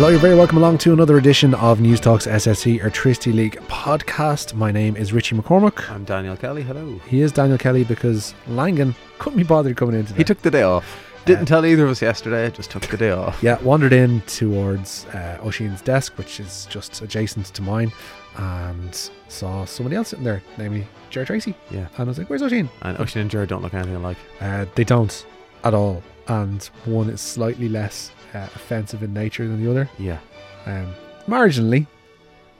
Hello, 0.00 0.08
you're 0.08 0.18
very 0.18 0.34
welcome 0.34 0.56
along 0.56 0.78
to 0.78 0.94
another 0.94 1.18
edition 1.18 1.52
of 1.56 1.78
News 1.78 2.00
Talks 2.00 2.26
SSE 2.26 2.80
Airtricity 2.80 3.34
League 3.34 3.60
podcast. 3.68 4.54
My 4.54 4.72
name 4.72 4.96
is 4.96 5.12
Richie 5.12 5.36
McCormick. 5.36 5.90
I'm 5.90 6.04
Daniel 6.04 6.38
Kelly. 6.38 6.62
Hello. 6.62 6.98
He 7.06 7.20
is 7.20 7.32
Daniel 7.32 7.58
Kelly 7.58 7.84
because 7.84 8.32
Langan 8.46 8.94
couldn't 9.18 9.36
be 9.36 9.44
bothered 9.44 9.76
coming 9.76 9.96
in 9.96 10.06
today. 10.06 10.16
He 10.16 10.24
took 10.24 10.40
the 10.40 10.50
day 10.50 10.62
off. 10.62 11.04
Didn't 11.26 11.44
tell 11.44 11.66
either 11.66 11.84
of 11.84 11.90
us 11.90 12.00
yesterday. 12.00 12.50
Just 12.50 12.70
took 12.70 12.86
the 12.86 12.96
day 12.96 13.10
off. 13.10 13.42
yeah, 13.42 13.60
wandered 13.60 13.92
in 13.92 14.22
towards 14.22 15.04
uh, 15.08 15.38
Oisin's 15.44 15.82
desk, 15.82 16.16
which 16.16 16.40
is 16.40 16.64
just 16.70 17.02
adjacent 17.02 17.48
to 17.48 17.60
mine, 17.60 17.92
and 18.38 19.10
saw 19.28 19.66
somebody 19.66 19.96
else 19.96 20.08
sitting 20.08 20.24
there, 20.24 20.42
namely 20.56 20.86
Jared 21.10 21.26
Tracy. 21.26 21.54
Yeah. 21.70 21.88
And 21.98 22.00
I 22.00 22.04
was 22.04 22.16
like, 22.16 22.30
"Where's 22.30 22.42
Oisin?" 22.42 22.70
And 22.80 22.98
Oisin 22.98 23.20
and 23.20 23.30
Jared 23.30 23.50
don't 23.50 23.60
look 23.60 23.74
anything 23.74 23.96
alike. 23.96 24.16
Uh, 24.40 24.64
they 24.76 24.84
don't 24.84 25.26
at 25.62 25.74
all, 25.74 26.02
and 26.26 26.64
one 26.86 27.10
is 27.10 27.20
slightly 27.20 27.68
less 27.68 28.12
uh, 28.34 28.48
offensive 28.54 29.02
in 29.02 29.12
nature 29.12 29.46
than 29.46 29.62
the 29.62 29.70
other, 29.70 29.88
Yeah. 29.98 30.18
um, 30.66 30.94
marginally, 31.26 31.86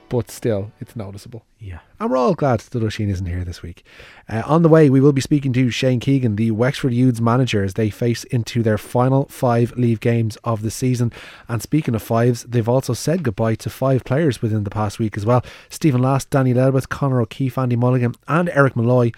but 0.09 0.29
still, 0.29 0.71
it's 0.81 0.95
noticeable. 0.95 1.45
Yeah. 1.57 1.79
And 1.99 2.09
we're 2.09 2.17
all 2.17 2.33
glad 2.33 2.59
that 2.61 2.83
Oisin 2.83 3.09
isn't 3.09 3.25
here 3.27 3.45
this 3.45 3.61
week. 3.61 3.85
Uh, 4.27 4.41
on 4.45 4.61
the 4.61 4.67
way, 4.67 4.89
we 4.89 4.99
will 4.99 5.13
be 5.13 5.21
speaking 5.21 5.53
to 5.53 5.69
Shane 5.69 5.99
Keegan, 6.01 6.35
the 6.35 6.51
Wexford 6.51 6.93
Youths 6.93 7.21
manager, 7.21 7.63
as 7.63 7.75
they 7.75 7.89
face 7.89 8.23
into 8.25 8.61
their 8.63 8.77
final 8.77 9.25
five 9.29 9.71
league 9.77 10.01
games 10.01 10.37
of 10.43 10.63
the 10.63 10.71
season. 10.71 11.13
And 11.47 11.61
speaking 11.61 11.95
of 11.95 12.01
fives, 12.01 12.43
they've 12.43 12.67
also 12.67 12.93
said 12.93 13.23
goodbye 13.23 13.55
to 13.55 13.69
five 13.69 14.03
players 14.03 14.41
within 14.41 14.63
the 14.65 14.69
past 14.71 14.99
week 14.99 15.15
as 15.15 15.25
well. 15.25 15.45
Stephen 15.69 16.01
Last, 16.01 16.29
Danny 16.29 16.53
Ledwith, 16.53 16.89
Connor 16.89 17.21
O'Keefe, 17.21 17.57
Andy 17.57 17.75
Mulligan, 17.77 18.15
and 18.27 18.49
Eric 18.49 18.75
Malloy, 18.75 19.11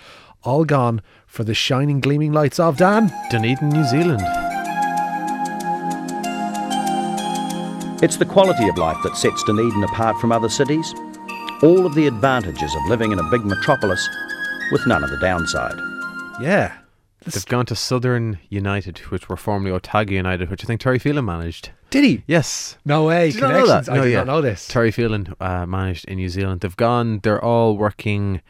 all 0.43 0.65
gone 0.65 1.01
for 1.25 1.43
the 1.43 1.53
shining, 1.55 2.01
gleaming 2.01 2.33
lights 2.33 2.59
of 2.59 2.77
Dan. 2.77 3.11
Dunedin, 3.31 3.69
New 3.69 3.85
Zealand. 3.85 4.21
It's 8.03 8.17
the 8.17 8.25
quality 8.25 8.67
of 8.67 8.77
life 8.77 8.97
that 9.03 9.15
sets 9.15 9.41
Dunedin 9.45 9.81
apart 9.85 10.19
from 10.19 10.33
other 10.33 10.49
cities. 10.49 10.93
All 11.63 11.85
of 11.85 11.95
the 11.95 12.05
advantages 12.05 12.75
of 12.75 12.81
living 12.89 13.13
in 13.13 13.19
a 13.19 13.23
big 13.31 13.45
metropolis 13.45 14.05
with 14.73 14.85
none 14.85 15.05
of 15.05 15.09
the 15.09 15.17
downside. 15.19 15.77
Yeah. 16.41 16.73
They've 17.25 17.45
gone 17.45 17.65
to 17.67 17.77
Southern 17.77 18.39
United, 18.49 18.97
which 19.09 19.29
were 19.29 19.37
formerly 19.37 19.71
Otago 19.71 20.11
United, 20.11 20.49
which 20.49 20.65
I 20.65 20.67
think 20.67 20.81
Terry 20.81 20.99
Phelan 20.99 21.23
managed. 21.23 21.69
Did 21.91 22.03
he? 22.03 22.23
Yes. 22.27 22.77
No 22.83 23.05
way. 23.05 23.27
Did 23.31 23.35
you 23.35 23.41
not 23.41 23.51
know 23.53 23.67
that? 23.67 23.89
I 23.89 23.95
No, 23.95 24.03
did 24.03 24.11
yeah. 24.11 24.17
not 24.17 24.27
know 24.27 24.41
this. 24.41 24.67
Terry 24.67 24.91
Phelan 24.91 25.33
uh, 25.39 25.65
managed 25.65 26.03
in 26.03 26.17
New 26.17 26.27
Zealand. 26.27 26.59
They've 26.59 26.75
gone. 26.75 27.21
They're 27.23 27.41
all 27.41 27.77
working. 27.77 28.41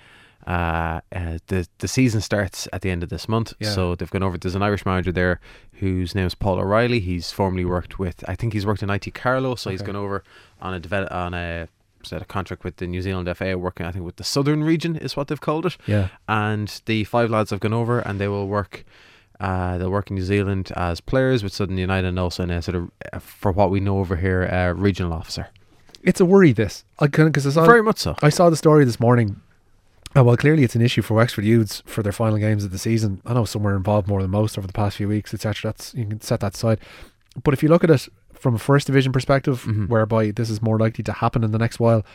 Uh, 0.45 0.99
uh, 1.15 1.37
the 1.47 1.67
the 1.79 1.87
season 1.87 2.21
starts 2.21 2.67
at 2.73 2.81
the 2.81 2.89
end 2.89 3.03
of 3.03 3.09
this 3.09 3.29
month, 3.29 3.53
Yeah. 3.59 3.71
so 3.71 3.95
they've 3.95 4.09
gone 4.09 4.23
over. 4.23 4.37
There's 4.37 4.55
an 4.55 4.61
Irish 4.63 4.85
manager 4.85 5.11
there 5.11 5.39
whose 5.73 6.13
name 6.15 6.25
is 6.27 6.35
Paul 6.35 6.59
O'Reilly. 6.59 6.99
He's 6.99 7.31
formerly 7.31 7.65
worked 7.65 7.97
with. 7.99 8.23
I 8.27 8.35
think 8.35 8.53
he's 8.53 8.65
worked 8.65 8.83
in 8.83 8.89
IT 8.89 9.13
Carlow, 9.13 9.55
so 9.55 9.69
he's 9.69 9.81
gone 9.81 9.95
over 9.95 10.23
on 10.61 10.73
a 10.73 10.79
develop 10.79 11.11
on 11.11 11.33
a 11.33 11.67
set 12.03 12.21
a 12.21 12.25
contract 12.25 12.63
with 12.65 12.77
the 12.77 12.87
New 12.87 13.01
Zealand 13.01 13.29
FA, 13.37 13.57
working 13.57 13.85
I 13.85 13.91
think 13.91 14.03
with 14.05 14.17
the 14.17 14.23
Southern 14.25 14.63
region 14.63 14.95
is 14.97 15.15
what 15.15 15.29
they've 15.29 15.39
called 15.39 15.65
it. 15.65 15.77
Yeah. 15.87 16.09
And 16.27 16.81
the 16.85 17.05
five 17.05 17.29
lads 17.29 17.51
have 17.51 17.61
gone 17.61 17.73
over, 17.73 17.99
and 17.99 18.19
they 18.19 18.27
will 18.27 18.47
work. 18.47 18.83
Uh, 19.39 19.77
they'll 19.77 19.89
work 19.89 20.09
in 20.09 20.15
New 20.15 20.23
Zealand 20.23 20.71
as 20.75 21.01
players 21.01 21.43
with 21.43 21.53
Southern 21.53 21.77
United, 21.77 22.07
and 22.07 22.19
also 22.19 22.43
in 22.43 22.49
a 22.51 22.61
sort 22.61 22.75
of, 22.75 22.91
uh, 23.11 23.19
for 23.19 23.51
what 23.51 23.71
we 23.71 23.79
know 23.79 23.99
over 23.99 24.17
here, 24.17 24.43
uh, 24.43 24.73
regional 24.73 25.13
officer. 25.13 25.47
It's 26.03 26.19
a 26.19 26.25
worry, 26.25 26.51
this. 26.51 26.83
I 26.99 27.07
Because 27.07 27.47
I 27.47 27.51
saw 27.51 27.65
Very 27.65 27.81
much 27.81 27.99
so. 27.99 28.15
I 28.21 28.29
saw 28.29 28.49
the 28.49 28.57
story 28.57 28.83
this 28.85 28.99
morning. 28.99 29.39
Uh, 30.15 30.23
well, 30.23 30.37
clearly 30.37 30.63
it's 30.63 30.75
an 30.75 30.81
issue 30.81 31.01
for 31.01 31.15
Wexford 31.15 31.43
Youths 31.45 31.81
for 31.85 32.03
their 32.03 32.11
final 32.11 32.37
games 32.37 32.63
of 32.63 32.71
the 32.71 32.77
season. 32.77 33.21
I 33.25 33.33
know 33.33 33.45
some 33.45 33.63
were 33.63 33.75
involved 33.75 34.07
more 34.07 34.21
than 34.21 34.29
most 34.31 34.57
over 34.57 34.67
the 34.67 34.73
past 34.73 34.97
few 34.97 35.07
weeks, 35.07 35.33
etc. 35.33 35.69
That's 35.71 35.93
you 35.95 36.05
can 36.05 36.21
set 36.21 36.39
that 36.41 36.53
aside. 36.55 36.79
But 37.43 37.53
if 37.55 37.63
you 37.63 37.69
look 37.69 37.83
at 37.83 37.89
it 37.89 38.07
from 38.31 38.53
a 38.55 38.59
first 38.59 38.85
division 38.87 39.11
perspective, 39.11 39.63
Mhm. 39.63 39.89
whereby 39.89 40.29
this 40.31 40.49
is 40.51 40.61
more 40.61 40.77
likely 40.77 41.03
to 41.05 41.13
happen 41.13 41.43
in 41.43 41.51
the 41.51 41.57
next 41.57 41.79
while, 41.79 42.05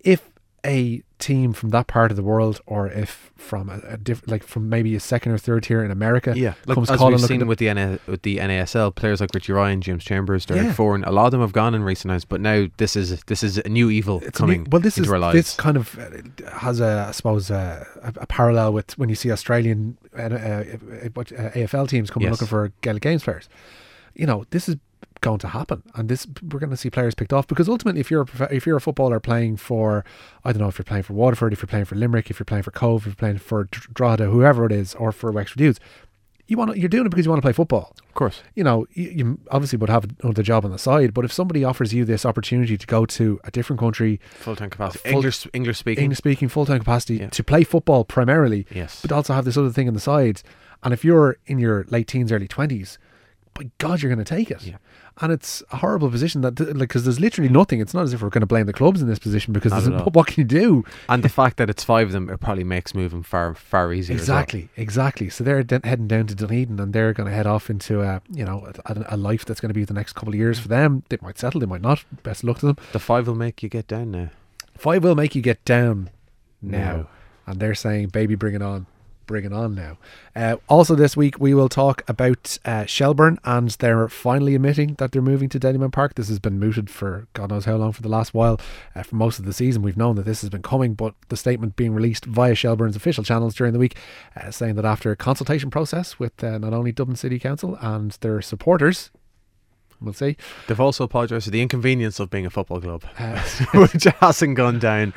if 0.00 0.30
a 0.64 1.02
team 1.18 1.52
from 1.52 1.70
that 1.70 1.86
part 1.86 2.10
of 2.10 2.16
the 2.16 2.22
world, 2.22 2.60
or 2.66 2.86
if 2.88 3.30
from 3.36 3.68
a, 3.70 3.80
a 3.86 3.96
diff- 3.96 4.26
like 4.26 4.42
from 4.42 4.68
maybe 4.68 4.94
a 4.94 5.00
second 5.00 5.32
or 5.32 5.38
third 5.38 5.62
tier 5.62 5.82
in 5.84 5.90
America, 5.90 6.32
Yeah, 6.36 6.54
like, 6.66 6.74
comes 6.74 6.90
as 6.90 6.98
calling 6.98 7.14
we've 7.14 7.24
seen 7.24 7.46
with 7.46 7.58
the 7.58 7.72
NA, 7.72 7.96
with 8.06 8.22
the 8.22 8.38
NASL 8.38 8.94
players 8.94 9.20
like 9.20 9.30
Richie 9.34 9.52
Ryan, 9.52 9.80
James 9.80 10.04
Chambers, 10.04 10.44
Derek 10.46 10.64
Yeah. 10.64 10.72
Foran, 10.74 11.06
a 11.06 11.12
lot 11.12 11.26
of 11.26 11.30
them 11.32 11.40
have 11.40 11.52
gone 11.52 11.74
in 11.74 11.82
recent 11.84 12.10
times. 12.10 12.24
But 12.24 12.40
now 12.40 12.66
this 12.78 12.96
is 12.96 13.22
this 13.24 13.42
is 13.42 13.58
a 13.58 13.68
new 13.68 13.90
evil 13.90 14.20
It's 14.24 14.40
a 14.40 14.46
new- 14.46 14.54
coming 14.54 14.70
well, 14.70 14.80
this 14.80 14.98
is 14.98 15.08
this 15.08 15.54
kind 15.56 15.76
of 15.76 15.98
uh, 15.98 16.50
has 16.58 16.80
a, 16.80 17.06
I 17.08 17.12
suppose, 17.12 17.50
uh, 17.50 17.84
a, 18.02 18.12
a 18.22 18.26
parallel 18.26 18.72
with 18.72 18.96
when 18.98 19.08
you 19.08 19.14
see 19.14 19.30
Australian 19.30 19.96
uh, 20.18 20.22
uh, 20.22 20.26
uh, 20.26 20.64
what, 21.14 21.32
uh, 21.32 21.50
AFL 21.50 21.88
teams 21.88 22.10
coming 22.10 22.24
Yes. 22.28 22.32
looking 22.32 22.48
for 22.48 22.72
Gaelic 22.80 23.02
Games 23.02 23.22
players. 23.24 23.48
You 24.14 24.26
know, 24.26 24.44
this 24.50 24.68
is 24.68 24.76
going 25.20 25.38
to 25.38 25.48
happen, 25.48 25.82
and 25.94 26.08
this 26.08 26.26
we're 26.50 26.58
going 26.60 26.70
to 26.70 26.76
see 26.76 26.90
players 26.90 27.14
picked 27.14 27.32
off 27.32 27.46
because 27.46 27.68
ultimately, 27.68 28.00
if 28.00 28.10
you're 28.10 28.26
a, 28.40 28.54
if 28.54 28.66
you're 28.66 28.76
a 28.76 28.80
footballer 28.80 29.20
playing 29.20 29.56
for, 29.56 30.04
I 30.44 30.52
don't 30.52 30.60
know, 30.62 30.68
if 30.68 30.78
you're 30.78 30.84
playing 30.84 31.04
for 31.04 31.14
Waterford, 31.14 31.52
if 31.52 31.60
you're 31.62 31.66
playing 31.68 31.86
for 31.86 31.94
Limerick, 31.94 32.30
if 32.30 32.38
you're 32.38 32.44
playing 32.44 32.62
for 32.64 32.70
Cobh, 32.70 33.02
if 33.02 33.06
you're 33.06 33.14
playing 33.14 33.38
for 33.38 33.64
Dr- 33.64 33.92
Drogheda, 33.94 34.26
whoever 34.26 34.66
it 34.66 34.72
is, 34.72 34.94
or 34.96 35.12
for 35.12 35.30
Wexford 35.32 35.60
Youths, 35.60 35.80
you 36.46 36.58
want 36.58 36.72
to, 36.72 36.78
you're 36.78 36.90
doing 36.90 37.06
it 37.06 37.08
because 37.08 37.24
you 37.24 37.30
want 37.30 37.38
to 37.40 37.46
play 37.46 37.54
football. 37.54 37.94
Of 38.06 38.14
course, 38.14 38.42
you 38.54 38.62
know, 38.62 38.86
you, 38.92 39.08
you 39.08 39.38
obviously 39.50 39.78
would 39.78 39.88
have 39.88 40.04
another 40.22 40.42
job 40.42 40.64
on 40.66 40.70
the 40.70 40.78
side, 40.78 41.14
but 41.14 41.24
if 41.24 41.32
somebody 41.32 41.64
offers 41.64 41.94
you 41.94 42.04
this 42.04 42.26
opportunity 42.26 42.76
to 42.76 42.86
go 42.86 43.06
to 43.06 43.40
a 43.44 43.50
different 43.50 43.80
country, 43.80 44.20
full 44.40 44.54
time 44.56 44.68
capacity, 44.70 45.08
full- 45.08 45.12
English 45.16 45.46
English 45.54 45.78
speaking. 45.78 46.04
English 46.04 46.18
speaking, 46.18 46.48
full 46.48 46.66
time 46.66 46.80
capacity, 46.80 47.16
Yeah. 47.16 47.28
to 47.30 47.42
play 47.42 47.64
football 47.64 48.04
primarily, 48.04 48.66
yes, 48.70 49.00
but 49.00 49.10
also 49.10 49.32
have 49.32 49.46
this 49.46 49.56
other 49.56 49.70
thing 49.70 49.88
on 49.88 49.94
the 49.94 50.00
side, 50.00 50.42
and 50.82 50.92
if 50.92 51.02
you're 51.02 51.38
in 51.46 51.58
your 51.58 51.86
late 51.88 52.06
teens, 52.08 52.30
early 52.30 52.46
20s, 52.46 52.98
by 53.54 53.70
God, 53.78 54.02
you're 54.02 54.12
going 54.12 54.24
to 54.24 54.28
take 54.28 54.50
it. 54.50 54.62
Yeah. 54.64 54.76
And 55.20 55.32
it's 55.32 55.62
a 55.70 55.76
horrible 55.76 56.10
position 56.10 56.40
that, 56.40 56.58
like, 56.58 56.76
because 56.88 57.04
there's 57.04 57.20
literally 57.20 57.48
nothing. 57.48 57.80
It's 57.80 57.94
not 57.94 58.02
as 58.02 58.12
if 58.12 58.20
we're 58.20 58.30
going 58.30 58.40
to 58.40 58.46
blame 58.46 58.66
the 58.66 58.72
clubs 58.72 59.00
in 59.00 59.06
this 59.08 59.20
position 59.20 59.52
because 59.52 59.88
what 60.12 60.26
can 60.26 60.40
you 60.40 60.44
do? 60.44 60.84
and 61.08 61.22
the 61.22 61.28
fact 61.28 61.56
that 61.58 61.70
it's 61.70 61.84
five 61.84 62.08
of 62.08 62.12
them, 62.12 62.28
it 62.28 62.40
probably 62.40 62.64
makes 62.64 62.94
moving 62.94 63.22
far 63.22 63.54
far 63.54 63.92
easier. 63.92 64.16
as 64.16 64.28
well. 64.28 64.38
Exactly, 64.38 64.68
exactly. 64.76 65.30
So 65.30 65.44
they're 65.44 65.62
de- 65.62 65.80
heading 65.84 66.08
down 66.08 66.26
to 66.26 66.34
Dunedin, 66.34 66.80
and 66.80 66.92
they're 66.92 67.12
going 67.12 67.28
to 67.28 67.34
head 67.34 67.46
off 67.46 67.70
into 67.70 68.02
a 68.02 68.20
you 68.30 68.44
know 68.44 68.70
a, 68.86 69.04
a 69.10 69.16
life 69.16 69.44
that's 69.44 69.60
going 69.60 69.70
to 69.70 69.74
be 69.74 69.84
the 69.84 69.94
next 69.94 70.14
couple 70.14 70.30
of 70.30 70.34
years 70.34 70.58
for 70.58 70.66
them. 70.68 71.04
They 71.08 71.18
might 71.22 71.38
settle, 71.38 71.60
they 71.60 71.66
might 71.66 71.80
not. 71.82 72.04
Best 72.24 72.42
luck 72.42 72.58
to 72.58 72.66
them. 72.66 72.76
The 72.92 72.98
five 72.98 73.26
will 73.28 73.36
make 73.36 73.62
you 73.62 73.68
get 73.68 73.86
down 73.86 74.10
now. 74.10 74.30
Five 74.76 75.04
will 75.04 75.14
make 75.14 75.36
you 75.36 75.42
get 75.42 75.64
down 75.64 76.10
now, 76.60 76.78
Now. 76.96 77.08
and 77.46 77.60
they're 77.60 77.76
saying, 77.76 78.08
"Baby, 78.08 78.34
bring 78.34 78.56
it 78.56 78.62
on." 78.62 78.86
Bring 79.26 79.44
it 79.44 79.52
on 79.52 79.74
now. 79.74 79.98
Uh, 80.36 80.56
also, 80.68 80.94
this 80.94 81.16
week 81.16 81.38
we 81.40 81.54
will 81.54 81.68
talk 81.68 82.02
about 82.08 82.58
uh, 82.64 82.84
Shelbourne, 82.84 83.38
and 83.44 83.70
they're 83.70 84.08
finally 84.08 84.54
admitting 84.54 84.94
that 84.94 85.12
they're 85.12 85.22
moving 85.22 85.48
to 85.50 85.60
Dalymount 85.60 85.92
Park. 85.92 86.14
This 86.14 86.28
has 86.28 86.38
been 86.38 86.58
mooted 86.58 86.90
for 86.90 87.26
God 87.32 87.50
knows 87.50 87.64
how 87.64 87.76
long 87.76 87.92
for 87.92 88.02
the 88.02 88.08
last 88.08 88.34
while. 88.34 88.60
Uh, 88.94 89.02
for 89.02 89.16
most 89.16 89.38
of 89.38 89.44
the 89.44 89.52
season, 89.52 89.82
we've 89.82 89.96
known 89.96 90.16
that 90.16 90.24
this 90.24 90.42
has 90.42 90.50
been 90.50 90.62
coming, 90.62 90.94
but 90.94 91.14
the 91.28 91.36
statement 91.36 91.76
being 91.76 91.94
released 91.94 92.24
via 92.26 92.54
Shelbourne's 92.54 92.96
official 92.96 93.24
channels 93.24 93.54
during 93.54 93.72
the 93.72 93.78
week, 93.78 93.96
uh, 94.36 94.50
saying 94.50 94.74
that 94.74 94.84
after 94.84 95.10
a 95.10 95.16
consultation 95.16 95.70
process 95.70 96.18
with 96.18 96.42
uh, 96.44 96.58
not 96.58 96.74
only 96.74 96.92
Dublin 96.92 97.16
City 97.16 97.38
Council 97.38 97.78
and 97.80 98.12
their 98.20 98.42
supporters, 98.42 99.10
we'll 100.00 100.12
see, 100.12 100.36
They've 100.66 100.80
also 100.80 101.04
apologised 101.04 101.46
for 101.46 101.50
the 101.50 101.62
inconvenience 101.62 102.20
of 102.20 102.30
being 102.30 102.46
a 102.46 102.50
football 102.50 102.80
club, 102.80 103.04
uh, 103.18 103.42
which 103.74 104.04
hasn't 104.20 104.56
gone 104.56 104.78
down 104.78 105.14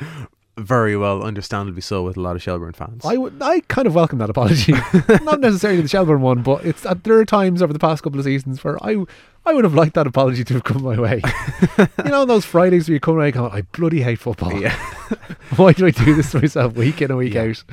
very 0.58 0.96
well, 0.96 1.22
understandably 1.22 1.80
so, 1.80 2.02
with 2.02 2.16
a 2.16 2.20
lot 2.20 2.36
of 2.36 2.42
Shelbourne 2.42 2.72
fans. 2.72 3.04
I 3.04 3.16
would, 3.16 3.40
I 3.40 3.60
kind 3.60 3.86
of 3.86 3.94
welcome 3.94 4.18
that 4.18 4.30
apology. 4.30 4.72
Not 5.22 5.40
necessarily 5.40 5.80
the 5.80 5.88
Shelbourne 5.88 6.20
one, 6.20 6.42
but 6.42 6.64
it's 6.64 6.84
uh, 6.84 6.94
there 7.02 7.18
are 7.18 7.24
times 7.24 7.62
over 7.62 7.72
the 7.72 7.78
past 7.78 8.02
couple 8.02 8.18
of 8.18 8.24
seasons 8.24 8.62
where 8.64 8.76
I, 8.84 9.04
I 9.46 9.52
would 9.54 9.64
have 9.64 9.74
liked 9.74 9.94
that 9.94 10.06
apology 10.06 10.44
to 10.44 10.54
have 10.54 10.64
come 10.64 10.82
my 10.82 10.98
way. 10.98 11.22
you 12.04 12.10
know, 12.10 12.24
those 12.24 12.44
Fridays 12.44 12.88
where 12.88 12.94
you 12.94 13.00
come 13.00 13.14
away 13.16 13.30
going, 13.30 13.52
I 13.52 13.62
bloody 13.62 14.02
hate 14.02 14.18
football. 14.18 14.52
yeah. 14.60 14.74
Why 15.56 15.72
do 15.72 15.86
I 15.86 15.90
do 15.90 16.14
this 16.14 16.32
to 16.32 16.40
myself 16.40 16.74
week 16.74 17.00
in 17.00 17.10
and 17.10 17.18
week 17.18 17.32
Yeah. 17.34 17.42
out? 17.44 17.64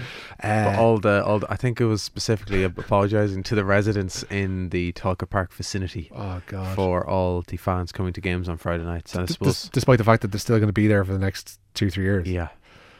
But 0.42 0.46
Uh, 0.48 0.76
all 0.80 0.98
the, 1.00 1.24
all 1.26 1.40
the, 1.40 1.52
I 1.52 1.56
think 1.58 1.82
it 1.82 1.86
was 1.86 2.02
specifically 2.02 2.64
apologising 2.64 3.44
to 3.44 3.56
the 3.56 3.66
residents 3.66 4.24
in 4.30 4.70
the 4.70 4.94
Tolka 4.94 5.30
Park 5.30 5.52
vicinity 5.54 6.10
oh 6.16 6.42
God. 6.48 6.76
for 6.76 7.06
all 7.06 7.44
the 7.46 7.58
fans 7.58 7.92
coming 7.92 8.14
to 8.14 8.22
games 8.22 8.48
on 8.48 8.58
Friday 8.58 8.84
nights. 8.86 9.14
And 9.14 9.24
I 9.24 9.26
D- 9.26 9.34
suppose, 9.34 9.64
des- 9.64 9.70
despite 9.74 9.98
the 9.98 10.04
fact 10.06 10.22
that 10.22 10.30
they're 10.32 10.40
still 10.40 10.58
going 10.58 10.68
to 10.70 10.74
be 10.74 10.88
there 10.88 11.04
for 11.04 11.12
the 11.12 11.20
next 11.20 11.60
two, 11.74 11.90
three 11.90 12.06
years. 12.06 12.28
yeah. 12.28 12.50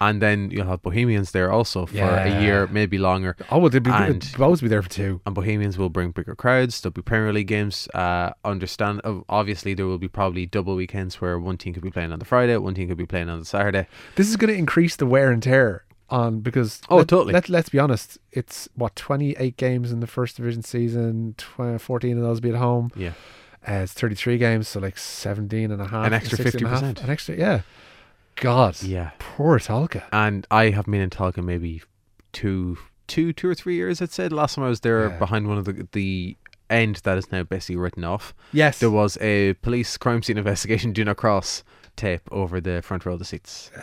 And 0.02 0.22
then 0.22 0.52
you'll 0.52 0.68
have 0.68 0.82
Bohemians 0.82 1.32
there 1.32 1.52
also 1.52 1.86
for 1.86 1.96
Yeah. 1.96 2.26
a 2.26 2.42
year, 2.42 2.68
maybe 2.68 2.98
longer. 2.98 3.36
Oh, 3.50 3.60
well, 3.60 3.70
they'd 3.70 3.82
be, 3.82 3.92
And- 3.92 4.22
they'd 4.22 4.42
always 4.42 4.62
be 4.62 4.68
there 4.68 4.82
for 4.82 4.90
two. 4.90 5.22
And 5.26 5.34
Bohemians 5.34 5.78
will 5.78 5.90
bring 5.90 6.12
bigger 6.12 6.36
crowds. 6.36 6.82
There'll 6.82 6.92
be 6.94 7.02
Premier 7.02 7.32
League 7.32 7.48
games. 7.48 7.88
Uh, 7.94 8.32
understand? 8.44 9.02
uh, 9.04 9.22
Obviously, 9.30 9.74
there 9.74 9.86
will 9.86 9.98
be 9.98 10.08
probably 10.10 10.46
double 10.46 10.76
weekends 10.76 11.22
where 11.22 11.40
one 11.40 11.58
team 11.58 11.74
could 11.74 11.84
be 11.84 11.92
playing 11.92 12.12
on 12.12 12.20
the 12.20 12.26
Friday, 12.26 12.58
one 12.58 12.74
team 12.74 12.88
could 12.90 12.98
be 12.98 13.06
playing 13.06 13.30
on 13.30 13.40
the 13.40 13.46
Saturday. 13.46 13.88
This 14.16 14.28
is 14.30 14.36
going 14.36 14.52
to 14.52 14.58
increase 14.58 14.96
the 14.98 15.06
wear 15.06 15.32
and 15.32 15.42
tear 15.42 15.84
on 16.10 16.40
because 16.42 16.82
Oh, 16.90 16.98
let, 16.98 17.08
totally. 17.08 17.34
Let, 17.34 17.50
let's 17.50 17.70
be 17.70 17.80
honest. 17.80 18.20
It's 18.32 18.70
what 18.76 18.96
twenty 18.96 19.32
eight 19.40 19.58
games 19.58 19.92
in 19.92 20.02
the 20.02 20.08
first 20.08 20.36
division 20.38 20.62
season. 20.62 21.34
Tw- 21.38 21.80
Fourteen 21.82 22.18
of 22.18 22.24
those 22.24 22.40
be 22.40 22.50
at 22.50 22.56
home. 22.58 22.92
Yeah. 22.96 23.14
Uh, 23.68 23.82
it's 23.82 23.94
33 23.94 24.38
games, 24.38 24.68
so 24.68 24.80
like 24.80 24.96
17 24.96 25.72
and 25.72 25.82
a 25.82 25.88
half. 25.88 26.06
An 26.06 26.14
extra 26.14 26.38
16 26.38 26.68
and 26.68 26.76
half. 26.76 26.84
50%. 26.84 27.04
An 27.04 27.10
extra, 27.10 27.36
yeah. 27.36 27.62
God. 28.36 28.82
Yeah. 28.84 29.12
Poor 29.20 29.60
Tolka. 29.60 30.04
And 30.12 30.46
I 30.52 30.70
have 30.70 30.86
been 30.86 31.02
in 31.02 31.10
Tolka 31.10 31.44
maybe 31.44 31.82
two, 32.34 32.78
two, 33.08 33.34
two 33.34 33.50
or 33.50 33.56
three 33.56 33.76
years. 33.76 34.02
I'd 34.02 34.12
say 34.12 34.28
the 34.28 34.36
last 34.36 34.56
time 34.56 34.66
I 34.66 34.70
was 34.70 34.82
there 34.82 35.10
Yeah. 35.10 35.18
behind 35.18 35.48
one 35.48 35.58
of 35.58 35.66
the 35.66 35.88
the 35.92 36.38
end 36.70 36.96
that 37.04 37.18
is 37.18 37.32
now 37.32 37.44
basically 37.44 37.76
written 37.76 38.04
off. 38.04 38.34
Yes. 38.52 38.80
There 38.80 38.90
was 38.90 39.18
a 39.22 39.54
police 39.62 39.98
crime 39.98 40.24
scene 40.24 40.38
investigation, 40.38 40.94
do 40.94 41.06
not 41.06 41.18
cross 41.18 41.64
tape 41.96 42.28
over 42.32 42.60
the 42.60 42.82
front 42.82 43.06
row 43.06 43.14
of 43.14 43.20
the 43.20 43.26
seats. 43.26 43.72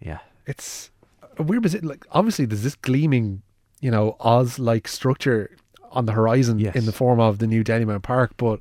Yeah. 0.00 0.18
it's 0.46 0.90
a 1.38 1.44
weird 1.44 1.62
position. 1.62 1.86
Like, 1.86 2.04
obviously, 2.10 2.44
there's 2.44 2.64
this 2.64 2.74
gleaming, 2.74 3.42
you 3.80 3.88
know, 3.90 4.16
Oz 4.18 4.58
like 4.58 4.88
structure 4.88 5.54
on 5.92 6.06
the 6.06 6.12
horizon 6.12 6.58
Yes. 6.58 6.74
in 6.74 6.86
the 6.86 6.92
form 6.92 7.20
of 7.20 7.38
the 7.38 7.46
new 7.46 7.62
Dalymount 7.62 8.02
Park, 8.02 8.32
but 8.36 8.58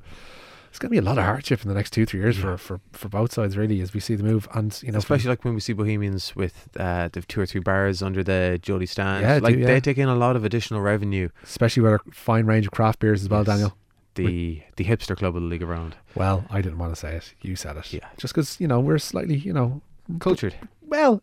it's 0.71 0.79
going 0.79 0.87
to 0.89 0.91
be 0.91 0.97
a 0.97 1.01
lot 1.01 1.17
of 1.17 1.25
hardship 1.25 1.61
in 1.61 1.67
the 1.67 1.75
next 1.75 1.91
two, 1.91 2.05
three 2.05 2.21
years 2.21 2.37
for, 2.37 2.57
for, 2.57 2.79
for 2.93 3.09
both 3.09 3.33
sides, 3.33 3.57
really, 3.57 3.81
as 3.81 3.93
we 3.93 3.99
see 3.99 4.15
the 4.15 4.23
move. 4.23 4.47
And, 4.53 4.81
you 4.81 4.91
know, 4.91 4.97
Especially 4.97 5.29
like 5.29 5.43
when 5.43 5.53
we 5.53 5.59
see 5.59 5.73
Bohemians 5.73 6.33
with 6.35 6.69
uh, 6.79 7.09
the 7.11 7.21
two 7.21 7.41
or 7.41 7.45
three 7.45 7.59
bars 7.61 8.01
under 8.01 8.23
the 8.23 8.57
Jodi 8.61 8.85
stand. 8.85 9.21
Yeah, 9.23 9.39
like 9.43 9.55
do, 9.55 9.59
yeah. 9.59 9.67
they 9.67 9.81
take 9.81 9.97
in 9.97 10.07
a 10.07 10.15
lot 10.15 10.35
of 10.37 10.45
additional 10.45 10.79
revenue. 10.81 11.27
especially 11.43 11.83
with 11.83 11.93
a 11.93 11.99
fine 12.13 12.45
range 12.45 12.65
of 12.67 12.71
craft 12.71 12.99
beers 12.99 13.21
as 13.21 13.29
well, 13.29 13.41
Yes. 13.41 13.47
Daniel. 13.47 13.77
The 14.15 14.61
the 14.77 14.83
hipster 14.85 15.15
club 15.15 15.35
of 15.37 15.41
the 15.41 15.47
league 15.47 15.63
around. 15.63 15.95
Well, 16.15 16.43
I 16.49 16.61
didn't 16.61 16.77
want 16.79 16.93
to 16.93 16.99
say 16.99 17.15
it. 17.15 17.33
You 17.41 17.55
said 17.55 17.77
it. 17.77 17.93
Yeah. 17.93 18.07
Just 18.17 18.33
because, 18.33 18.59
you 18.59 18.67
know, 18.67 18.79
we're 18.79 18.97
slightly, 18.97 19.35
you 19.35 19.53
know, 19.53 19.81
Cultured. 20.19 20.55
well, 20.81 21.21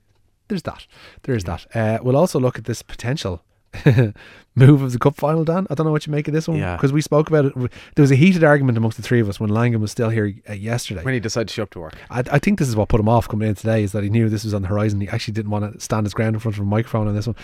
there's 0.49 0.62
that. 0.62 0.87
There 1.25 1.35
is 1.35 1.45
that. 1.45 1.67
Uh, 1.75 1.99
we'll 2.03 2.17
also 2.17 2.39
look 2.41 2.56
at 2.59 2.65
this 2.65 2.81
potential 2.83 3.43
move 4.55 4.82
of 4.82 4.93
the 4.93 4.99
cup 4.99 5.15
final, 5.17 5.44
Dan. 5.44 5.67
I 5.70 5.75
don't 5.75 5.87
know 5.87 5.93
what 5.93 6.06
you 6.06 6.11
make 6.11 6.26
of 6.29 6.35
this 6.35 6.49
one 6.49 6.59
Yeah. 6.59 6.76
because 6.76 6.93
we 6.93 7.00
spoke 7.00 7.29
about 7.29 7.44
it. 7.47 7.55
There 7.55 8.03
was 8.03 8.11
a 8.11 8.17
heated 8.17 8.43
argument 8.44 8.79
amongst 8.79 8.97
the 8.97 9.03
three 9.03 9.20
of 9.20 9.29
us 9.29 9.38
when 9.38 9.50
Langan 9.50 9.81
was 9.81 9.91
still 9.91 10.09
here 10.09 10.32
uh, 10.49 10.53
yesterday. 10.53 11.03
When 11.05 11.15
he 11.15 11.20
decided 11.20 11.49
to 11.49 11.55
show 11.55 11.62
up 11.65 11.70
to 11.70 11.81
work. 11.81 11.94
I, 12.11 12.23
I 12.32 12.38
think 12.38 12.59
this 12.59 12.69
is 12.69 12.76
what 12.76 12.88
put 12.88 13.00
him 13.00 13.09
off 13.09 13.29
coming 13.29 13.49
in 13.49 13.55
today 13.55 13.82
is 13.82 13.93
that 13.93 14.03
he 14.03 14.11
knew 14.11 14.29
this 14.29 14.44
was 14.44 14.55
on 14.55 14.62
the 14.62 14.69
horizon. 14.69 15.00
He 15.00 15.09
actually 15.09 15.35
didn't 15.35 15.50
want 15.50 15.73
to 15.75 15.81
stand 15.81 16.06
his 16.06 16.15
ground 16.15 16.35
in 16.35 16.41
front 16.41 16.56
of 16.56 16.62
a 16.62 16.67
microphone 16.67 17.09
on 17.09 17.15
this 17.15 17.26
one. 17.26 17.37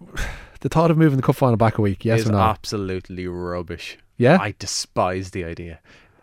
The 0.60 0.68
thought 0.68 0.90
of 0.90 0.98
moving 0.98 1.18
the 1.18 1.22
cup 1.22 1.36
final 1.36 1.56
back 1.56 1.78
a 1.78 1.82
week, 1.82 2.04
yes 2.04 2.22
is 2.22 2.28
or 2.30 2.32
no? 2.32 2.38
absolutely 2.40 3.28
rubbish. 3.28 3.96
yeah, 4.16 4.38
I 4.40 4.56
despise 4.58 5.30
the 5.30 5.44
idea. 5.44 5.78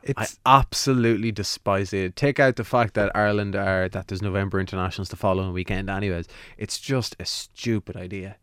I 0.06 0.10
it's 0.12 0.38
absolutely 0.46 1.32
despise 1.32 1.94
it. 1.94 2.18
Take 2.18 2.38
out 2.38 2.58
the 2.58 2.66
fact 2.66 2.96
that 2.96 3.16
Ireland 3.16 3.56
are 3.56 3.88
that 3.88 4.10
there's 4.10 4.22
November 4.22 4.60
internationals 4.60 5.08
the 5.08 5.16
following 5.16 5.54
weekend 5.54 5.90
anyways. 5.90 6.28
It's 6.58 6.80
just 6.82 7.16
a 7.18 7.26
stupid 7.26 7.96
idea. 7.96 8.36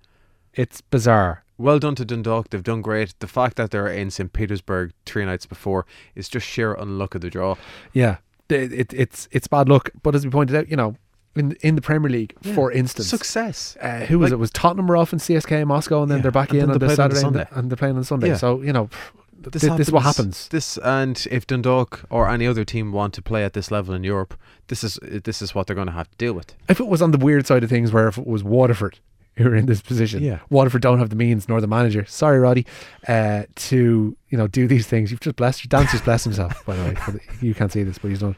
It's 0.55 0.81
bizarre. 0.81 1.45
Well 1.59 1.79
done 1.79 1.95
to 1.97 2.05
Dundalk. 2.05 2.51
They've 2.51 2.63
done 2.63 2.83
great. 2.83 3.15
The 3.21 3.27
fact 3.29 3.57
that 3.57 3.71
they're 3.71 3.87
in 3.89 4.11
St. 4.11 4.33
Petersburg 4.33 4.93
three 5.07 5.25
nights 5.25 5.47
before 5.47 5.87
is 6.15 6.29
just 6.29 6.47
sheer 6.47 6.75
unluck 6.75 7.15
of 7.15 7.21
the 7.21 7.31
draw. 7.31 7.57
Yeah, 7.93 8.17
it, 8.49 8.73
it, 8.73 8.93
it's 8.95 9.29
it's 9.31 9.47
bad 9.47 9.69
luck. 9.69 9.91
But 10.03 10.15
as 10.15 10.25
we 10.25 10.31
pointed 10.31 10.57
out, 10.57 10.69
you 10.69 10.77
know, 10.77 10.97
in 11.37 11.53
in 11.61 11.77
the 11.77 11.83
Premier 11.83 12.11
League, 12.11 12.35
for 12.55 12.73
instance, 12.73 13.09
Success. 13.09 13.77
uh, 13.81 14.01
who 14.07 14.19
was 14.19 14.31
Like- 14.31 14.37
it? 14.37 14.41
Was 14.41 14.51
Tottenham 14.51 14.89
were 14.89 14.97
off 14.97 15.13
in 15.13 15.19
CSKA 15.21 15.63
in 15.63 15.69
Moscow, 15.69 16.03
and 16.03 16.11
then 16.11 16.19
Yeah, 16.19 16.23
they're 16.23 16.31
back 16.33 16.51
and 16.51 16.59
in 16.59 16.71
on 16.71 16.79
the 16.79 16.79
played 16.87 16.99
on 16.99 17.11
the 17.11 17.17
Saturday, 17.17 17.17
and, 17.17 17.21
Sunday. 17.21 17.47
the- 17.51 17.59
and 17.59 17.71
they're 17.71 17.77
playing 17.77 17.97
on 17.97 18.05
Sunday. 18.05 18.29
Yeah. 18.29 18.37
So 18.37 18.61
you 18.63 18.73
know, 18.73 18.91
this, 19.39 19.63
this, 19.63 19.79
is 19.89 19.93
what 19.93 20.03
happens. 20.03 20.49
This 20.49 20.79
and 20.79 21.25
if 21.31 21.47
Dundalk 21.47 22.05
or 22.11 22.29
any 22.29 22.47
other 22.47 22.65
team 22.65 22.93
want 22.93 23.15
to 23.15 23.23
play 23.23 23.45
at 23.45 23.53
this 23.53 23.71
level 23.71 23.95
in 23.95 24.03
Europe, 24.05 24.35
this 24.69 24.83
is 24.85 24.99
this 25.03 25.41
is 25.41 25.55
what 25.55 25.67
they're 25.69 25.77
going 25.77 25.87
to 25.89 25.93
have 25.93 26.11
to 26.11 26.17
deal 26.17 26.33
with. 26.33 26.55
If 26.69 26.81
it 26.81 26.89
was 26.89 27.01
on 27.01 27.13
the 27.13 27.19
weird 27.19 27.47
side 27.47 27.63
of 27.63 27.71
things, 27.71 27.93
where 27.93 28.09
if 28.09 28.19
it 28.19 28.27
was 28.27 28.43
Waterford 28.43 28.99
who 29.37 29.49
are 29.49 29.55
in 29.55 29.67
this 29.67 29.81
position, 29.81 30.23
Yeah. 30.23 30.41
Waterford 30.51 30.83
don't 30.83 30.99
have 30.99 31.11
the 31.11 31.17
means 31.17 31.49
nor 31.49 31.61
the 31.61 31.67
manager. 31.67 32.05
Sorry, 32.07 32.39
Roddy, 32.39 32.67
uh, 33.09 33.45
to 33.55 34.17
you 34.29 34.39
know 34.39 34.47
do 34.47 34.67
these 34.67 34.87
things. 34.87 35.11
You've 35.11 35.21
just 35.21 35.37
blessed. 35.37 35.69
Dan's 35.69 35.91
just 35.91 36.05
blessed 36.05 36.25
himself. 36.25 36.65
By 36.67 36.77
the 36.77 36.83
way, 36.85 37.21
you 37.41 37.55
can't 37.55 37.73
see 37.73 37.83
this, 37.83 37.99
but 37.99 38.09
he's 38.09 38.21
done. 38.21 38.37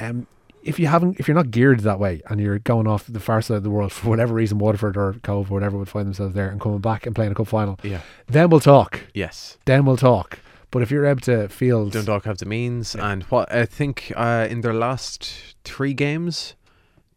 Um, 0.00 0.26
if 0.62 0.78
you 0.78 0.86
haven't, 0.86 1.20
if 1.20 1.28
you're 1.28 1.34
not 1.34 1.50
geared 1.50 1.80
that 1.80 1.98
way, 2.00 2.22
and 2.30 2.40
you're 2.40 2.58
going 2.58 2.86
off 2.86 3.06
the 3.06 3.20
far 3.20 3.42
side 3.42 3.58
of 3.58 3.62
the 3.64 3.70
world 3.70 3.92
for 3.92 4.08
whatever 4.08 4.32
reason, 4.34 4.58
Waterford 4.58 4.96
or 4.96 5.12
Cobh 5.22 5.50
or 5.50 5.54
whatever 5.54 5.76
would 5.76 5.88
find 5.90 6.06
themselves 6.06 6.34
there 6.34 6.48
and 6.48 6.58
coming 6.60 6.78
back 6.78 7.04
and 7.06 7.14
playing 7.14 7.32
a 7.32 7.34
cup 7.34 7.48
final, 7.48 7.78
Yeah. 7.82 8.00
then 8.28 8.48
we'll 8.48 8.60
talk. 8.60 9.00
Yes. 9.12 9.58
Then 9.66 9.84
we'll 9.84 9.98
talk. 9.98 10.38
But 10.70 10.80
if 10.82 10.90
you're 10.90 11.04
able 11.06 11.20
to 11.20 11.48
field, 11.48 11.92
Dundalk 11.92 12.24
have 12.24 12.38
the 12.38 12.46
means, 12.46 12.96
and 12.96 13.22
what 13.24 13.52
I 13.52 13.66
think 13.66 14.10
uh, 14.16 14.46
in 14.50 14.62
their 14.62 14.72
last 14.74 15.54
three 15.64 15.92
games, 15.94 16.54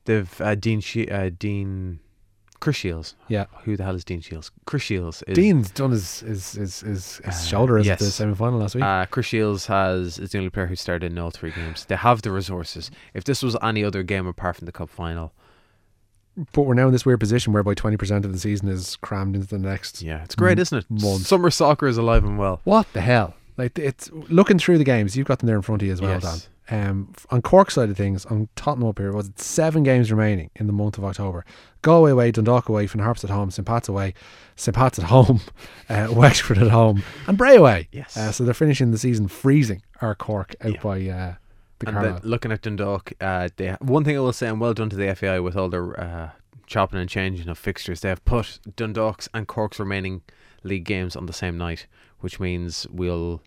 they've 0.05 0.39
uh, 0.41 0.53
Dean 0.55 0.79
she- 0.81 1.07
uh, 1.09 1.31
Dean 1.39 1.99
Chris 2.59 2.75
Shields. 2.75 3.15
yeah, 3.27 3.45
Who 3.63 3.77
the 3.77 3.83
hell 3.83 3.95
is 3.95 4.04
Dean 4.04 4.19
Shields? 4.21 4.51
Chris 4.65 4.81
Shields 4.83 5.24
is 5.27 5.36
Dean's 5.36 5.69
done 5.71 5.92
his 5.92 6.21
his 6.21 6.54
his, 6.54 6.80
his, 6.81 7.18
his 7.18 7.25
Uh, 7.25 7.31
shoulder 7.31 7.77
yes. 7.80 8.00
the 8.00 8.06
semi 8.06 8.33
final 8.33 8.59
last 8.59 8.75
week. 8.75 8.83
Uh, 8.83 9.06
Chris 9.06 9.27
Shields 9.27 9.68
has 9.68 10.18
is 10.19 10.31
the 10.31 10.38
only 10.39 10.50
player 10.50 10.65
who 10.68 10.75
started 10.75 11.12
in 11.12 11.18
all 11.19 11.30
three 11.31 11.51
games. 11.51 11.86
They 11.86 11.95
have 11.95 12.21
the 12.24 12.31
resources. 12.31 12.89
If 13.13 13.24
this 13.25 13.44
was 13.44 13.56
any 13.62 13.83
other 13.83 14.01
game 14.04 14.25
apart 14.27 14.56
from 14.56 14.65
the 14.65 14.71
cup 14.71 14.89
final, 14.89 15.33
but 16.54 16.63
we're 16.63 16.74
now 16.75 16.88
in 16.88 16.92
this 16.94 17.06
weird 17.06 17.19
position 17.19 17.54
whereby 17.54 17.74
twenty 17.74 17.98
percent 17.98 18.25
of 18.25 18.31
the 18.33 18.39
season 18.39 18.68
is 18.69 18.95
crammed 18.98 19.36
into 19.36 19.48
the 19.48 19.57
next. 19.60 20.01
yeah, 20.01 20.24
it's 20.24 20.36
great, 20.36 20.57
M- 20.57 20.62
isn't 20.62 20.77
it? 20.80 20.86
month. 20.89 21.25
Summer 21.27 21.50
soccer 21.51 21.88
is 21.88 21.98
alive 21.98 22.24
and 22.24 22.38
well. 22.38 22.62
What 22.63 22.92
the 22.94 23.01
hell? 23.01 23.36
Like 23.57 23.77
it's 23.80 24.09
looking 24.12 24.59
through 24.59 24.77
the 24.77 24.83
games. 24.83 25.15
You've 25.18 25.27
got 25.27 25.39
them 25.39 25.48
there 25.48 25.56
in 25.56 25.62
front 25.62 25.81
of 25.81 25.88
you 25.88 25.94
as 25.94 26.01
well, 26.01 26.12
Yes. 26.12 26.24
Dan. 26.24 26.51
Um, 26.69 27.13
on 27.30 27.42
Cork 27.42 27.71
side 27.71 27.89
of 27.89 27.95
things, 27.95 28.25
on 28.25 28.50
Tottenham 28.57 28.89
up 28.89 29.00
here, 29.00 29.13
was 29.13 29.30
it 29.30 29.39
seven 29.39 29.83
games 29.83 30.12
remaining 30.12 30.50
in 30.56 30.68
the 30.68 30.74
month 30.74 30.98
of 30.98 31.06
October? 31.06 31.45
Galway 31.81 32.12
away, 32.12 32.30
Dundalk 32.31 32.68
away, 32.68 32.88
Finn 32.88 33.00
Harps 33.00 33.24
at 33.24 33.30
home, 33.30 33.50
St 33.51 33.65
Pat's 33.65 33.88
away, 33.88 34.13
St 34.57 34.75
Pat's 34.75 35.00
at 35.00 35.06
home, 35.06 35.39
uh, 35.89 36.09
Wexford 36.12 36.57
at 36.57 36.68
home, 36.68 37.04
and 37.25 37.38
Bray 37.38 37.56
away. 37.56 37.88
Yes. 37.94 38.18
Uh, 38.18 38.33
so 38.33 38.44
they're 38.44 38.54
finishing 38.54 38.92
the 38.92 38.98
season 38.98 39.30
freezing 39.30 39.81
our 40.01 40.13
Cork 40.13 40.56
out 40.60 40.74
Yeah. 40.74 40.81
by 40.81 41.07
uh, 41.07 41.33
the 41.80 41.88
and 41.88 41.98
then 42.03 42.19
looking 42.24 42.51
at 42.51 42.63
Dundalk, 42.63 43.13
uh, 43.21 43.48
they 43.56 43.71
one 43.80 44.03
thing 44.03 44.18
I 44.18 44.19
will 44.19 44.33
say, 44.33 44.48
and 44.50 44.60
well 44.60 44.74
done 44.74 44.89
to 44.89 44.98
the 44.98 45.15
FAI 45.15 45.39
with 45.39 45.56
all 45.56 45.69
their 45.69 45.98
uh, 45.98 46.30
chopping 46.65 47.00
and 47.00 47.07
changing 47.10 47.48
of 47.48 47.57
fixtures. 47.57 48.01
They 48.01 48.10
have 48.10 48.25
put 48.25 48.60
Dundalk's 48.75 49.30
and 49.33 49.48
Cork's 49.48 49.80
remaining 49.80 50.21
league 50.63 50.83
games 50.83 51.15
on 51.15 51.27
the 51.27 51.33
same 51.33 51.57
night, 51.57 51.88
which 52.19 52.39
means 52.39 52.87
we'll 52.89 53.41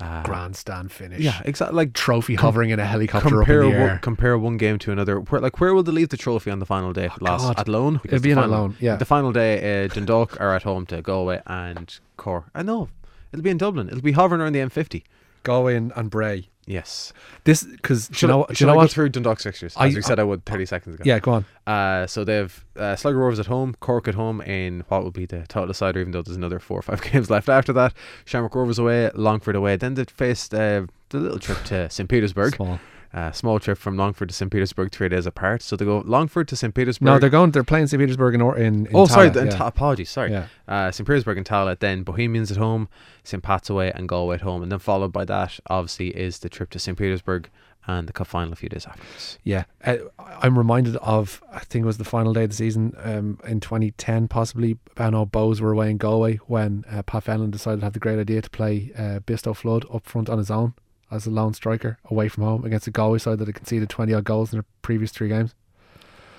uh, 0.00 0.22
Grandstand 0.24 0.92
finish. 0.92 1.20
Yeah, 1.20 1.40
exactly. 1.44 1.74
Like 1.76 1.94
Trophy 1.94 2.36
Com- 2.36 2.44
hovering 2.48 2.70
in 2.70 2.78
a 2.78 2.84
helicopter 2.84 3.28
compare 3.30 3.62
up 3.64 3.72
in 3.72 3.80
the 3.80 3.86
one, 3.86 3.98
compare 4.00 4.36
one 4.38 4.56
game 4.58 4.78
to 4.80 4.92
another. 4.92 5.20
Where 5.20 5.40
like 5.40 5.58
where 5.60 5.72
will 5.74 5.82
they 5.82 5.92
leave 5.92 6.10
the 6.10 6.16
trophy 6.18 6.50
on 6.50 6.58
the 6.58 6.66
final 6.66 6.92
day? 6.92 7.08
Last 7.20 7.42
God. 7.42 7.58
at 7.60 7.66
Lone. 7.68 8.00
It'll 8.04 8.20
be 8.20 8.30
in 8.30 8.38
at 8.38 8.42
final- 8.42 8.58
Lone, 8.58 8.76
yeah. 8.80 8.96
The 8.96 9.04
final 9.06 9.32
day, 9.32 9.84
uh, 9.84 9.88
Dundalk 9.88 10.38
are 10.40 10.54
at 10.54 10.64
home 10.64 10.84
to 10.86 11.00
Galway 11.00 11.40
and 11.46 11.98
Cork. 12.18 12.44
I 12.54 12.62
know 12.62 12.88
it'll 13.32 13.42
be 13.42 13.50
in 13.50 13.56
Dublin. 13.58 13.88
It'll 13.88 14.02
be 14.02 14.12
hovering 14.12 14.40
around 14.42 14.52
the 14.52 14.60
M50. 14.60 15.02
Galway 15.44 15.76
and, 15.76 15.92
and 15.96 16.10
Bray. 16.10 16.48
Yes. 16.66 17.12
This 17.44 17.62
because 17.62 18.10
you 18.20 18.26
know 18.28 18.44
I, 18.44 18.52
should 18.52 18.60
you 18.60 18.66
know 18.66 18.72
I 18.72 18.74
go 18.74 18.78
what? 18.80 18.90
through 18.90 19.08
Dundalk's 19.10 19.44
fixtures 19.44 19.74
I- 19.76 19.86
as 19.86 19.94
we 19.94 20.02
said 20.02 20.18
I 20.18 20.24
would 20.24 20.44
30 20.44 20.66
seconds 20.66 20.94
ago? 20.96 21.04
Yeah, 21.06 21.20
go 21.20 21.32
on. 21.32 21.44
Uh, 21.66 22.06
so 22.08 22.24
they've 22.24 22.64
uh, 22.76 22.96
Sligo 22.96 23.18
Rovers 23.18 23.38
at 23.38 23.46
home, 23.46 23.74
Cork 23.80 24.08
at 24.08 24.14
home 24.16 24.40
in 24.40 24.82
what 24.88 25.04
will 25.04 25.12
be 25.12 25.26
the 25.26 25.46
title 25.46 25.66
decider, 25.68 26.00
even 26.00 26.10
though 26.12 26.22
there's 26.22 26.36
another 26.36 26.58
four 26.58 26.78
or 26.78 26.82
five 26.82 27.00
games 27.12 27.30
left 27.30 27.48
after 27.48 27.72
that. 27.74 27.94
Shamrock 28.24 28.54
Rovers 28.54 28.78
away, 28.80 29.10
Longford 29.14 29.54
away. 29.54 29.76
Then 29.76 29.94
they 29.94 30.04
faced 30.04 30.52
uh, 30.54 30.86
the 31.10 31.18
little 31.18 31.38
trip 31.38 31.62
to 31.66 31.88
St 31.88 32.08
Petersburg. 32.08 32.56
Small. 32.56 32.80
Uh, 33.16 33.32
small 33.32 33.58
trip 33.58 33.78
from 33.78 33.96
Longford 33.96 34.28
to 34.28 34.34
St 34.34 34.52
Petersburg, 34.52 34.92
three 34.92 35.08
days 35.08 35.24
apart. 35.24 35.62
So 35.62 35.74
they 35.74 35.86
go 35.86 36.02
Longford 36.04 36.48
to 36.48 36.56
St 36.56 36.74
Petersburg. 36.74 37.06
No, 37.06 37.18
they're 37.18 37.30
going. 37.30 37.50
They're 37.50 37.64
playing 37.64 37.86
St 37.86 37.98
Petersburg 37.98 38.34
in 38.34 38.42
or 38.42 38.58
in. 38.58 38.84
in 38.84 38.92
oh, 38.94 39.06
sorry, 39.06 39.30
Tallaght, 39.30 39.32
then 39.32 39.46
yeah. 39.46 39.56
Ta- 39.56 39.66
apologies, 39.68 40.10
sorry. 40.10 40.32
Yeah. 40.32 40.48
Uh, 40.68 40.90
St 40.90 41.08
Petersburg 41.08 41.38
and 41.38 41.46
Tallaght, 41.46 41.78
then 41.78 42.02
Bohemians 42.02 42.50
at 42.50 42.58
home, 42.58 42.90
St 43.24 43.42
Pat's 43.42 43.70
away, 43.70 43.90
and 43.90 44.06
Galway 44.06 44.34
at 44.34 44.42
home, 44.42 44.62
and 44.62 44.70
then 44.70 44.80
followed 44.80 45.14
by 45.14 45.24
that, 45.24 45.58
obviously, 45.70 46.08
is 46.08 46.40
the 46.40 46.50
trip 46.50 46.68
to 46.70 46.78
St 46.78 46.98
Petersburg 46.98 47.48
and 47.86 48.06
the 48.06 48.12
cup 48.12 48.26
final 48.26 48.52
a 48.52 48.56
few 48.56 48.68
days 48.68 48.84
afterwards. 48.84 49.38
Yeah, 49.44 49.64
uh, 49.82 49.96
I'm 50.18 50.58
reminded 50.58 50.96
of 50.96 51.42
I 51.50 51.60
think 51.60 51.84
it 51.84 51.86
was 51.86 51.96
the 51.96 52.04
final 52.04 52.34
day 52.34 52.44
of 52.44 52.50
the 52.50 52.56
season 52.56 52.92
um, 52.98 53.38
in 53.46 53.60
2010, 53.60 54.28
possibly. 54.28 54.76
I 54.98 55.08
know 55.08 55.24
Bows 55.24 55.62
were 55.62 55.72
away 55.72 55.90
in 55.90 55.96
Galway 55.96 56.36
when 56.48 56.84
uh, 56.90 57.02
Pat 57.02 57.24
Fenlon 57.24 57.50
decided 57.50 57.80
to 57.80 57.86
have 57.86 57.94
the 57.94 57.98
great 57.98 58.18
idea 58.18 58.42
to 58.42 58.50
play 58.50 58.92
uh, 58.94 59.20
Bisto 59.20 59.56
Flood 59.56 59.86
up 59.90 60.04
front 60.04 60.28
on 60.28 60.36
his 60.36 60.50
own 60.50 60.74
as 61.10 61.26
a 61.26 61.30
lone 61.30 61.54
striker 61.54 61.98
away 62.06 62.28
from 62.28 62.44
home 62.44 62.64
against 62.64 62.86
a 62.86 62.90
Galway 62.90 63.18
side 63.18 63.38
that 63.38 63.48
had 63.48 63.54
conceded 63.54 63.88
20 63.88 64.12
odd 64.14 64.24
goals 64.24 64.52
in 64.52 64.58
their 64.58 64.64
previous 64.82 65.10
three 65.12 65.28
games, 65.28 65.54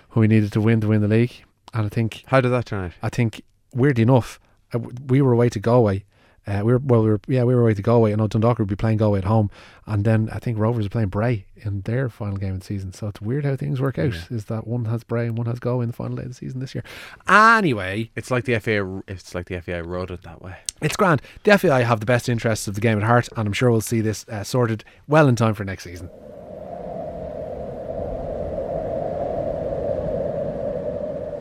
who 0.09 0.19
we 0.21 0.27
needed 0.27 0.51
to 0.53 0.61
win 0.61 0.81
to 0.81 0.87
win 0.87 1.01
the 1.01 1.07
league. 1.07 1.43
And 1.73 1.85
I 1.85 1.89
think 1.89 2.23
How 2.27 2.41
did 2.41 2.49
that 2.49 2.65
turn 2.65 2.85
out? 2.85 2.91
I 3.01 3.09
think 3.09 3.41
weirdly 3.73 4.03
enough, 4.03 4.39
uh, 4.73 4.79
we 4.79 5.21
were 5.21 5.33
away 5.33 5.49
to 5.49 5.59
Galway. 5.59 6.05
Uh, 6.47 6.61
we 6.63 6.71
were 6.71 6.79
well, 6.79 7.03
we 7.03 7.09
were 7.09 7.19
yeah, 7.27 7.43
we 7.43 7.53
were 7.53 7.61
away 7.61 7.73
to 7.73 7.81
Galway. 7.81 8.13
and 8.13 8.29
Dundalk 8.29 8.57
would 8.59 8.69
be 8.69 8.75
playing 8.77 8.97
Galway 8.99 9.19
at 9.19 9.25
home, 9.25 9.51
and 9.85 10.05
then 10.05 10.29
I 10.31 10.39
think 10.39 10.57
Rovers 10.57 10.85
are 10.85 10.89
playing 10.89 11.09
Bray 11.09 11.45
in 11.57 11.81
their 11.81 12.07
final 12.07 12.37
game 12.37 12.53
of 12.53 12.59
the 12.61 12.65
season. 12.65 12.93
So 12.93 13.07
it's 13.07 13.19
weird 13.19 13.43
how 13.43 13.57
things 13.57 13.81
work 13.81 13.99
out. 13.99 14.13
Yeah. 14.13 14.21
Is 14.31 14.45
that 14.45 14.65
one 14.65 14.85
has 14.85 15.03
Bray 15.03 15.25
and 15.27 15.37
one 15.37 15.47
has 15.47 15.59
Galway 15.59 15.83
in 15.83 15.89
the 15.89 15.93
final 15.95 16.15
day 16.15 16.23
of 16.23 16.29
the 16.29 16.33
season 16.35 16.61
this 16.61 16.73
year? 16.73 16.85
Anyway, 17.27 18.09
It's 18.15 18.31
like 18.31 18.45
the 18.45 18.57
FA. 18.59 19.01
It's 19.07 19.35
like 19.35 19.47
the 19.47 19.59
FA 19.61 19.83
wrote 19.83 20.09
it 20.11 20.21
that 20.23 20.41
way. 20.41 20.55
it's 20.81 20.95
grand. 20.95 21.21
The 21.43 21.57
FAI 21.57 21.81
have 21.83 21.99
the 21.99 22.05
best 22.05 22.29
interests 22.29 22.67
of 22.67 22.75
the 22.75 22.81
game 22.81 22.97
at 22.97 23.03
heart, 23.03 23.27
and 23.35 23.45
I'm 23.45 23.53
sure 23.53 23.69
we'll 23.69 23.81
see 23.81 23.99
this 24.01 24.25
uh, 24.29 24.43
sorted 24.43 24.83
well 25.07 25.27
in 25.27 25.35
time 25.35 25.53
for 25.53 25.65
next 25.65 25.83
season. 25.83 26.09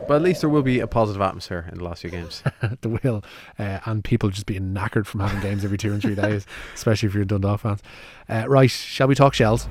But 0.07 0.15
at 0.15 0.21
least 0.21 0.41
there 0.41 0.49
will 0.49 0.63
be 0.63 0.79
a 0.79 0.87
positive 0.87 1.21
atmosphere 1.21 1.67
in 1.71 1.79
the 1.79 1.83
last 1.83 2.01
few 2.01 2.09
games. 2.09 2.43
the 2.81 2.89
will, 2.89 3.23
uh, 3.59 3.79
and 3.85 4.03
people 4.03 4.29
just 4.29 4.45
being 4.45 4.73
knackered 4.73 5.05
from 5.05 5.19
having 5.19 5.41
games 5.41 5.65
every 5.65 5.77
two 5.77 5.91
and 5.91 6.01
three 6.01 6.15
days, 6.15 6.45
especially 6.73 7.07
if 7.07 7.13
you're 7.13 7.23
a 7.23 7.27
Dundalk 7.27 7.61
fans. 7.61 7.81
Uh, 8.29 8.45
right, 8.47 8.69
shall 8.69 9.07
we 9.07 9.15
talk 9.15 9.33
shells? 9.33 9.67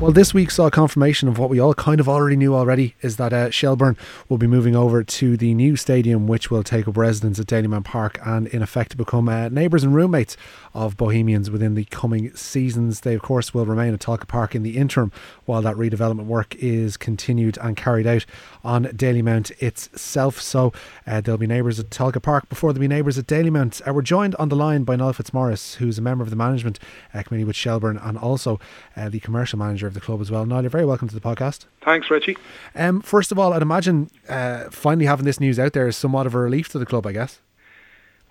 Well, 0.00 0.12
this 0.12 0.32
week 0.32 0.52
saw 0.52 0.70
confirmation 0.70 1.28
of 1.28 1.38
what 1.40 1.50
we 1.50 1.58
all 1.58 1.74
kind 1.74 1.98
of 1.98 2.08
already 2.08 2.36
knew 2.36 2.54
already 2.54 2.94
is 3.02 3.16
that 3.16 3.32
uh, 3.32 3.50
Shelbourne 3.50 3.96
will 4.28 4.38
be 4.38 4.46
moving 4.46 4.76
over 4.76 5.02
to 5.02 5.36
the 5.36 5.54
new 5.54 5.74
stadium, 5.74 6.28
which 6.28 6.52
will 6.52 6.62
take 6.62 6.86
up 6.86 6.96
residence 6.96 7.40
at 7.40 7.46
Dalymount 7.46 7.84
Park 7.84 8.20
and, 8.24 8.46
in 8.46 8.62
effect, 8.62 8.96
become 8.96 9.28
uh, 9.28 9.48
neighbours 9.48 9.82
and 9.82 9.92
roommates 9.92 10.36
of 10.72 10.96
Bohemians 10.96 11.50
within 11.50 11.74
the 11.74 11.84
coming 11.86 12.32
seasons. 12.36 13.00
They, 13.00 13.14
of 13.14 13.22
course, 13.22 13.52
will 13.52 13.66
remain 13.66 13.92
at 13.92 13.98
Tolka 13.98 14.28
Park 14.28 14.54
in 14.54 14.62
the 14.62 14.76
interim 14.76 15.10
while 15.46 15.62
that 15.62 15.74
redevelopment 15.74 16.26
work 16.26 16.54
is 16.54 16.96
continued 16.96 17.58
and 17.60 17.76
carried 17.76 18.06
out 18.06 18.24
on 18.62 18.84
Dalymount 18.84 19.50
itself. 19.60 20.40
So 20.40 20.72
uh, 21.08 21.22
there'll 21.22 21.38
be 21.38 21.48
neighbours 21.48 21.80
at 21.80 21.90
Tolka 21.90 22.22
Park 22.22 22.48
before 22.48 22.72
there'll 22.72 22.88
be 22.88 22.94
neighbours 22.94 23.18
at 23.18 23.26
Dalymount. 23.26 23.82
Uh, 23.84 23.92
we're 23.92 24.02
joined 24.02 24.36
on 24.36 24.48
the 24.48 24.54
line 24.54 24.84
by 24.84 24.94
Niall 24.94 25.14
Fitzmaurice, 25.14 25.74
who's 25.74 25.98
a 25.98 26.02
member 26.02 26.22
of 26.22 26.30
the 26.30 26.36
management 26.36 26.78
uh, 27.12 27.20
committee 27.24 27.42
with 27.42 27.56
Shelbourne 27.56 27.98
and 27.98 28.16
also 28.16 28.60
uh, 28.96 29.08
the 29.08 29.18
commercial 29.18 29.58
manager 29.58 29.87
of 29.88 29.94
the 29.94 30.00
club 30.00 30.20
as 30.20 30.30
well. 30.30 30.46
Niall, 30.46 30.62
you're 30.62 30.70
very 30.70 30.84
welcome 30.84 31.08
to 31.08 31.14
the 31.14 31.20
podcast. 31.20 31.64
Thanks, 31.80 32.10
Richie. 32.10 32.36
Um, 32.74 33.00
first 33.00 33.32
of 33.32 33.38
all, 33.38 33.52
I'd 33.52 33.62
imagine 33.62 34.10
uh, 34.28 34.70
finally 34.70 35.06
having 35.06 35.24
this 35.24 35.40
news 35.40 35.58
out 35.58 35.72
there 35.72 35.88
is 35.88 35.96
somewhat 35.96 36.26
of 36.26 36.34
a 36.34 36.38
relief 36.38 36.68
to 36.70 36.78
the 36.78 36.86
club, 36.86 37.06
I 37.06 37.12
guess. 37.12 37.40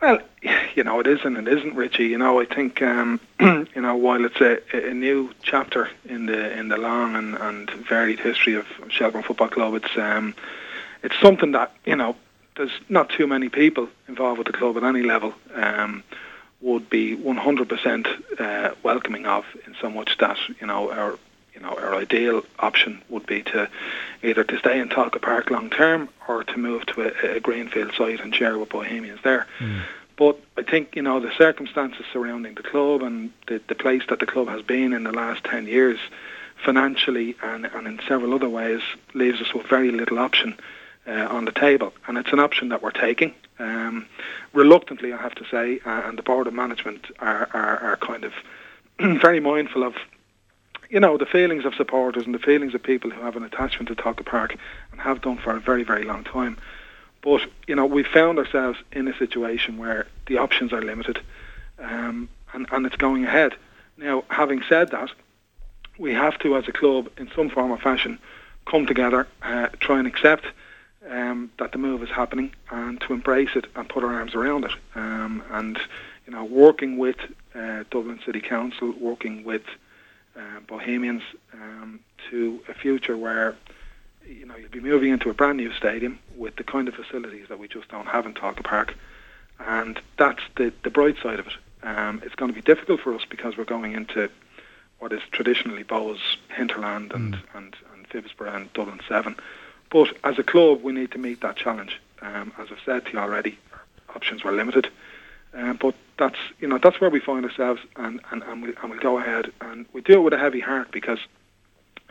Well, 0.01 0.19
you 0.75 0.83
know, 0.83 0.99
it 0.99 1.07
is 1.07 1.19
and 1.23 1.37
it 1.37 1.47
isn't, 1.47 1.75
Richie. 1.75 2.07
You 2.07 2.17
know, 2.17 2.39
I 2.39 2.45
think, 2.45 2.81
um, 2.81 3.19
you 3.39 3.81
know, 3.81 3.95
while 3.95 4.23
it's 4.23 4.39
a, 4.39 4.59
a 4.73 4.93
new 4.93 5.31
chapter 5.41 5.89
in 6.05 6.27
the 6.27 6.57
in 6.57 6.69
the 6.69 6.77
long 6.77 7.15
and, 7.15 7.35
and 7.35 7.69
varied 7.69 8.19
history 8.19 8.53
of 8.53 8.65
Shelbourne 8.89 9.23
Football 9.23 9.49
Club, 9.49 9.73
it's 9.75 9.97
um, 9.97 10.33
it's 11.03 11.19
something 11.19 11.51
that 11.51 11.73
you 11.85 11.95
know 11.95 12.15
there's 12.55 12.71
not 12.89 13.09
too 13.09 13.27
many 13.27 13.49
people 13.49 13.87
involved 14.07 14.37
with 14.39 14.47
the 14.47 14.53
club 14.53 14.77
at 14.77 14.83
any 14.83 15.03
level 15.03 15.33
um, 15.53 16.03
would 16.59 16.89
be 16.89 17.15
100% 17.15 18.39
uh, 18.39 18.73
welcoming 18.81 19.27
of 19.27 19.45
in 19.67 19.75
so 19.79 19.89
much 19.89 20.17
that 20.17 20.37
you 20.59 20.67
know 20.67 20.91
our 20.91 21.17
you 21.57 21.63
know 21.63 21.75
our 21.75 21.95
ideal 21.95 22.43
option 22.59 23.01
would 23.09 23.25
be 23.25 23.41
to 23.41 23.67
either 24.23 24.43
to 24.43 24.59
stay 24.59 24.79
in 24.79 24.89
Tolka 24.89 25.21
Park 25.21 25.49
long 25.49 25.69
term 25.69 26.09
or 26.27 26.43
to 26.43 26.57
move 26.57 26.85
to 26.87 27.01
a, 27.01 27.37
a 27.37 27.39
greenfield 27.39 27.93
site 27.97 28.19
and 28.19 28.33
share 28.33 28.57
with 28.57 28.69
Bohemians 28.69 29.19
there. 29.23 29.47
Mm. 29.59 29.81
But 30.17 30.39
I 30.57 30.63
think 30.63 30.95
you 30.95 31.01
know 31.01 31.19
the 31.19 31.31
circumstances 31.37 32.05
surrounding 32.13 32.55
the 32.55 32.63
club 32.63 33.01
and 33.01 33.31
the, 33.47 33.59
the 33.67 33.75
place 33.75 34.03
that 34.09 34.19
the 34.19 34.25
club 34.25 34.47
has 34.49 34.61
been 34.61 34.93
in 34.93 35.03
the 35.03 35.11
last 35.11 35.43
ten 35.43 35.65
years, 35.65 35.99
financially 36.63 37.35
and, 37.41 37.65
and 37.65 37.87
in 37.87 37.99
several 38.07 38.33
other 38.33 38.49
ways, 38.49 38.81
leaves 39.13 39.41
us 39.41 39.53
with 39.53 39.65
very 39.67 39.91
little 39.91 40.19
option 40.19 40.55
uh, 41.07 41.27
on 41.29 41.45
the 41.45 41.51
table, 41.51 41.93
and 42.07 42.17
it's 42.17 42.33
an 42.33 42.39
option 42.39 42.69
that 42.69 42.83
we're 42.83 42.91
taking. 42.91 43.33
Um, 43.59 44.05
reluctantly, 44.53 45.11
I 45.11 45.17
have 45.17 45.33
to 45.35 45.45
say, 45.49 45.79
uh, 45.83 46.03
and 46.05 46.17
the 46.17 46.23
board 46.23 46.45
of 46.45 46.53
management 46.53 47.07
are, 47.17 47.49
are, 47.53 47.79
are 47.79 47.97
kind 47.97 48.23
of 48.23 48.33
very 48.99 49.39
mindful 49.39 49.83
of 49.83 49.95
you 50.89 50.99
know, 50.99 51.17
the 51.17 51.25
feelings 51.25 51.65
of 51.65 51.75
supporters 51.75 52.25
and 52.25 52.33
the 52.33 52.39
feelings 52.39 52.73
of 52.73 52.83
people 52.83 53.09
who 53.09 53.21
have 53.21 53.35
an 53.35 53.43
attachment 53.43 53.89
to 53.89 53.95
Tolka 53.95 54.25
Park 54.25 54.55
and 54.91 55.01
have 55.01 55.21
done 55.21 55.37
for 55.37 55.55
a 55.55 55.59
very, 55.59 55.83
very 55.83 56.03
long 56.03 56.23
time. 56.23 56.57
But, 57.21 57.41
you 57.67 57.75
know, 57.75 57.85
we 57.85 58.03
found 58.03 58.39
ourselves 58.39 58.79
in 58.91 59.07
a 59.07 59.17
situation 59.17 59.77
where 59.77 60.07
the 60.27 60.37
options 60.37 60.71
are 60.71 60.81
limited 60.81 61.19
um, 61.79 62.29
and, 62.53 62.67
and 62.71 62.85
it's 62.85 62.95
going 62.95 63.25
ahead. 63.25 63.53
Now, 63.97 64.23
having 64.29 64.61
said 64.69 64.91
that, 64.91 65.09
we 65.97 66.13
have 66.13 66.37
to, 66.39 66.55
as 66.55 66.67
a 66.67 66.71
club, 66.71 67.09
in 67.17 67.29
some 67.35 67.49
form 67.49 67.71
or 67.71 67.77
fashion, 67.77 68.19
come 68.65 68.85
together, 68.85 69.27
uh, 69.41 69.67
try 69.79 69.97
and 69.97 70.07
accept 70.07 70.45
um, 71.09 71.51
that 71.57 71.71
the 71.71 71.77
move 71.77 72.03
is 72.03 72.09
happening 72.09 72.51
and 72.69 73.01
to 73.01 73.13
embrace 73.13 73.49
it 73.55 73.65
and 73.75 73.89
put 73.89 74.03
our 74.03 74.13
arms 74.13 74.35
around 74.35 74.65
it. 74.65 74.71
Um, 74.95 75.43
and, 75.51 75.79
you 76.25 76.33
know, 76.33 76.43
working 76.43 76.97
with 76.97 77.17
uh, 77.55 77.83
Dublin 77.89 78.19
City 78.25 78.41
Council, 78.41 78.93
working 78.99 79.43
with 79.43 79.63
uh, 80.37 80.59
Bohemians 80.67 81.23
um, 81.53 81.99
to 82.29 82.59
a 82.67 82.73
future 82.73 83.17
where 83.17 83.55
you 84.25 84.45
know 84.45 84.55
you'll 84.55 84.69
be 84.69 84.79
moving 84.79 85.11
into 85.11 85.29
a 85.29 85.33
brand 85.33 85.57
new 85.57 85.71
stadium 85.73 86.19
with 86.35 86.55
the 86.55 86.63
kind 86.63 86.87
of 86.87 86.93
facilities 86.93 87.47
that 87.49 87.59
we 87.59 87.67
just 87.67 87.87
don't 87.89 88.07
have 88.07 88.25
in 88.25 88.33
Tolka 88.33 88.63
Park, 88.63 88.95
and 89.59 89.99
that's 90.17 90.41
the 90.55 90.73
the 90.83 90.89
bright 90.89 91.17
side 91.21 91.39
of 91.39 91.47
it. 91.47 91.53
Um, 91.83 92.21
it's 92.25 92.35
going 92.35 92.51
to 92.51 92.55
be 92.55 92.61
difficult 92.61 93.01
for 93.01 93.13
us 93.13 93.23
because 93.29 93.57
we're 93.57 93.63
going 93.63 93.93
into 93.93 94.29
what 94.99 95.13
is 95.13 95.21
traditionally 95.31 95.83
Bohs 95.83 96.19
hinterland 96.49 97.13
and, 97.13 97.35
mm. 97.35 97.41
and, 97.53 97.75
and 97.93 98.09
Phibsborough 98.09 98.55
and 98.55 98.73
Dublin 98.73 98.99
7. 99.07 99.35
But 99.89 100.17
as 100.23 100.39
a 100.39 100.43
club, 100.43 100.81
we 100.81 100.91
need 100.91 101.11
to 101.11 101.17
meet 101.17 101.41
that 101.41 101.55
challenge. 101.55 102.01
Um, 102.21 102.51
as 102.57 102.69
I've 102.71 102.79
said 102.83 103.05
to 103.05 103.13
you 103.13 103.19
already, 103.19 103.57
options 104.15 104.43
were 104.43 104.51
limited. 104.51 104.89
Um, 105.53 105.77
but 105.81 105.95
that's 106.17 106.37
you 106.59 106.67
know 106.67 106.77
that's 106.77 106.99
where 106.99 107.09
we 107.09 107.19
find 107.19 107.45
ourselves, 107.45 107.81
and 107.95 108.21
and 108.31 108.43
and 108.43 108.61
we 108.63 108.75
and 108.81 108.89
we'll 108.89 108.99
go 108.99 109.17
ahead 109.17 109.51
and 109.61 109.85
we 109.93 110.01
do 110.01 110.13
it 110.13 110.21
with 110.21 110.33
a 110.33 110.37
heavy 110.37 110.59
heart 110.59 110.91
because 110.91 111.19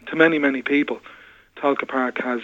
to 0.06 0.16
many 0.16 0.38
many 0.38 0.62
people, 0.62 1.00
Tolka 1.56 1.86
Park 1.86 2.18
has 2.18 2.40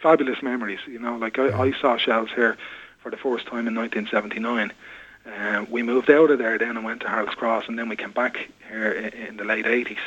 fabulous 0.00 0.42
memories. 0.42 0.80
You 0.86 0.98
know, 0.98 1.16
like 1.16 1.38
I, 1.38 1.66
I 1.66 1.72
saw 1.72 1.96
shells 1.96 2.30
here 2.34 2.56
for 3.02 3.10
the 3.10 3.16
first 3.16 3.46
time 3.46 3.66
in 3.66 3.74
1979. 3.74 4.72
Uh, 5.26 5.66
we 5.70 5.82
moved 5.82 6.10
out 6.10 6.30
of 6.30 6.38
there 6.38 6.58
then 6.58 6.76
and 6.76 6.84
went 6.84 7.02
to 7.02 7.08
Harold's 7.08 7.34
Cross, 7.34 7.64
and 7.68 7.78
then 7.78 7.88
we 7.88 7.96
came 7.96 8.10
back 8.10 8.48
here 8.68 8.90
in, 8.90 9.12
in 9.12 9.36
the 9.36 9.44
late 9.44 9.66
80s. 9.66 9.98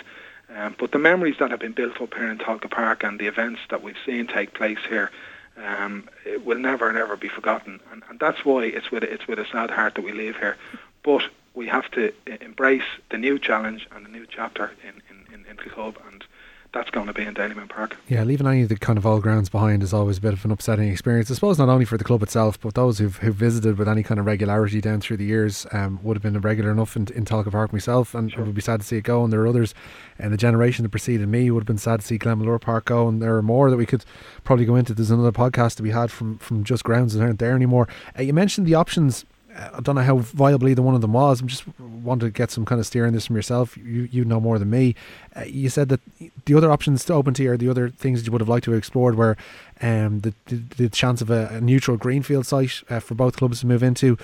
Um, 0.55 0.75
but 0.77 0.91
the 0.91 0.99
memories 0.99 1.35
that 1.39 1.51
have 1.51 1.59
been 1.59 1.71
built 1.71 2.01
up 2.01 2.13
here 2.13 2.29
in 2.29 2.37
Tolka 2.37 2.69
Park 2.69 3.03
and 3.03 3.19
the 3.19 3.27
events 3.27 3.61
that 3.69 3.81
we've 3.81 3.97
seen 4.05 4.27
take 4.27 4.53
place 4.53 4.79
here 4.87 5.11
um, 5.57 6.10
it 6.25 6.45
will 6.45 6.57
never 6.57 6.89
and 6.89 6.98
ever 6.98 7.15
be 7.15 7.29
forgotten. 7.29 7.79
And, 7.91 8.03
and 8.10 8.19
that's 8.19 8.43
why 8.45 8.65
it's 8.65 8.91
with 8.91 9.03
it's 9.03 9.27
with 9.27 9.39
a 9.39 9.45
sad 9.45 9.69
heart 9.69 9.95
that 9.95 10.03
we 10.03 10.12
leave 10.12 10.38
here. 10.38 10.57
But 11.03 11.24
we 11.53 11.67
have 11.67 11.89
to 11.91 12.13
embrace 12.41 12.83
the 13.12 13.17
new 13.17 13.38
challenge 13.38 13.88
and 13.91 14.05
the 14.05 14.10
new 14.10 14.25
chapter 14.25 14.72
in, 14.83 15.01
in, 15.10 15.33
in, 15.33 15.45
in 15.45 15.57
club 15.57 15.98
and 16.12 16.24
that's 16.73 16.89
going 16.89 17.05
to 17.05 17.13
be 17.13 17.23
in 17.23 17.35
Dalymount 17.35 17.69
Park. 17.69 17.95
Yeah, 18.07 18.23
leaving 18.23 18.47
any 18.47 18.63
of 18.63 18.69
the 18.69 18.75
kind 18.75 18.97
of 18.97 19.05
old 19.05 19.21
grounds 19.21 19.47
behind 19.47 19.83
is 19.83 19.93
always 19.93 20.17
a 20.17 20.21
bit 20.21 20.33
of 20.33 20.43
an 20.43 20.51
upsetting 20.51 20.89
experience. 20.89 21.29
I 21.29 21.35
suppose 21.35 21.59
not 21.59 21.69
only 21.69 21.85
for 21.85 21.97
the 21.97 22.03
club 22.03 22.23
itself, 22.23 22.59
but 22.59 22.73
those 22.73 22.97
who've, 22.97 23.15
who've 23.17 23.35
visited 23.35 23.77
with 23.77 23.87
any 23.87 24.01
kind 24.01 24.19
of 24.19 24.25
regularity 24.25 24.81
down 24.81 24.99
through 24.99 25.17
the 25.17 25.25
years 25.25 25.67
um, 25.71 25.99
would 26.01 26.17
have 26.17 26.23
been 26.23 26.39
regular 26.41 26.71
enough 26.71 26.95
in, 26.95 27.07
in 27.15 27.25
Tolka 27.25 27.51
Park 27.51 27.71
myself, 27.71 28.15
and 28.15 28.31
sure. 28.31 28.41
it 28.41 28.45
would 28.45 28.55
be 28.55 28.61
sad 28.61 28.81
to 28.81 28.85
see 28.85 28.97
it 28.97 29.03
go. 29.03 29.23
And 29.23 29.31
there 29.31 29.41
are 29.41 29.47
others 29.47 29.75
in 30.17 30.31
the 30.31 30.37
generation 30.37 30.83
that 30.83 30.89
preceded 30.89 31.27
me 31.27 31.51
would 31.51 31.61
have 31.61 31.67
been 31.67 31.77
sad 31.77 32.01
to 32.01 32.05
see 32.05 32.17
Glenmalure 32.17 32.59
Park 32.59 32.85
go. 32.85 33.07
And 33.07 33.21
there 33.21 33.37
are 33.37 33.43
more 33.43 33.69
that 33.69 33.77
we 33.77 33.85
could 33.85 34.03
probably 34.43 34.65
go 34.65 34.75
into. 34.75 34.95
There's 34.95 35.11
another 35.11 35.31
podcast 35.31 35.75
to 35.75 35.83
be 35.83 35.91
had 35.91 36.11
from 36.11 36.39
from 36.39 36.63
just 36.63 36.83
grounds 36.83 37.13
that 37.13 37.23
aren't 37.23 37.39
there 37.39 37.55
anymore. 37.55 37.87
Uh, 38.17 38.23
you 38.23 38.33
mentioned 38.33 38.65
the 38.65 38.75
options 38.75 39.25
I 39.55 39.81
don't 39.81 39.95
know 39.95 40.01
how 40.01 40.17
viable 40.17 40.67
either 40.67 40.81
one 40.81 40.95
of 40.95 41.01
them 41.01 41.13
was. 41.13 41.39
I'm 41.39 41.48
just 41.48 41.63
wanted 41.79 42.25
to 42.25 42.31
get 42.31 42.50
some 42.50 42.65
kind 42.65 42.79
of 42.79 42.88
steering 42.88 43.13
this 43.13 43.27
from 43.27 43.36
yourself. 43.36 43.77
You 43.77 44.10
you 44.12 44.25
know 44.25 44.39
more 44.39 44.57
than 44.57 44.69
me. 44.69 44.95
Uh, 45.36 45.43
you 45.43 45.69
said 45.69 45.89
that 45.89 46.00
the 46.45 46.55
other 46.55 46.72
options 46.72 47.05
to 47.05 47.13
open 47.13 47.33
to 47.36 47.43
you 47.43 47.55
the 47.57 47.69
other 47.69 47.89
things 47.89 48.25
you 48.25 48.31
would 48.31 48.41
have 48.41 48.50
liked 48.50 48.65
to 48.65 48.72
have 48.72 48.77
explored 48.77 49.15
were 49.15 49.38
um, 49.81 50.22
the, 50.22 50.33
the, 50.48 50.55
the 50.77 50.89
chance 50.89 51.22
of 51.22 51.29
a, 51.29 51.48
a 51.51 51.62
neutral 51.62 51.98
greenfield 51.98 52.45
site 52.45 52.81
uh, 52.89 53.00
for 53.00 53.15
both 53.15 53.38
clubs 53.38 53.60
to 53.60 53.67
move 53.67 53.83
into, 53.83 54.17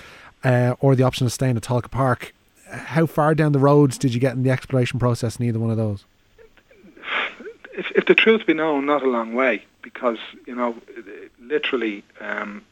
uh, 0.44 0.76
or 0.80 0.96
the 0.96 1.04
option 1.04 1.26
of 1.26 1.34
staying 1.34 1.58
at 1.58 1.64
Tolka 1.64 1.92
Park. 1.92 2.34
How 2.68 3.06
far 3.06 3.36
down 3.36 3.52
the 3.52 3.60
roads 3.60 3.98
did 3.98 4.14
you 4.14 4.20
get 4.20 4.34
in 4.34 4.44
the 4.44 4.52
exploration 4.52 5.00
process 5.00 5.36
in 5.36 5.46
either 5.46 5.60
one 5.60 5.72
of 5.72 5.78
those? 5.78 6.06
If, 7.74 7.92
if 7.96 8.06
the 8.06 8.16
truth 8.16 8.46
be 8.46 8.54
known, 8.54 8.86
not 8.86 9.04
a 9.04 9.08
long 9.08 9.34
way, 9.34 9.64
because 9.84 10.18
you 10.46 10.56
know, 10.56 10.76
literally, 11.40 12.04
um, 12.20 12.66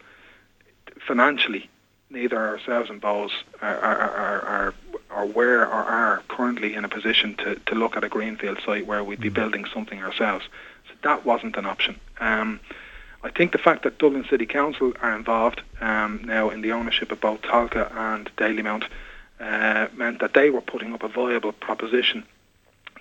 financially 1.06 1.70
neither 2.10 2.38
ourselves 2.38 2.90
and 2.90 3.02
Bohs 3.02 3.32
are, 3.62 3.78
are, 3.78 3.98
are, 3.98 4.42
are, 4.42 4.74
are 5.10 5.26
where 5.26 5.62
or 5.62 5.84
are 5.84 6.24
currently 6.28 6.74
in 6.74 6.86
a 6.86 6.90
position 6.90 7.36
to, 7.36 7.56
to 7.56 7.76
look 7.76 7.98
at 7.98 8.04
a 8.04 8.10
greenfield 8.10 8.60
site 8.66 8.86
where 8.86 9.04
we'd 9.04 9.20
be 9.20 9.30
mm. 9.30 9.34
building 9.34 9.66
something 9.74 10.02
ourselves. 10.02 10.46
So 10.88 10.94
that 11.04 11.26
wasn't 11.26 11.58
an 11.58 11.66
option. 11.66 12.00
Um, 12.20 12.60
I 13.24 13.32
think 13.32 13.52
the 13.52 13.58
fact 13.58 13.84
that 13.84 13.98
Dublin 13.98 14.26
City 14.30 14.46
Council 14.46 14.94
are 15.02 15.16
involved 15.16 15.62
um, 15.82 16.22
now 16.26 16.50
in 16.50 16.62
the 16.62 16.72
ownership 16.72 17.12
of 17.12 17.20
both 17.20 17.42
Tolka 17.42 17.92
and 17.96 18.30
Dalymount 18.38 18.86
uh, 19.40 19.88
meant 19.96 20.20
that 20.20 20.34
they 20.34 20.50
were 20.50 20.62
putting 20.62 20.94
up 20.94 21.04
a 21.04 21.08
viable 21.08 21.52
proposition 21.52 22.24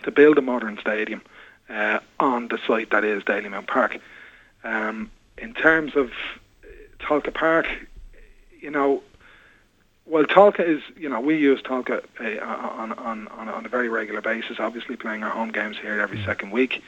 to 0.03 0.11
build 0.11 0.39
a 0.39 0.43
modern 0.43 0.79
stadium 0.79 1.23
uh, 1.69 2.01
on 2.19 2.49
the 2.49 2.59
site 2.67 2.91
that 2.91 3.05
is 3.05 3.23
Dalymount 3.25 3.67
Park. 3.67 3.99
Um, 4.65 5.11
in 5.39 5.55
terms 5.55 5.97
of 5.97 6.11
Tolka 6.99 7.33
Park, 7.33 7.67
you 8.67 8.73
know, 8.73 9.01
well, 10.07 10.25
Tolka 10.25 10.61
is, 10.61 10.83
you 10.97 11.09
know, 11.09 11.21
we 11.21 11.39
use 11.39 11.63
Tolka 11.63 12.03
uh, 12.21 12.45
on, 12.45 12.93
on, 12.95 13.29
on, 13.29 13.49
on 13.49 13.65
a 13.65 13.69
very 13.69 13.89
regular 13.89 14.21
basis, 14.21 14.59
obviously 14.59 14.97
playing 14.97 15.23
our 15.23 15.31
home 15.31 15.53
games 15.53 15.79
here 15.79 16.01
every 16.01 16.19
mm. 16.19 16.27
second 16.27 16.51
week. 16.51 16.83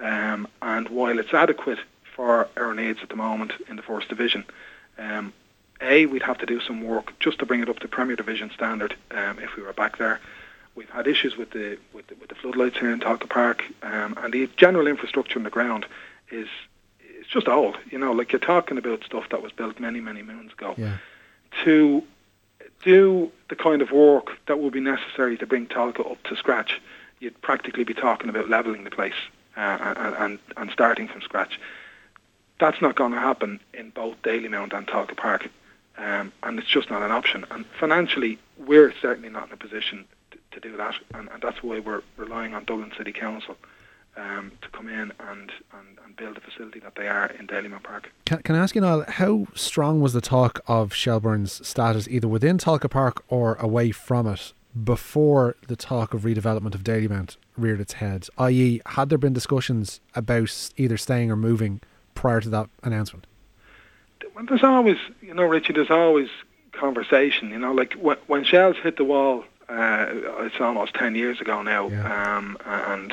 Um, 0.00 0.46
and 0.62 0.88
while 0.88 1.18
it's 1.18 1.34
adequate 1.34 1.80
for 2.14 2.48
our 2.56 2.72
needs 2.72 3.00
at 3.02 3.08
the 3.08 3.16
moment 3.16 3.52
in 3.68 3.74
the 3.74 3.82
First 3.82 4.08
Division, 4.08 4.44
um, 4.96 5.32
A, 5.80 6.06
we'd 6.06 6.22
have 6.22 6.38
to 6.38 6.46
do 6.46 6.60
some 6.60 6.82
work 6.82 7.18
just 7.18 7.40
to 7.40 7.46
bring 7.46 7.60
it 7.60 7.68
up 7.68 7.80
to 7.80 7.88
Premier 7.88 8.14
Division 8.14 8.52
standard 8.54 8.94
um, 9.10 9.40
if 9.40 9.56
we 9.56 9.64
were 9.64 9.72
back 9.72 9.98
there. 9.98 10.20
We've 10.76 10.90
had 10.90 11.08
issues 11.08 11.36
with 11.36 11.50
the 11.50 11.78
with 11.92 12.06
the, 12.06 12.14
with 12.16 12.28
the 12.28 12.36
floodlights 12.36 12.78
here 12.78 12.92
in 12.92 13.00
Tolka 13.00 13.28
Park, 13.28 13.64
um, 13.82 14.16
and 14.18 14.32
the 14.32 14.48
general 14.56 14.86
infrastructure 14.86 15.38
on 15.38 15.44
the 15.44 15.50
ground 15.50 15.86
is 16.30 16.48
it's 17.00 17.28
just 17.28 17.48
old. 17.48 17.76
You 17.90 17.98
know, 17.98 18.12
like 18.12 18.32
you're 18.32 18.40
talking 18.40 18.78
about 18.78 19.04
stuff 19.04 19.28
that 19.30 19.42
was 19.42 19.52
built 19.52 19.78
many 19.78 20.00
many 20.00 20.22
moons 20.22 20.52
ago. 20.52 20.74
Yeah 20.76 20.96
to 21.62 22.02
do 22.82 23.30
the 23.48 23.56
kind 23.56 23.82
of 23.82 23.90
work 23.90 24.38
that 24.46 24.58
will 24.58 24.70
be 24.70 24.80
necessary 24.80 25.36
to 25.38 25.46
bring 25.46 25.66
Tolka 25.66 26.10
up 26.10 26.22
to 26.24 26.36
scratch, 26.36 26.80
you'd 27.20 27.40
practically 27.40 27.84
be 27.84 27.94
talking 27.94 28.28
about 28.28 28.48
levelling 28.48 28.84
the 28.84 28.90
place 28.90 29.14
uh, 29.56 29.78
and, 29.96 30.14
and 30.16 30.38
and 30.56 30.70
starting 30.70 31.08
from 31.08 31.20
scratch. 31.22 31.58
That's 32.60 32.80
not 32.80 32.94
going 32.94 33.12
to 33.12 33.18
happen 33.18 33.60
in 33.72 33.90
both 33.90 34.20
Dalymount 34.22 34.72
and 34.72 34.86
Tolka 34.86 35.16
Park, 35.16 35.48
um, 35.98 36.32
and 36.42 36.58
it's 36.58 36.68
just 36.68 36.90
not 36.90 37.02
an 37.02 37.10
option. 37.10 37.44
And 37.50 37.64
financially, 37.78 38.38
we're 38.58 38.92
certainly 39.00 39.28
not 39.28 39.48
in 39.48 39.54
a 39.54 39.56
position 39.56 40.04
to, 40.30 40.38
to 40.52 40.60
do 40.60 40.76
that, 40.76 40.94
and, 41.14 41.28
and 41.30 41.42
that's 41.42 41.62
why 41.62 41.80
we're 41.80 42.02
relying 42.16 42.54
on 42.54 42.64
Dublin 42.64 42.92
City 42.96 43.12
Council 43.12 43.56
um, 44.16 44.52
to 44.62 44.68
come 44.70 44.88
in 44.88 45.12
and, 45.18 45.50
and, 45.72 45.98
and 46.04 46.16
build 46.16 46.36
a 46.36 46.40
facility 46.40 46.78
that 46.80 46.94
they 46.94 47.08
are 47.08 47.26
in 47.38 47.46
Dalymount 47.46 47.82
Park. 47.82 48.12
Can, 48.26 48.42
can 48.42 48.54
I 48.54 48.58
ask 48.58 48.74
you, 48.74 48.80
Niall, 48.80 49.04
how 49.08 49.46
strong 49.54 50.00
was 50.00 50.12
the 50.12 50.20
talk 50.20 50.60
of 50.66 50.92
Shelbourne's 50.94 51.66
status 51.66 52.06
either 52.08 52.28
within 52.28 52.58
Tolka 52.58 52.88
Park 52.90 53.24
or 53.28 53.54
away 53.56 53.90
from 53.90 54.26
it 54.26 54.52
before 54.82 55.56
the 55.68 55.76
talk 55.76 56.14
of 56.14 56.22
redevelopment 56.22 56.74
of 56.74 56.82
Dalymount 56.84 57.36
reared 57.56 57.80
its 57.80 57.94
head? 57.94 58.28
I.e., 58.38 58.80
had 58.86 59.08
there 59.08 59.18
been 59.18 59.32
discussions 59.32 60.00
about 60.14 60.70
either 60.76 60.96
staying 60.96 61.30
or 61.30 61.36
moving 61.36 61.80
prior 62.14 62.40
to 62.40 62.48
that 62.50 62.68
announcement? 62.82 63.26
Well, 64.34 64.46
there's 64.46 64.64
always, 64.64 64.96
you 65.22 65.34
know, 65.34 65.44
Richie, 65.44 65.72
there's 65.74 65.90
always 65.90 66.28
conversation. 66.72 67.50
You 67.50 67.58
know, 67.58 67.72
like 67.72 67.94
when, 67.94 68.16
when 68.26 68.44
Shells 68.44 68.76
hit 68.82 68.96
the 68.96 69.04
wall, 69.04 69.44
uh, 69.68 70.06
it's 70.40 70.60
almost 70.60 70.94
10 70.94 71.14
years 71.14 71.40
ago 71.40 71.62
now, 71.62 71.88
Yeah. 71.88 72.36
um, 72.36 72.58
and 72.66 73.12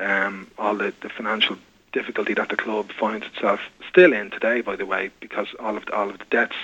um, 0.00 0.50
all 0.58 0.74
the, 0.74 0.92
the 1.02 1.08
financial 1.08 1.56
difficulty 1.92 2.34
that 2.34 2.48
the 2.48 2.56
club 2.56 2.90
finds 2.92 3.26
itself 3.26 3.60
still 3.88 4.12
in 4.12 4.30
today, 4.30 4.60
by 4.60 4.76
the 4.76 4.86
way, 4.86 5.10
because 5.20 5.48
all 5.58 5.76
of 5.76 5.86
the, 5.86 5.94
all 5.94 6.10
of 6.10 6.18
the 6.18 6.24
debts 6.26 6.56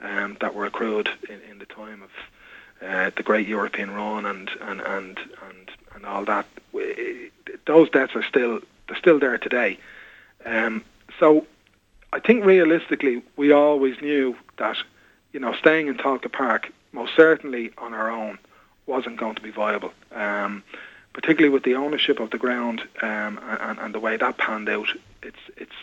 um, 0.00 0.36
that 0.40 0.54
were 0.54 0.66
accrued 0.66 1.08
in, 1.28 1.40
in 1.50 1.58
the 1.58 1.66
time 1.66 2.02
of 2.02 2.10
uh, 2.82 3.10
the 3.16 3.22
great 3.22 3.48
European 3.48 3.90
run 3.90 4.26
and 4.26 4.50
and 4.60 4.80
and 4.82 5.18
and, 5.48 5.70
and 5.94 6.04
all 6.04 6.24
that, 6.26 6.46
those 7.64 7.88
debts 7.90 8.14
are 8.14 8.22
still 8.22 8.60
they're 8.88 8.98
still 8.98 9.18
there 9.18 9.38
today. 9.38 9.78
Um, 10.44 10.84
so 11.18 11.46
I 12.12 12.20
think 12.20 12.44
realistically, 12.44 13.22
we 13.36 13.52
always 13.52 14.00
knew 14.02 14.36
that 14.58 14.76
you 15.32 15.40
know 15.40 15.54
staying 15.54 15.88
in 15.88 15.96
Tolka 15.96 16.30
Park 16.30 16.70
most 16.92 17.14
certainly 17.14 17.72
on 17.78 17.94
our 17.94 18.10
own 18.10 18.38
wasn't 18.86 19.16
going 19.16 19.34
to 19.34 19.42
be 19.42 19.50
viable. 19.50 19.92
Um, 20.12 20.62
particularly 21.16 21.48
with 21.48 21.62
the 21.62 21.74
ownership 21.76 22.20
of 22.20 22.30
the 22.30 22.36
ground 22.36 22.82
um, 23.00 23.40
and, 23.42 23.78
and 23.78 23.94
the 23.94 23.98
way 23.98 24.18
that 24.18 24.36
panned 24.36 24.68
out, 24.68 24.88
it's 25.22 25.38
it's 25.56 25.80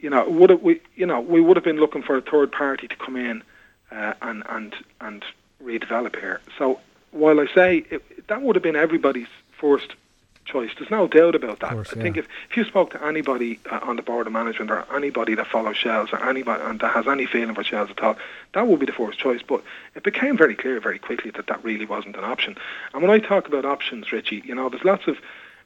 you 0.00 0.10
know 0.10 0.28
would 0.28 0.50
we 0.60 0.80
you 0.96 1.06
know 1.06 1.20
we 1.20 1.40
would 1.40 1.56
have 1.56 1.62
been 1.64 1.78
looking 1.78 2.02
for 2.02 2.16
a 2.16 2.20
third 2.20 2.50
party 2.50 2.88
to 2.88 2.96
come 2.96 3.14
in 3.14 3.44
uh, 3.92 4.14
and 4.20 4.42
and 4.48 4.74
and 5.00 5.24
redevelop 5.62 6.18
here. 6.18 6.40
So 6.58 6.80
while 7.12 7.38
I 7.38 7.46
say 7.54 7.84
it, 7.90 8.26
that 8.26 8.42
would 8.42 8.56
have 8.56 8.62
been 8.64 8.74
everybody's 8.74 9.28
first 9.52 9.94
choice, 10.44 10.70
there's 10.78 10.90
no 10.90 11.06
doubt 11.06 11.34
about 11.34 11.60
that. 11.60 11.72
course, 11.72 11.92
I 11.92 12.00
think 12.00 12.16
if 12.16 12.26
if 12.50 12.56
you 12.56 12.64
spoke 12.64 12.90
to 12.92 13.04
anybody 13.04 13.60
uh, 13.70 13.80
on 13.82 13.96
the 13.96 14.02
board 14.02 14.26
of 14.26 14.32
management 14.32 14.70
or 14.70 14.84
anybody 14.94 15.34
that 15.34 15.46
follows 15.46 15.76
Shells 15.76 16.10
or 16.12 16.22
anybody 16.28 16.62
and 16.64 16.80
that 16.80 16.92
has 16.92 17.06
any 17.06 17.26
feeling 17.26 17.54
for 17.54 17.64
Shells 17.64 17.90
at 17.90 18.00
all, 18.02 18.16
that 18.54 18.66
would 18.66 18.80
be 18.80 18.86
the 18.86 18.92
first 18.92 19.18
choice. 19.18 19.42
But 19.46 19.62
it 19.94 20.02
became 20.02 20.36
very 20.36 20.54
clear 20.54 20.80
very 20.80 20.98
quickly 20.98 21.30
that 21.32 21.46
that 21.46 21.62
really 21.64 21.86
wasn't 21.86 22.16
an 22.16 22.24
option. 22.24 22.56
And 22.92 23.02
when 23.02 23.10
I 23.10 23.18
talk 23.18 23.46
about 23.46 23.64
options, 23.64 24.12
Richie, 24.12 24.42
you 24.44 24.54
know, 24.54 24.68
there's 24.68 24.84
lots 24.84 25.06
of 25.06 25.18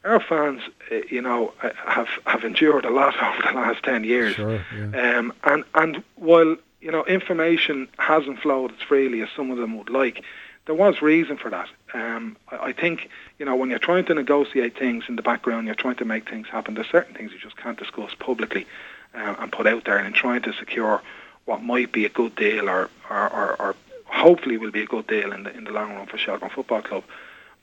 our 0.04 0.20
fans, 0.20 0.60
uh, 0.92 0.96
you 1.08 1.22
know, 1.22 1.52
uh, 1.62 1.70
have 1.86 2.08
have 2.26 2.44
endured 2.44 2.84
a 2.84 2.90
lot 2.90 3.14
over 3.22 3.42
the 3.42 3.54
last 3.54 3.82
ten 3.82 4.04
years. 4.04 4.34
Sure, 4.34 4.64
yeah. 4.76 5.18
Um, 5.18 5.32
and 5.44 5.64
and 5.74 6.02
while 6.16 6.56
you 6.80 6.92
know 6.92 7.04
information 7.06 7.88
hasn't 7.98 8.40
flowed 8.40 8.72
as 8.72 8.82
freely 8.82 9.22
as 9.22 9.28
some 9.34 9.50
of 9.50 9.56
them 9.56 9.76
would 9.78 9.90
like, 9.90 10.22
there 10.66 10.74
was 10.74 11.02
reason 11.02 11.36
for 11.36 11.50
that. 11.50 11.68
Um, 11.92 12.36
I, 12.50 12.56
I 12.56 12.72
think 12.72 13.10
you 13.38 13.46
know 13.46 13.56
when 13.56 13.70
you're 13.70 13.78
trying 13.78 14.04
to 14.06 14.14
negotiate 14.14 14.78
things 14.78 15.04
in 15.08 15.16
the 15.16 15.22
background, 15.22 15.66
you're 15.66 15.74
trying 15.74 15.96
to 15.96 16.04
make 16.04 16.28
things 16.28 16.48
happen. 16.48 16.74
There's 16.74 16.88
certain 16.88 17.14
things 17.14 17.32
you 17.32 17.38
just 17.38 17.56
can't 17.56 17.78
discuss 17.78 18.14
publicly 18.14 18.66
um, 19.14 19.36
and 19.38 19.52
put 19.52 19.66
out 19.66 19.84
there, 19.84 19.98
and 19.98 20.06
in 20.06 20.12
trying 20.12 20.42
to 20.42 20.52
secure 20.52 21.02
what 21.44 21.62
might 21.62 21.92
be 21.92 22.04
a 22.04 22.08
good 22.08 22.34
deal 22.36 22.68
or 22.68 22.90
or, 23.10 23.32
or, 23.32 23.56
or 23.60 23.76
hopefully 24.06 24.56
will 24.56 24.70
be 24.70 24.82
a 24.82 24.86
good 24.86 25.06
deal 25.06 25.32
in 25.32 25.44
the 25.44 25.56
in 25.56 25.64
the 25.64 25.72
long 25.72 25.94
run 25.94 26.06
for 26.06 26.18
Shelbourne 26.18 26.50
Football 26.50 26.82
Club. 26.82 27.04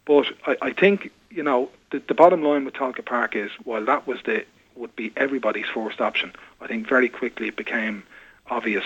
But 0.05 0.27
I, 0.45 0.57
I 0.61 0.73
think 0.73 1.11
you 1.29 1.43
know 1.43 1.69
the, 1.91 1.99
the 1.99 2.13
bottom 2.13 2.43
line 2.43 2.65
with 2.65 2.73
Tolka 2.73 3.05
Park 3.05 3.35
is 3.35 3.51
while 3.63 3.85
that 3.85 4.07
was 4.07 4.19
the 4.25 4.45
would 4.75 4.95
be 4.95 5.11
everybody's 5.17 5.67
first 5.67 6.01
option, 6.01 6.33
I 6.59 6.67
think 6.67 6.87
very 6.87 7.09
quickly 7.09 7.49
it 7.49 7.55
became 7.55 8.03
obvious 8.49 8.85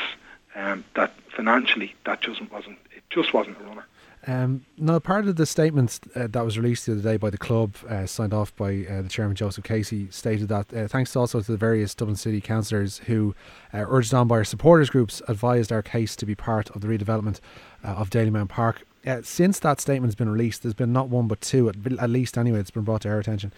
um, 0.55 0.83
that 0.95 1.13
financially 1.29 1.95
that 2.05 2.21
just 2.21 2.41
wasn't 2.51 2.77
it 2.91 3.03
just 3.09 3.33
wasn't 3.33 3.59
a 3.59 3.63
runner. 3.63 3.85
Um, 4.27 4.65
now, 4.77 4.97
part 4.99 5.27
of 5.27 5.35
the 5.35 5.45
statement 5.45 5.99
uh, 6.15 6.27
that 6.27 6.43
was 6.43 6.57
released 6.57 6.87
the 6.87 6.93
other 6.93 7.01
day 7.01 7.17
by 7.17 7.29
the 7.29 7.37
club, 7.37 7.75
uh, 7.87 8.07
signed 8.07 8.33
off 8.33 8.55
by 8.55 8.85
uh, 8.89 9.03
the 9.03 9.09
chairman 9.09 9.35
Joseph 9.35 9.63
Casey, 9.63 10.07
stated 10.09 10.47
that 10.49 10.73
uh, 10.73 10.87
thanks 10.87 11.15
also 11.15 11.41
to 11.41 11.51
the 11.51 11.57
various 11.57 11.93
Dublin 11.93 12.15
City 12.15 12.41
councillors 12.41 12.99
who, 13.05 13.35
uh, 13.73 13.85
urged 13.87 14.13
on 14.13 14.27
by 14.27 14.37
our 14.37 14.43
supporters 14.43 14.89
groups, 14.89 15.21
advised 15.27 15.71
our 15.71 15.83
case 15.83 16.15
to 16.15 16.25
be 16.25 16.33
part 16.33 16.71
of 16.71 16.81
the 16.81 16.87
redevelopment 16.87 17.39
uh, 17.83 17.89
of 17.89 18.09
Dalymount 18.09 18.49
Park. 18.49 18.83
Since 19.21 19.59
that 19.59 19.79
statement's 19.79 20.15
been 20.15 20.29
released, 20.29 20.63
there's 20.63 20.73
been 20.73 20.91
not 20.91 21.09
one 21.09 21.27
but 21.27 21.39
two, 21.39 21.69
at, 21.69 21.75
at 21.99 22.09
least 22.09 22.39
anyway, 22.39 22.59
it's 22.59 22.71
been 22.71 22.83
brought 22.83 23.01
to 23.01 23.09
our 23.09 23.19
attention. 23.19 23.53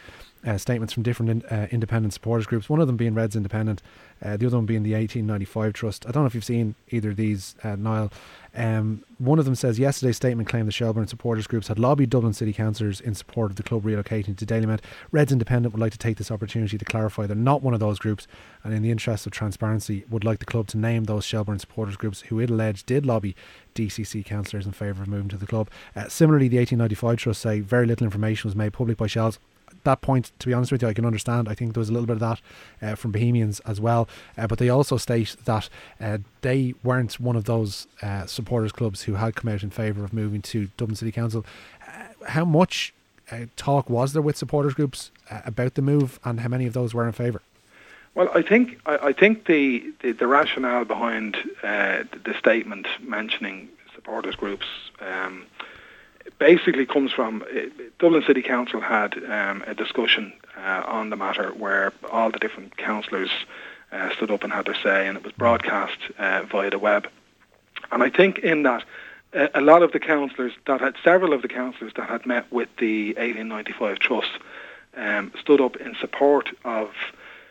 Uh, 0.47 0.57
statements 0.57 0.93
from 0.93 1.03
different 1.03 1.29
in, 1.29 1.41
uh, 1.51 1.67
independent 1.71 2.13
supporters 2.13 2.45
groups. 2.45 2.69
One 2.69 2.79
of 2.79 2.87
them 2.87 2.95
being 2.95 3.13
Reds 3.13 3.35
Independent, 3.35 3.81
uh, 4.23 4.37
the 4.37 4.47
other 4.47 4.55
one 4.55 4.65
being 4.65 4.83
the 4.83 4.93
1895 4.93 5.73
Trust. 5.73 6.07
I 6.07 6.11
don't 6.11 6.23
know 6.23 6.27
if 6.27 6.35
you've 6.35 6.45
seen 6.45 6.75
either 6.89 7.09
of 7.09 7.17
these, 7.17 7.55
uh, 7.65 7.75
Niall. 7.75 8.13
Um, 8.55 9.03
one 9.17 9.39
of 9.39 9.45
them 9.45 9.55
says 9.55 9.77
yesterday's 9.77 10.15
statement 10.15 10.47
claimed 10.47 10.65
the 10.65 10.71
Shelbourne 10.71 11.07
supporters 11.07 11.47
groups 11.47 11.67
had 11.67 11.77
lobbied 11.77 12.09
Dublin 12.09 12.31
City 12.31 12.53
councillors 12.53 13.01
in 13.01 13.13
support 13.13 13.51
of 13.51 13.57
the 13.57 13.63
club 13.63 13.83
relocating 13.83 14.37
to 14.37 14.45
Dalymount. 14.45 14.79
Reds 15.11 15.33
Independent 15.33 15.73
would 15.73 15.81
like 15.81 15.91
to 15.91 15.97
take 15.97 16.15
this 16.15 16.31
opportunity 16.31 16.77
to 16.77 16.85
clarify 16.85 17.27
they're 17.27 17.35
not 17.35 17.61
one 17.61 17.73
of 17.73 17.81
those 17.81 17.99
groups, 17.99 18.25
and 18.63 18.73
in 18.73 18.81
the 18.81 18.89
interest 18.89 19.25
of 19.25 19.33
transparency, 19.33 20.05
would 20.09 20.23
like 20.23 20.39
the 20.39 20.45
club 20.45 20.67
to 20.67 20.77
name 20.77 21.03
those 21.03 21.25
Shelbourne 21.25 21.59
supporters 21.59 21.97
groups 21.97 22.21
who 22.21 22.39
it 22.39 22.49
alleged 22.49 22.85
did 22.85 23.05
lobby 23.05 23.35
DCC 23.75 24.23
councillors 24.23 24.65
in 24.65 24.71
favour 24.71 25.01
of 25.03 25.09
moving 25.09 25.27
to 25.27 25.37
the 25.37 25.45
club. 25.45 25.69
Uh, 25.93 26.07
similarly, 26.07 26.47
the 26.47 26.57
1895 26.57 27.17
Trust 27.17 27.41
say 27.41 27.59
very 27.59 27.85
little 27.85 28.05
information 28.05 28.47
was 28.47 28.55
made 28.55 28.71
public 28.71 28.95
by 28.95 29.07
Shells 29.07 29.39
that 29.87 30.01
point, 30.01 30.31
to 30.39 30.47
be 30.47 30.53
honest 30.53 30.71
with 30.71 30.81
you, 30.81 30.87
I 30.87 30.93
can 30.93 31.05
understand. 31.05 31.49
I 31.49 31.55
think 31.55 31.73
there 31.73 31.81
was 31.81 31.89
a 31.89 31.93
little 31.93 32.05
bit 32.05 32.17
of 32.17 32.19
that 32.19 32.41
uh, 32.81 32.95
from 32.95 33.11
Bohemians 33.11 33.59
as 33.61 33.81
well. 33.81 34.07
Uh, 34.37 34.47
but 34.47 34.59
they 34.59 34.69
also 34.69 34.97
state 34.97 35.35
that 35.45 35.69
uh, 35.99 36.19
they 36.41 36.75
weren't 36.83 37.19
one 37.19 37.35
of 37.35 37.45
those 37.45 37.87
uh, 38.01 38.25
supporters 38.25 38.71
clubs 38.71 39.03
who 39.03 39.15
had 39.15 39.35
come 39.35 39.51
out 39.51 39.63
in 39.63 39.69
favour 39.69 40.03
of 40.03 40.13
moving 40.13 40.41
to 40.43 40.67
Dublin 40.77 40.95
City 40.95 41.11
Council. 41.11 41.45
Uh, 41.87 42.27
how 42.27 42.45
much 42.45 42.93
uh, 43.31 43.45
talk 43.55 43.89
was 43.89 44.13
there 44.13 44.21
with 44.21 44.37
supporters 44.37 44.73
groups 44.73 45.11
about 45.45 45.73
the 45.73 45.81
move, 45.81 46.19
and 46.23 46.39
how 46.41 46.49
many 46.49 46.65
of 46.65 46.73
those 46.73 46.93
were 46.93 47.05
in 47.05 47.13
favour? 47.13 47.41
Well, 48.15 48.29
I 48.33 48.41
think 48.41 48.79
I, 48.85 48.97
I 49.09 49.13
think 49.13 49.45
the, 49.45 49.83
the, 50.01 50.11
the 50.11 50.27
rationale 50.27 50.85
behind 50.85 51.37
the, 51.61 52.07
the 52.23 52.33
statement 52.37 52.87
mentioning 53.01 53.69
supporters 53.93 54.35
groups 54.35 54.65
um, 55.01 55.45
basically 56.39 56.85
comes 56.85 57.11
from 57.11 57.43
Dublin 57.99 58.23
City 58.25 58.41
Council 58.41 58.81
had 58.81 59.15
um, 59.25 59.63
a 59.67 59.73
discussion 59.73 60.33
uh, 60.57 60.83
on 60.85 61.09
the 61.09 61.15
matter 61.15 61.49
where 61.51 61.93
all 62.11 62.31
the 62.31 62.39
different 62.39 62.77
councillors 62.77 63.29
uh, 63.91 64.09
stood 64.15 64.31
up 64.31 64.43
and 64.43 64.51
had 64.51 64.65
their 64.65 64.75
say, 64.75 65.07
and 65.07 65.17
it 65.17 65.23
was 65.23 65.33
broadcast 65.33 65.97
uh, 66.19 66.43
via 66.51 66.69
the 66.69 66.79
web. 66.79 67.07
And 67.91 68.03
I 68.03 68.09
think 68.09 68.39
in 68.39 68.63
that, 68.63 68.83
a 69.33 69.61
lot 69.61 69.83
of 69.83 69.91
the 69.91 69.99
councillors 69.99 70.53
that 70.65 70.81
had 70.81 70.95
several 71.03 71.33
of 71.33 71.41
the 71.41 71.47
councillors 71.47 71.93
that 71.95 72.09
had 72.09 72.25
met 72.25 72.51
with 72.51 72.69
the 72.77 73.09
1895 73.15 73.99
Trust 73.99 74.31
um, 74.95 75.31
stood 75.39 75.61
up 75.61 75.75
in 75.77 75.95
support 75.95 76.49
of 76.65 76.91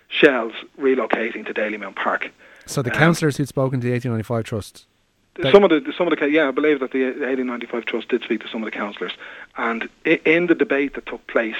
Shells 0.08 0.52
relocating 0.78 1.46
to 1.46 1.54
Dalymount 1.54 1.96
Park. 1.96 2.30
So 2.66 2.82
the 2.82 2.90
Um, 2.92 2.98
councillors 2.98 3.36
who'd 3.36 3.48
spoken 3.48 3.80
to 3.80 3.86
the 3.86 3.92
1895 3.92 4.44
Trust. 4.44 4.86
Some 5.50 5.64
of 5.64 5.70
the 5.70 5.92
some 5.96 6.10
of 6.10 6.18
the 6.18 6.30
yeah, 6.30 6.48
I 6.48 6.50
believe 6.50 6.80
that 6.80 6.92
the 6.92 7.04
1895 7.04 7.84
Trust 7.84 8.08
did 8.08 8.22
speak 8.22 8.40
to 8.40 8.48
some 8.48 8.62
of 8.62 8.66
the 8.66 8.76
councillors, 8.76 9.12
and 9.56 9.88
in 10.04 10.46
the 10.46 10.54
debate 10.54 10.94
that 10.94 11.06
took 11.06 11.26
place, 11.26 11.56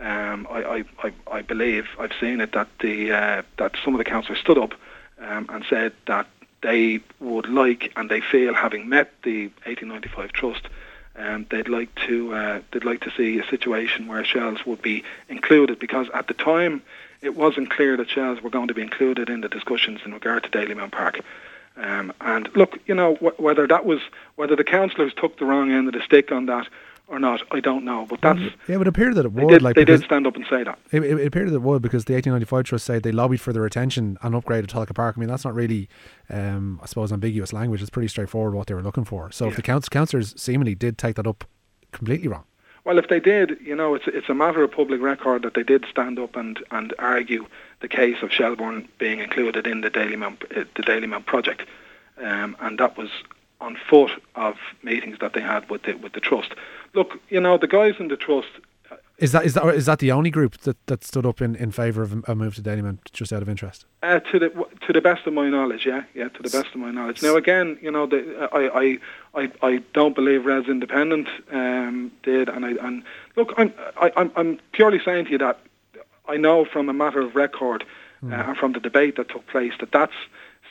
um, 0.00 0.46
I, 0.50 0.84
I, 1.02 1.12
I, 1.30 1.42
believe 1.42 1.86
I've 1.98 2.12
seen 2.20 2.40
it 2.40 2.52
that 2.52 2.68
the 2.80 3.12
uh, 3.12 3.42
that 3.58 3.76
some 3.84 3.94
of 3.94 3.98
the 3.98 4.04
councillors 4.04 4.40
stood 4.40 4.58
up 4.58 4.74
um, 5.20 5.46
and 5.50 5.64
said 5.68 5.92
that 6.06 6.26
they 6.62 7.00
would 7.20 7.48
like 7.48 7.92
and 7.96 8.10
they 8.10 8.20
feel 8.20 8.54
having 8.54 8.88
met 8.88 9.12
the 9.22 9.48
1895 9.64 10.32
Trust, 10.32 10.68
um, 11.16 11.46
they'd 11.50 11.68
like 11.68 11.94
to 12.06 12.34
uh, 12.34 12.60
they'd 12.70 12.84
like 12.84 13.00
to 13.02 13.10
see 13.16 13.38
a 13.38 13.46
situation 13.46 14.08
where 14.08 14.24
Shells 14.24 14.64
would 14.64 14.80
be 14.80 15.04
included 15.28 15.78
because 15.78 16.08
at 16.14 16.28
the 16.28 16.34
time 16.34 16.82
it 17.20 17.36
wasn't 17.36 17.70
clear 17.70 17.96
that 17.96 18.08
Shells 18.08 18.42
were 18.42 18.50
going 18.50 18.68
to 18.68 18.74
be 18.74 18.82
included 18.82 19.28
in 19.28 19.42
the 19.42 19.48
discussions 19.48 20.00
in 20.04 20.12
regard 20.12 20.44
to 20.44 20.50
Dalymount 20.50 20.92
Park. 20.92 21.20
Um, 21.76 22.12
and 22.20 22.48
look, 22.54 22.78
you 22.86 22.94
know, 22.94 23.14
wh- 23.16 23.38
whether 23.40 23.66
that 23.66 23.86
was 23.86 24.00
whether 24.36 24.56
the 24.56 24.64
councillors 24.64 25.12
took 25.16 25.38
the 25.38 25.44
wrong 25.44 25.70
end 25.72 25.88
of 25.88 25.94
the 25.94 26.02
stick 26.02 26.30
on 26.30 26.46
that 26.46 26.68
or 27.08 27.18
not, 27.18 27.42
I 27.50 27.60
don't 27.60 27.84
know. 27.84 28.06
But 28.08 28.20
that's 28.20 28.40
Yeah, 28.40 28.74
it 28.74 28.78
would 28.78 28.86
appear 28.88 29.12
that 29.14 29.24
it 29.26 29.34
they 29.34 29.44
would. 29.44 29.50
did, 29.52 29.62
like 29.62 29.74
they 29.76 29.84
did 29.84 30.02
stand 30.02 30.26
up 30.26 30.36
and 30.36 30.46
say 30.48 30.62
that. 30.64 30.78
It, 30.92 31.02
it, 31.04 31.18
it 31.20 31.26
appeared 31.26 31.48
that 31.50 31.56
it 31.56 31.62
would 31.62 31.82
because 31.82 32.04
the 32.04 32.14
1895 32.14 32.64
Trust 32.64 32.84
said 32.86 33.02
they 33.02 33.12
lobbied 33.12 33.40
for 33.40 33.52
the 33.52 33.60
retention 33.60 34.16
and 34.22 34.34
upgrade 34.34 34.64
of 34.64 34.70
Tolka 34.70 34.94
Park. 34.94 35.16
I 35.16 35.20
mean, 35.20 35.28
that's 35.28 35.44
not 35.44 35.54
really, 35.54 35.88
um, 36.30 36.78
I 36.82 36.86
suppose, 36.86 37.12
ambiguous 37.12 37.52
language. 37.52 37.80
It's 37.80 37.90
pretty 37.90 38.08
straightforward 38.08 38.54
what 38.54 38.66
they 38.66 38.74
were 38.74 38.82
looking 38.82 39.04
for. 39.04 39.30
So 39.32 39.48
if 39.48 39.56
the 39.56 39.62
council 39.62 39.88
councillors 39.90 40.34
seemingly 40.40 40.74
did 40.74 40.96
take 40.98 41.16
that 41.16 41.26
up 41.26 41.44
completely 41.90 42.28
wrong. 42.28 42.44
Well, 42.84 42.98
if 42.98 43.08
they 43.08 43.20
did, 43.20 43.58
you 43.62 43.76
know, 43.76 43.94
it's 43.94 44.06
it's 44.08 44.28
a 44.28 44.34
matter 44.34 44.62
of 44.62 44.72
public 44.72 45.00
record 45.00 45.42
that 45.42 45.54
they 45.54 45.62
did 45.62 45.84
stand 45.88 46.18
up 46.18 46.34
and, 46.34 46.58
and 46.70 46.92
argue 46.98 47.46
the 47.80 47.88
case 47.88 48.22
of 48.22 48.32
Shelbourne 48.32 48.88
being 48.98 49.20
included 49.20 49.66
in 49.66 49.82
the 49.82 49.90
Dalymount 49.90 50.44
uh, 50.56 50.64
the 50.74 50.82
Dalymount 50.82 51.26
project, 51.26 51.62
um, 52.18 52.56
and 52.60 52.78
that 52.78 52.96
was 52.96 53.10
on 53.60 53.76
foot 53.88 54.10
of 54.34 54.56
meetings 54.82 55.18
that 55.20 55.32
they 55.32 55.40
had 55.40 55.70
with 55.70 55.84
the 55.84 55.94
with 55.94 56.12
the 56.12 56.20
trust. 56.20 56.54
Look, 56.92 57.20
you 57.28 57.40
know, 57.40 57.56
the 57.56 57.68
guys 57.68 57.94
in 57.98 58.08
the 58.08 58.16
trust. 58.16 58.50
Is 59.22 59.30
that 59.30 59.46
is 59.46 59.54
that 59.54 59.64
is 59.76 59.86
that 59.86 60.00
the 60.00 60.10
only 60.10 60.30
group 60.30 60.58
that, 60.62 60.84
that 60.88 61.04
stood 61.04 61.24
up 61.24 61.40
in, 61.40 61.54
in 61.54 61.70
favour 61.70 62.02
of 62.02 62.24
a 62.26 62.34
move 62.34 62.56
to 62.56 62.62
Dalymount 62.62 63.12
just 63.12 63.32
out 63.32 63.40
of 63.40 63.48
interest? 63.48 63.86
Uh, 64.02 64.18
to 64.18 64.38
the 64.40 64.48
to 64.84 64.92
the 64.92 65.00
best 65.00 65.28
of 65.28 65.32
my 65.32 65.48
knowledge, 65.48 65.86
yeah, 65.86 66.02
yeah, 66.12 66.28
to 66.28 66.42
the 66.42 66.50
best 66.50 66.74
of 66.74 66.80
my 66.80 66.90
knowledge. 66.90 67.22
Now 67.22 67.36
again, 67.36 67.78
you 67.80 67.92
know, 67.92 68.06
the, 68.06 68.48
I, 68.52 68.98
I 69.36 69.42
I 69.42 69.52
I 69.62 69.76
don't 69.94 70.16
believe 70.16 70.44
Reds 70.44 70.66
Independent 70.68 71.28
um, 71.52 72.10
did, 72.24 72.48
and 72.48 72.66
I 72.66 72.70
and 72.84 73.04
look, 73.36 73.54
I'm 73.56 73.72
I, 73.96 74.10
I'm 74.16 74.32
I'm 74.34 74.58
purely 74.72 75.00
saying 75.04 75.26
to 75.26 75.30
you 75.30 75.38
that 75.38 75.60
I 76.26 76.36
know 76.36 76.64
from 76.64 76.88
a 76.88 76.92
matter 76.92 77.20
of 77.20 77.36
record 77.36 77.84
mm. 78.24 78.32
uh, 78.32 78.48
and 78.48 78.56
from 78.56 78.72
the 78.72 78.80
debate 78.80 79.14
that 79.18 79.28
took 79.28 79.46
place 79.46 79.74
that 79.78 79.92
that's 79.92 80.16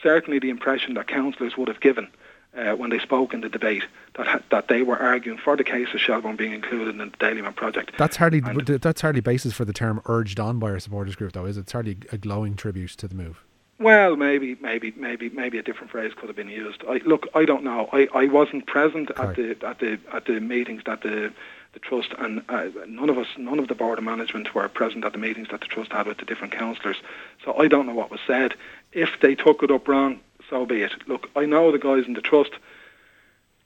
certainly 0.04 0.40
the 0.40 0.50
impression 0.50 0.96
that 0.96 1.08
councillors 1.08 1.56
would 1.56 1.70
have 1.70 1.80
given 1.80 2.10
uh, 2.56 2.76
when 2.76 2.90
they 2.90 3.00
spoke 3.00 3.34
in 3.34 3.42
the 3.42 3.50
debate 3.50 3.84
that 4.16 4.28
ha- 4.28 4.42
that 4.50 4.68
they 4.68 4.82
were 4.82 4.98
arguing 4.98 5.38
for 5.38 5.56
the 5.56 5.64
case 5.64 5.88
of 5.94 6.00
Shelbourne 6.00 6.36
being 6.36 6.54
included 6.54 6.90
in 6.90 6.98
the 6.98 7.06
Dalymount 7.06 7.56
project. 7.56 7.92
That's 7.98 8.18
hardly 8.18 8.42
and 8.46 8.62
that's 8.68 9.02
hardly 9.02 9.22
basis 9.22 9.54
for 9.54 9.66
the 9.66 9.74
term 9.74 10.02
urged 10.06 10.40
on 10.40 10.60
by 10.60 10.72
our 10.72 10.80
supporters 10.80 11.16
group, 11.16 11.34
though, 11.34 11.46
is 11.46 11.58
it? 11.58 11.62
It's 11.62 11.72
hardly 11.72 11.98
a 12.12 12.18
glowing 12.18 12.56
tribute 12.56 12.92
to 12.92 13.08
the 13.08 13.16
move. 13.16 13.44
Well, 13.80 14.16
maybe, 14.16 14.56
maybe, 14.62 14.94
maybe, 14.96 15.30
maybe 15.30 15.58
a 15.58 15.64
different 15.64 15.90
phrase 15.90 16.14
could 16.16 16.30
have 16.30 16.36
been 16.36 16.50
used. 16.50 16.84
I, 16.88 17.02
look, 17.04 17.28
I 17.34 17.46
don't 17.46 17.64
know. 17.64 17.90
I, 17.92 18.08
I 18.14 18.26
wasn't 18.26 18.68
present 18.68 19.10
at 19.18 19.36
the 19.36 19.58
at 19.66 19.80
the 19.80 19.98
at 20.14 20.26
the 20.26 20.40
meetings 20.40 20.84
that 20.86 21.02
the 21.02 21.34
the 21.74 21.80
trust 21.80 22.14
and 22.20 22.44
uh, 22.50 22.68
none 22.88 23.10
of 23.10 23.18
us, 23.18 23.28
none 23.38 23.58
of 23.58 23.70
the 23.70 23.76
board 23.76 23.98
of 23.98 24.04
management 24.04 24.54
were 24.54 24.68
present 24.68 25.06
at 25.06 25.14
the 25.14 25.18
meetings 25.18 25.48
that 25.50 25.62
the 25.62 25.68
trust 25.68 25.92
had 25.92 26.06
with 26.06 26.18
the 26.18 26.26
different 26.26 26.54
councillors. 26.54 26.98
So 27.44 27.58
I 27.58 27.68
don't 27.68 27.88
know 27.88 27.96
what 27.96 28.12
was 28.12 28.20
said. 28.28 28.54
If 28.92 29.20
they 29.22 29.36
took 29.36 29.64
it 29.64 29.72
up 29.72 29.88
wrong, 29.88 30.20
so 30.52 30.66
be 30.66 30.84
it. 30.84 30.92
Look, 31.08 31.30
I 31.36 31.46
know 31.46 31.72
the 31.72 31.80
guys 31.80 32.06
in 32.06 32.14
the 32.14 32.22
trust. 32.22 32.52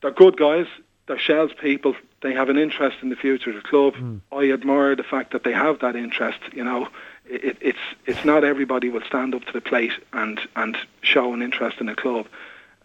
They're 0.02 0.12
good 0.12 0.38
guys. 0.38 0.68
They're 1.08 1.20
Shells 1.20 1.52
people. 1.60 1.96
They 2.22 2.34
have 2.34 2.48
an 2.48 2.58
interest 2.58 2.98
in 3.02 3.10
the 3.10 3.16
future 3.16 3.50
of 3.50 3.58
the 3.58 3.62
club. 3.62 3.96
Mm. 3.96 4.22
I 4.32 4.52
admire 4.52 4.96
the 4.96 5.04
fact 5.04 5.32
that 5.32 5.44
they 5.44 5.52
have 5.52 5.80
that 5.80 5.96
interest. 5.96 6.40
You 6.54 6.64
know, 6.64 6.88
it, 7.28 7.58
it's 7.60 7.80
it's 8.06 8.24
not 8.24 8.44
everybody 8.44 8.90
will 8.90 9.02
stand 9.02 9.36
up 9.36 9.44
to 9.46 9.52
the 9.52 9.62
plate 9.62 9.94
and 10.14 10.40
and 10.56 10.78
show 11.02 11.34
an 11.34 11.42
interest 11.42 11.80
in 11.80 11.88
the 11.88 11.96
club. 11.96 12.28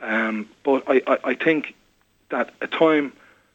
Um, 0.01 0.49
but 0.65 0.83
I, 0.89 1.03
I, 1.07 1.19
I 1.25 1.35
think 1.35 1.75
that 2.31 2.55
a 2.63 2.67
time 2.67 3.13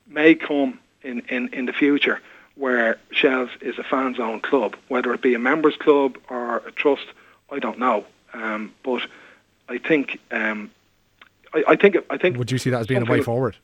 may 0.07 0.35
come 0.35 0.79
in, 1.01 1.21
in, 1.27 1.51
in 1.53 1.65
the 1.65 1.73
future 1.73 2.21
where 2.53 2.99
Shells 3.11 3.49
is 3.61 3.79
a 3.79 3.83
fans 3.83 4.19
owned 4.19 4.43
club, 4.43 4.75
whether 4.87 5.11
it 5.13 5.21
be 5.21 5.33
a 5.33 5.39
members 5.39 5.75
club 5.75 6.17
or 6.29 6.57
a 6.57 6.71
trust, 6.71 7.07
I 7.51 7.59
don't 7.59 7.79
know. 7.79 8.05
Um, 8.33 8.73
but 8.83 9.01
I 9.67 9.77
think 9.77 10.19
um, 10.31 10.71
I, 11.53 11.63
I, 11.69 11.75
think 11.75 11.97
I 12.09 12.17
think. 12.17 12.37
Would 12.37 12.51
you 12.51 12.57
see 12.57 12.69
that 12.69 12.81
as 12.81 12.87
being 12.87 13.07
a 13.07 13.11
way 13.11 13.21
forward? 13.21 13.55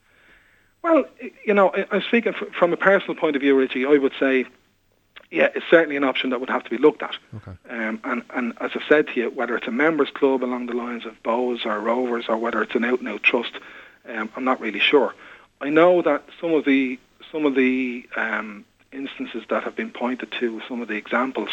Well, 0.82 1.06
you 1.46 1.54
know, 1.54 1.72
I'm 1.92 2.02
speaking 2.02 2.34
from 2.34 2.74
a 2.74 2.78
personal 2.78 3.16
point 3.16 3.36
of 3.36 3.42
view, 3.42 3.56
Richie. 3.58 3.86
I 3.86 3.98
would 3.98 4.14
say, 4.20 4.46
yeah, 5.30 5.50
it's 5.54 5.66
certainly 5.70 5.96
an 5.96 6.04
option 6.04 6.32
that 6.32 6.40
would 6.40 6.50
have 6.50 6.64
to 6.64 6.70
be 6.72 6.78
looked 6.78 7.04
at. 7.04 7.16
Okay. 7.36 7.52
Um, 7.70 8.00
and 8.04 8.24
and 8.32 8.54
as 8.60 8.72
I've 8.74 8.84
said 8.90 9.08
to 9.10 9.14
you, 9.16 9.30
whether 9.30 9.56
it's 9.56 9.68
a 9.68 9.72
members 9.72 10.10
club 10.10 10.44
along 10.44 10.66
the 10.66 10.74
lines 10.74 11.06
of 11.06 11.22
Bows 11.22 11.66
or 11.66 11.80
Rovers, 11.80 12.26
or 12.28 12.38
whether 12.38 12.64
it's 12.64 12.74
an 12.74 12.84
out 12.84 13.00
and 13.00 13.10
out 13.10 13.22
trust, 13.22 13.54
um, 14.10 14.30
I'm 14.36 14.44
not 14.44 14.60
really 14.60 14.80
sure. 14.80 15.14
I 15.60 15.70
know 15.70 16.02
that 16.02 16.24
some 16.40 16.54
of 16.54 16.66
the 16.66 17.00
some 17.32 17.46
of 17.46 17.54
the 17.54 18.08
um, 18.16 18.66
instances 18.92 19.44
that 19.50 19.64
have 19.64 19.76
been 19.76 19.92
pointed 19.92 20.32
to, 20.40 20.62
some 20.68 20.82
of 20.82 20.88
the 20.88 20.96
examples, 20.96 21.50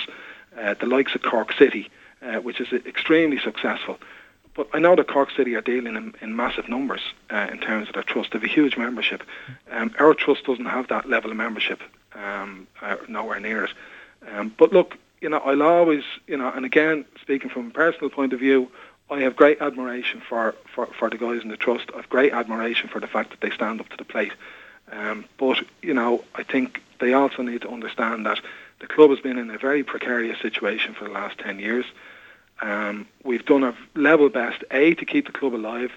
uh, 0.58 0.74
the 0.74 0.86
likes 0.86 1.14
of 1.14 1.22
Cork 1.22 1.52
City, 1.52 1.90
uh, 2.22 2.36
which 2.36 2.60
is 2.60 2.72
extremely 2.72 3.38
successful. 3.38 3.98
But 4.58 4.70
I 4.72 4.80
know 4.80 4.96
that 4.96 5.06
Cork 5.06 5.30
City 5.30 5.54
are 5.54 5.60
dealing 5.60 5.94
in, 5.94 6.14
in 6.20 6.34
massive 6.34 6.68
numbers 6.68 7.00
uh, 7.30 7.46
in 7.52 7.58
terms 7.58 7.86
of 7.86 7.94
their 7.94 8.02
trust. 8.02 8.32
They 8.32 8.40
have 8.40 8.44
a 8.44 8.52
huge 8.52 8.76
membership. 8.76 9.22
Um, 9.70 9.94
our 10.00 10.14
trust 10.14 10.46
doesn't 10.46 10.64
have 10.64 10.88
that 10.88 11.08
level 11.08 11.30
of 11.30 11.36
membership, 11.36 11.80
um, 12.12 12.66
uh, 12.82 12.96
nowhere 13.06 13.38
near 13.38 13.66
it. 13.66 13.70
Um, 14.32 14.52
but 14.58 14.72
look, 14.72 14.98
you 15.20 15.28
know, 15.28 15.38
I'll 15.38 15.62
always, 15.62 16.02
you 16.26 16.36
know, 16.36 16.50
and 16.50 16.66
again, 16.66 17.04
speaking 17.22 17.50
from 17.50 17.68
a 17.68 17.70
personal 17.70 18.10
point 18.10 18.32
of 18.32 18.40
view, 18.40 18.68
I 19.08 19.20
have 19.20 19.36
great 19.36 19.62
admiration 19.62 20.20
for, 20.28 20.56
for, 20.74 20.86
for 20.86 21.08
the 21.08 21.18
guys 21.18 21.42
in 21.42 21.50
the 21.50 21.56
trust. 21.56 21.90
I 21.94 21.98
have 21.98 22.08
great 22.08 22.32
admiration 22.32 22.88
for 22.88 22.98
the 22.98 23.06
fact 23.06 23.30
that 23.30 23.40
they 23.40 23.54
stand 23.54 23.80
up 23.80 23.88
to 23.90 23.96
the 23.96 24.04
plate. 24.04 24.32
Um, 24.90 25.24
but, 25.38 25.62
you 25.82 25.94
know, 25.94 26.24
I 26.34 26.42
think 26.42 26.82
they 26.98 27.12
also 27.12 27.42
need 27.42 27.62
to 27.62 27.68
understand 27.68 28.26
that 28.26 28.40
the 28.80 28.88
club 28.88 29.10
has 29.10 29.20
been 29.20 29.38
in 29.38 29.50
a 29.50 29.58
very 29.58 29.84
precarious 29.84 30.40
situation 30.40 30.94
for 30.94 31.04
the 31.04 31.10
last 31.10 31.38
10 31.38 31.60
years. 31.60 31.84
Um, 32.60 33.06
we've 33.24 33.44
done 33.44 33.64
our 33.64 33.74
level 33.94 34.28
best, 34.28 34.64
A, 34.70 34.94
to 34.94 35.04
keep 35.04 35.26
the 35.26 35.32
club 35.32 35.54
alive, 35.54 35.92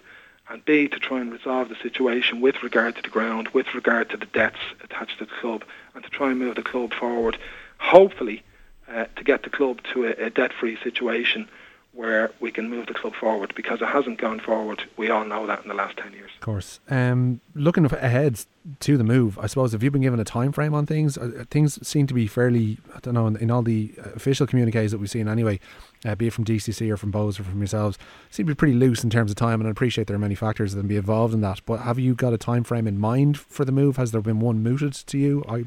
and 0.50 0.64
B, 0.66 0.88
to 0.88 1.00
try 1.00 1.20
and 1.20 1.32
resolve 1.32 1.70
the 1.70 1.76
situation 1.76 2.42
with 2.42 2.62
regard 2.62 2.96
to 2.98 3.02
the 3.02 3.10
ground, 3.10 3.50
with 3.50 3.74
regard 3.74 4.10
to 4.10 4.18
the 4.18 4.26
debts 4.28 4.60
attached 4.84 5.20
to 5.20 5.26
the 5.26 5.32
club, 5.40 5.64
and 5.96 6.04
to 6.04 6.10
try 6.10 6.30
and 6.30 6.40
move 6.40 6.56
the 6.56 6.64
club 6.64 6.94
forward, 6.94 7.38
hopefully, 7.80 8.44
uh, 8.90 9.06
to 9.16 9.24
get 9.24 9.44
the 9.44 9.50
club 9.50 9.82
to 9.94 10.06
a, 10.06 10.12
a 10.26 10.30
debt-free 10.30 10.78
situation 10.84 11.48
where 11.94 12.32
we 12.40 12.52
can 12.52 12.70
move 12.70 12.88
the 12.88 12.94
club 12.94 13.14
forward 13.14 13.54
because 13.54 13.82
it 13.82 13.88
hasn't 13.88 14.18
gone 14.18 14.40
forward. 14.40 14.84
We 14.96 15.10
all 15.10 15.26
know 15.26 15.46
that 15.48 15.62
in 15.64 15.68
the 15.68 15.74
last 15.74 15.98
10 15.98 16.14
years. 16.14 16.32
Of 16.36 16.42
course. 16.42 16.80
Um, 16.90 17.42
looking 17.54 17.86
ahead 17.86 18.46
to 18.80 18.98
the 18.98 19.04
move, 19.04 19.38
I 19.38 19.48
suppose, 19.48 19.74
have 19.74 19.84
you 19.84 19.92
been 19.92 20.02
given 20.02 20.20
a 20.20 20.24
time 20.24 20.54
frame 20.54 20.74
on 20.74 20.86
things? 20.86 21.18
Uh, 21.18 21.44
things 21.50 21.86
seem 21.86 22.08
to 22.08 22.14
be 22.14 22.28
fairly, 22.28 22.78
I 22.96 23.00
don't 23.02 23.14
know, 23.14 23.28
in, 23.28 23.36
in 23.38 23.52
all 23.52 23.62
the 23.62 23.94
official 24.16 24.48
communiques 24.48 24.92
that 24.92 25.00
we've 25.00 25.10
seen 25.10 25.28
anyway, 25.28 25.60
uh, 26.06 26.16
be 26.16 26.28
it 26.28 26.34
from 26.34 26.46
DCC 26.46 26.90
or 26.90 26.98
from 26.98 27.12
Bows 27.12 27.40
or 27.40 27.44
from 27.44 27.60
yourselves, 27.60 27.98
seem 28.30 28.48
to 28.48 28.52
be 28.52 28.58
pretty 28.58 28.74
loose 28.74 29.04
in 29.04 29.10
terms 29.10 29.32
of 29.32 29.38
time. 29.38 29.62
And 29.62 29.68
I 29.68 29.72
appreciate 29.72 30.08
there 30.08 30.16
are 30.16 30.20
many 30.20 30.36
factors 30.36 30.74
that 30.74 30.80
can 30.80 30.88
be 30.88 30.98
involved 30.98 31.34
in 31.34 31.42
that. 31.42 31.62
But 31.66 31.82
have 31.82 32.00
you 32.00 32.16
got 32.16 32.34
a 32.34 32.38
time 32.38 32.64
frame 32.64 32.88
in 32.88 32.98
mind 32.98 33.38
for 33.38 33.66
the 33.66 33.72
move? 33.72 33.98
Has 33.98 34.12
there 34.12 34.22
been 34.22 34.40
one 34.40 34.64
mooted 34.64 34.94
to 34.94 35.18
you? 35.18 35.44
I 35.48 35.66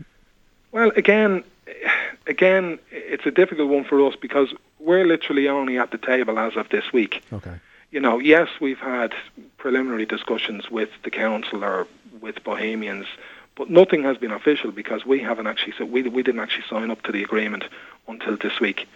Well, 0.72 0.90
again, 0.96 1.44
again, 2.26 2.78
it's 2.90 3.26
a 3.26 3.30
difficult 3.30 3.68
one 3.68 3.84
for 3.84 4.04
us 4.06 4.16
because 4.16 4.52
we're 4.80 5.06
literally 5.06 5.48
only 5.48 5.78
at 5.78 5.90
the 5.90 5.98
table 5.98 6.38
as 6.38 6.56
of 6.56 6.68
this 6.68 6.92
week. 6.92 7.22
Okay. 7.32 7.54
You 7.90 8.00
know, 8.00 8.18
yes, 8.18 8.48
we've 8.60 8.78
had 8.78 9.14
preliminary 9.56 10.04
discussions 10.04 10.68
with 10.68 10.90
the 11.04 11.10
council 11.10 11.64
or 11.64 11.86
with 12.20 12.42
Bohemians, 12.42 13.06
but 13.54 13.70
nothing 13.70 14.02
has 14.02 14.18
been 14.18 14.32
official 14.32 14.72
because 14.72 15.06
we 15.06 15.20
haven't 15.20 15.46
actually 15.46 15.74
so 15.78 15.84
we 15.84 16.02
we 16.02 16.24
didn't 16.24 16.40
actually 16.40 16.64
sign 16.68 16.90
up 16.90 17.02
to 17.02 17.12
the 17.12 17.22
agreement 17.22 17.64
until 18.08 18.36
this 18.36 18.58
week. 18.58 18.88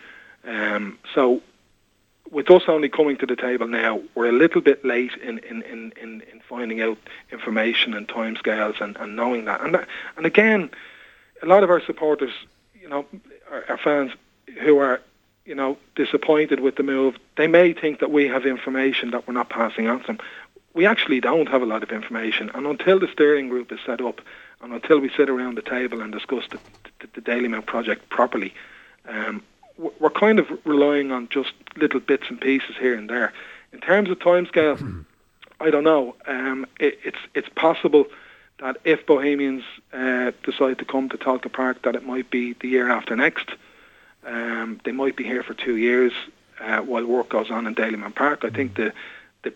Um, 0.48 0.98
so 1.14 1.42
with 2.30 2.50
us 2.50 2.62
only 2.68 2.88
coming 2.88 3.16
to 3.18 3.26
the 3.26 3.37
table 3.37 3.68
now, 3.68 4.00
we're 4.14 4.28
a 4.28 4.32
little 4.32 4.61
bit 4.61 4.84
late 4.84 5.12
in, 5.22 5.38
in, 5.38 5.62
in, 5.62 5.92
in, 6.00 6.22
in 6.32 6.40
finding 6.48 6.80
out 6.80 6.98
information 7.30 7.94
and 7.94 8.08
timescales 8.08 8.80
and, 8.80 8.96
and 8.96 9.14
knowing 9.14 9.44
that. 9.44 9.61
And 9.61 9.74
that, 9.74 9.88
and 10.16 10.26
again, 10.26 10.70
a 11.42 11.46
lot 11.46 11.62
of 11.62 11.70
our 11.70 11.80
supporters, 11.80 12.32
you 12.80 12.88
know, 12.88 13.06
our, 13.50 13.64
our 13.68 13.78
fans 13.78 14.12
who 14.61 14.78
are 14.78 15.00
you 15.48 15.54
know, 15.54 15.78
disappointed 15.96 16.61
with 16.61 16.76
the 16.76 16.82
move. 16.82 17.16
They 17.37 17.46
may 17.46 17.72
think 17.72 18.00
that 18.00 18.11
we 18.11 18.28
have 18.28 18.44
information 18.44 19.12
that 19.12 19.26
we're 19.26 19.32
not 19.32 19.48
passing 19.48 19.88
on 19.88 20.00
to 20.00 20.06
them. 20.06 20.18
We 20.74 20.84
actually 20.84 21.20
don't 21.20 21.48
have 21.48 21.62
a 21.62 21.66
lot 21.66 21.82
of 21.82 21.90
information, 21.90 22.50
and 22.54 22.66
until 22.66 23.00
the 23.00 23.08
steering 23.11 23.48
group 23.48 23.72
is 23.72 23.80
set 23.84 24.02
up, 24.02 24.20
and 24.61 24.74
until 24.74 24.98
we 24.98 25.08
sit 25.16 25.30
around 25.30 25.56
the 25.56 25.62
table 25.62 26.02
and 26.02 26.12
discuss 26.12 26.44
the, 26.50 26.58
the, 27.00 27.08
the 27.14 27.20
Dalymount 27.22 27.64
project 27.64 28.11
properly, 28.11 28.52
um, 29.08 29.42
we're 29.78 30.10
kind 30.10 30.38
of 30.38 30.46
relying 30.64 31.12
on 31.12 31.28
just 31.28 31.52
little 31.76 32.00
bits 32.00 32.24
and 32.28 32.40
pieces 32.40 32.76
here 32.78 32.94
and 32.94 33.08
there. 33.08 33.32
In 33.72 33.80
terms 33.80 34.10
of 34.10 34.18
timescale, 34.18 35.04
I 35.60 35.70
don't 35.70 35.84
know. 35.84 36.14
Um, 36.26 36.66
it, 36.78 36.98
it's 37.04 37.18
it's 37.34 37.48
possible 37.50 38.06
that 38.60 38.76
if 38.84 39.06
Bohemians 39.06 39.62
uh, 39.92 40.32
decide 40.42 40.78
to 40.78 40.84
come 40.84 41.08
to 41.10 41.18
Tolka 41.18 41.52
Park, 41.52 41.82
that 41.82 41.94
it 41.94 42.04
might 42.04 42.30
be 42.30 42.54
the 42.54 42.68
year 42.68 42.88
after 42.90 43.14
next. 43.14 43.50
Um, 44.26 44.80
they 44.84 44.92
might 44.92 45.16
be 45.16 45.24
here 45.24 45.42
for 45.42 45.54
two 45.54 45.76
years 45.76 46.12
uh, 46.60 46.80
while 46.80 47.06
work 47.06 47.28
goes 47.28 47.50
on 47.50 47.66
in 47.66 47.74
Dalymount 47.74 48.14
Park. 48.14 48.44
I 48.44 48.50
think 48.50 48.74
the, 48.74 48.92
the 49.42 49.52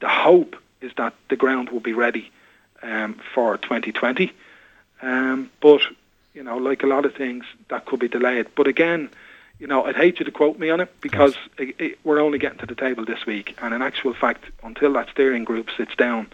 the 0.00 0.08
hope 0.08 0.56
is 0.80 0.92
that 0.96 1.14
the 1.28 1.36
ground 1.36 1.70
will 1.70 1.80
be 1.80 1.92
ready 1.92 2.30
um, 2.82 3.20
for 3.34 3.56
2020. 3.56 4.32
Um, 5.02 5.50
but 5.60 5.80
you 6.34 6.42
know, 6.42 6.58
like 6.58 6.82
a 6.82 6.86
lot 6.86 7.04
of 7.04 7.14
things, 7.14 7.44
that 7.68 7.86
could 7.86 8.00
be 8.00 8.08
delayed. 8.08 8.48
But 8.54 8.66
again, 8.66 9.10
you 9.60 9.66
know, 9.66 9.84
I'd 9.84 9.94
hate 9.94 10.18
you 10.18 10.24
to 10.24 10.30
quote 10.30 10.58
me 10.58 10.70
on 10.70 10.80
it 10.80 10.90
because 11.00 11.36
it, 11.58 11.74
it, 11.78 11.98
we're 12.02 12.20
only 12.20 12.38
getting 12.38 12.58
to 12.58 12.66
the 12.66 12.74
table 12.74 13.04
this 13.04 13.26
week, 13.26 13.56
and 13.60 13.74
in 13.74 13.82
actual 13.82 14.14
fact, 14.14 14.44
until 14.64 14.94
that 14.94 15.10
steering 15.10 15.44
group 15.44 15.68
sits 15.76 15.94
down 15.94 16.28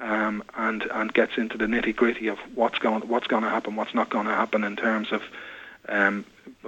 um, 0.00 0.44
and 0.56 0.84
and 0.84 1.12
gets 1.12 1.36
into 1.36 1.58
the 1.58 1.66
nitty 1.66 1.94
gritty 1.94 2.28
of 2.28 2.38
what's 2.54 2.78
going 2.78 3.02
what's 3.08 3.26
going 3.26 3.42
to 3.42 3.50
happen, 3.50 3.74
what's 3.74 3.94
not 3.94 4.10
going 4.10 4.26
to 4.26 4.32
happen 4.32 4.62
in 4.62 4.76
terms 4.76 5.10
of 5.10 5.22
um, 5.88 6.24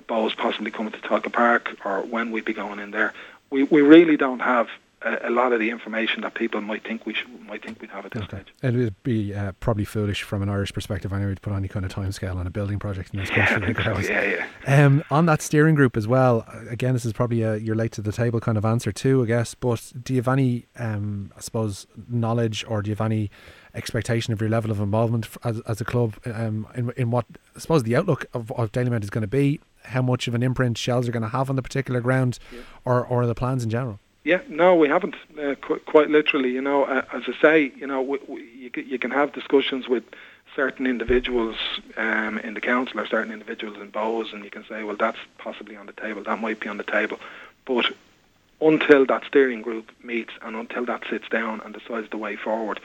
Bows 0.09 0.35
possibly 0.35 0.70
coming 0.73 0.92
to 0.92 0.99
Tolka 0.99 1.33
Park 1.33 1.77
or 1.85 2.03
when 2.03 2.33
we'd 2.33 2.44
be 2.44 2.55
going 2.55 2.81
in 2.81 2.90
there. 2.90 3.14
We 3.51 3.62
we 3.62 3.81
really 3.81 4.16
don't 4.16 4.40
have 4.40 4.68
a, 5.02 5.28
a, 5.28 5.30
lot 5.30 5.52
of 5.52 5.60
the 5.60 5.70
information 5.70 6.22
that 6.22 6.34
people 6.34 6.60
might 6.60 6.84
think 6.84 7.06
we 7.06 7.14
should, 7.14 7.28
might 7.46 7.64
think 7.64 7.80
we'd 7.80 7.90
have 7.90 8.04
at 8.04 8.12
this 8.12 8.22
okay. 8.24 8.38
stage. 8.38 8.54
It 8.62 8.74
would 8.74 9.02
be 9.02 9.34
uh, 9.34 9.52
probably 9.60 9.84
foolish 9.84 10.22
from 10.22 10.42
an 10.42 10.48
Irish 10.48 10.72
perspective 10.72 11.12
anyway 11.12 11.34
to 11.34 11.40
put 11.40 11.52
any 11.52 11.68
kind 11.68 11.84
of 11.84 11.92
timescale 11.92 12.36
on 12.36 12.46
a 12.46 12.50
building 12.50 12.78
project 12.78 13.14
in 13.14 13.20
this 13.20 13.30
country. 13.30 13.74
Yeah, 14.08 14.46
yeah. 14.66 14.84
Um, 14.84 15.02
on 15.10 15.26
that 15.26 15.42
steering 15.42 15.74
group 15.74 15.96
as 15.96 16.06
well. 16.06 16.46
Again, 16.68 16.92
this 16.92 17.04
is 17.04 17.12
probably 17.12 17.42
a 17.42 17.56
you're 17.56 17.76
late 17.76 17.92
to 17.92 18.02
the 18.02 18.12
table 18.12 18.40
kind 18.40 18.58
of 18.58 18.64
answer 18.64 18.92
too, 18.92 19.22
I 19.22 19.26
guess. 19.26 19.54
But 19.54 19.92
do 20.02 20.12
you 20.12 20.18
have 20.18 20.28
any, 20.28 20.66
um, 20.76 21.32
I 21.36 21.40
suppose, 21.40 21.86
knowledge 22.08 22.64
or 22.68 22.82
do 22.82 22.90
you 22.90 22.96
have 22.96 23.04
any 23.04 23.30
expectation 23.74 24.32
of 24.32 24.40
your 24.40 24.50
level 24.50 24.70
of 24.70 24.80
involvement 24.80 25.28
as, 25.44 25.60
as 25.60 25.80
a 25.80 25.84
club 25.84 26.16
um, 26.26 26.66
in, 26.74 26.90
in 26.96 27.10
what 27.10 27.24
I 27.56 27.60
suppose 27.60 27.84
the 27.84 27.96
outlook 27.96 28.26
of, 28.34 28.50
of 28.52 28.72
Dalymount 28.72 29.04
is 29.04 29.10
going 29.10 29.22
to 29.22 29.28
be, 29.28 29.60
how 29.84 30.02
much 30.02 30.28
of 30.28 30.34
an 30.34 30.42
imprint 30.42 30.76
Shells 30.76 31.08
are 31.08 31.12
going 31.12 31.22
to 31.22 31.28
have 31.28 31.48
on 31.48 31.56
the 31.56 31.62
particular 31.62 32.00
ground, 32.00 32.38
yeah. 32.52 32.60
or, 32.84 33.06
or 33.06 33.26
the 33.26 33.34
plans 33.34 33.64
in 33.64 33.70
general? 33.70 33.98
Yeah, 34.22 34.40
no, 34.48 34.74
we 34.74 34.88
haven't. 34.88 35.14
Uh, 35.38 35.54
qu- 35.54 35.80
quite 35.87 36.11
literally, 36.11 36.50
you 36.50 36.61
know, 36.61 36.85
uh, 36.85 37.04
as 37.12 37.22
I 37.26 37.40
say, 37.40 37.72
you 37.76 37.87
know, 37.87 38.02
w- 38.02 38.20
w- 38.20 38.44
you, 38.44 38.70
you 38.74 38.98
can 38.98 39.11
have 39.11 39.33
discussions 39.33 39.88
with 39.88 40.04
certain 40.54 40.87
individuals 40.87 41.56
um, 41.96 42.38
in 42.38 42.54
the 42.54 42.61
council 42.61 43.00
or 43.00 43.06
certain 43.06 43.33
individuals 43.33 43.78
in 43.78 43.90
Bohs, 43.90 44.33
and 44.35 44.44
you 44.44 44.50
can 44.50 44.64
say, 44.68 44.83
well, 44.85 44.96
that's 44.96 45.18
possibly 45.38 45.76
on 45.76 45.87
the 45.87 45.92
table, 45.92 46.22
that 46.24 46.40
might 46.40 46.61
be 46.61 46.68
on 46.68 46.76
the 46.76 46.85
table, 46.85 47.18
but 47.64 47.87
until 48.61 49.06
that 49.06 49.24
steering 49.26 49.62
group 49.62 49.90
meets 50.02 50.33
and 50.42 50.54
until 50.54 50.85
that 50.85 51.02
sits 51.09 51.28
down 51.30 51.62
and 51.64 51.72
decides 51.72 52.11
the 52.11 52.18
way 52.18 52.37
forward, 52.37 52.78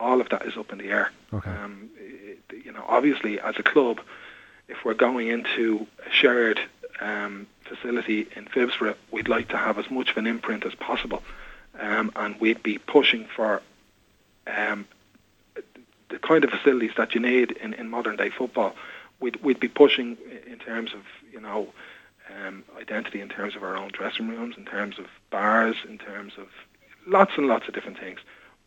all 0.00 0.20
of 0.20 0.28
that 0.30 0.44
is 0.46 0.56
up 0.56 0.72
in 0.72 0.78
the 0.78 0.88
air. 0.88 1.12
Okay. 1.32 1.50
Um, 1.50 1.88
it, 1.98 2.38
you 2.64 2.72
know, 2.72 2.84
obviously, 2.88 3.38
as 3.38 3.54
a 3.58 3.62
club, 3.62 4.00
if 4.68 4.84
we're 4.84 4.94
going 4.94 5.28
into 5.28 5.86
a 6.04 6.10
shared 6.10 6.58
um, 7.00 7.46
facility 7.74 8.28
in 8.36 8.44
Phibsborough, 8.46 8.96
we'd 9.10 9.28
like 9.28 9.48
to 9.48 9.56
have 9.56 9.78
as 9.78 9.90
much 9.90 10.10
of 10.10 10.16
an 10.16 10.26
imprint 10.26 10.66
as 10.66 10.74
possible, 10.74 11.22
um, 11.78 12.12
and 12.16 12.38
we'd 12.40 12.62
be 12.62 12.78
pushing 12.78 13.26
for 13.34 13.62
um, 14.46 14.86
the 16.08 16.18
kind 16.18 16.44
of 16.44 16.50
facilities 16.50 16.92
that 16.96 17.14
you 17.14 17.20
need 17.20 17.52
in, 17.52 17.74
in 17.74 17.88
modern 17.88 18.16
day 18.16 18.30
football. 18.30 18.74
We'd 19.20 19.36
we'd 19.42 19.60
be 19.60 19.68
pushing 19.68 20.16
in 20.46 20.58
terms 20.58 20.92
of 20.92 21.00
you 21.32 21.40
know 21.40 21.68
um, 22.44 22.64
identity, 22.78 23.20
in 23.20 23.28
terms 23.28 23.56
of 23.56 23.62
our 23.62 23.76
own 23.76 23.90
dressing 23.92 24.28
rooms, 24.28 24.56
in 24.56 24.64
terms 24.64 24.98
of 24.98 25.06
bars, 25.30 25.76
in 25.88 25.98
terms 25.98 26.34
of 26.38 26.48
lots 27.06 27.32
and 27.36 27.46
lots 27.46 27.68
of 27.68 27.74
different 27.74 27.98
things. 27.98 28.20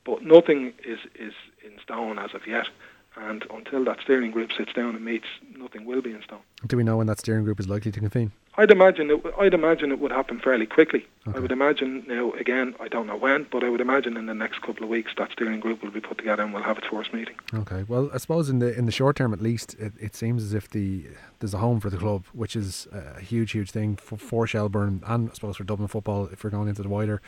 But 0.03 0.23
nothing 0.23 0.73
is, 0.83 0.99
is 1.15 1.33
in 1.63 1.79
stone 1.81 2.19
as 2.19 2.33
of 2.33 2.45
yet. 2.45 2.67
And 3.15 3.45
until 3.53 3.85
that 3.85 4.01
steering 4.01 4.31
group 4.31 4.51
sits 4.51 4.73
down 4.73 4.95
and 4.95 5.05
meets, 5.05 5.27
nothing 5.55 5.85
will 5.85 6.01
be 6.01 6.11
in 6.11 6.23
stone. 6.23 6.41
Do 6.65 6.77
we 6.77 6.83
know 6.83 6.97
when 6.97 7.07
that 7.07 7.19
steering 7.19 7.43
group 7.43 7.59
is 7.59 7.69
likely 7.69 7.91
to 7.91 7.99
convene? 7.99 8.31
I'd 8.55 8.69
imagine 8.69 9.09
it. 9.09 9.23
I'd 9.39 9.53
imagine 9.53 9.91
it 9.91 9.99
would 9.99 10.11
happen 10.11 10.39
fairly 10.39 10.67
quickly. 10.67 11.05
Okay. 11.27 11.37
I 11.37 11.39
would 11.39 11.51
imagine 11.51 12.03
now. 12.07 12.31
Again, 12.33 12.75
I 12.79 12.87
don't 12.87 13.07
know 13.07 13.15
when, 13.15 13.47
but 13.51 13.63
I 13.63 13.69
would 13.69 13.81
imagine 13.81 14.15
in 14.17 14.27
the 14.27 14.33
next 14.33 14.61
couple 14.61 14.83
of 14.83 14.89
weeks 14.89 15.11
that 15.17 15.31
steering 15.31 15.59
group 15.59 15.81
will 15.81 15.91
be 15.91 16.01
put 16.01 16.17
together 16.17 16.43
and 16.43 16.53
we'll 16.53 16.63
have 16.63 16.77
its 16.77 16.87
first 16.87 17.13
meeting. 17.13 17.35
Okay. 17.53 17.83
Well, 17.87 18.11
I 18.13 18.17
suppose 18.17 18.49
in 18.49 18.59
the 18.59 18.77
in 18.77 18.85
the 18.85 18.91
short 18.91 19.15
term, 19.15 19.33
at 19.33 19.41
least, 19.41 19.73
it, 19.79 19.93
it 19.99 20.15
seems 20.15 20.43
as 20.43 20.53
if 20.53 20.69
the 20.69 21.05
there's 21.39 21.53
a 21.53 21.57
home 21.57 21.79
for 21.79 21.89
the 21.89 21.97
club, 21.97 22.25
which 22.33 22.55
is 22.55 22.87
a 22.91 23.19
huge, 23.19 23.51
huge 23.51 23.71
thing 23.71 23.95
for, 23.95 24.17
for 24.17 24.45
Shelbourne 24.45 25.01
and 25.07 25.29
I 25.29 25.33
suppose 25.33 25.57
for 25.57 25.63
Dublin 25.63 25.87
football. 25.87 26.27
If 26.27 26.43
we're 26.43 26.49
going 26.51 26.67
into 26.67 26.83
the 26.83 26.89
wider, 26.89 27.21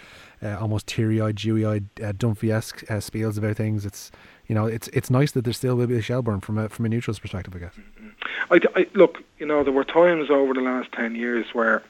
uh, 0.43 0.57
almost 0.59 0.88
teary-eyed, 0.88 1.35
dewy-eyed, 1.35 1.85
uh, 2.01 2.13
Dunphy-esque 2.13 2.83
uh, 2.89 2.95
spiels 2.95 3.38
about 3.38 3.57
things, 3.57 3.85
it's 3.85 4.11
you 4.47 4.53
know, 4.53 4.65
it's 4.67 4.88
it's 4.89 5.09
nice 5.09 5.31
that 5.31 5.43
there 5.43 5.53
still 5.53 5.75
will 5.75 5.88
be 5.88 5.97
a 5.97 6.01
Shelbourne 6.01 6.41
from 6.41 6.57
a 6.57 6.69
from 6.69 6.85
a 6.85 6.89
neutral's 6.89 7.19
perspective, 7.19 7.55
I 7.55 7.59
guess. 7.59 7.73
Mm-hmm. 7.73 8.09
I, 8.49 8.60
I, 8.75 8.88
look, 8.93 9.23
you 9.39 9.45
know, 9.45 9.63
there 9.63 9.73
were 9.73 9.84
times 9.84 10.29
over 10.29 10.53
the 10.53 10.62
last 10.62 10.91
10 10.91 11.15
years 11.15 11.45
where 11.53 11.84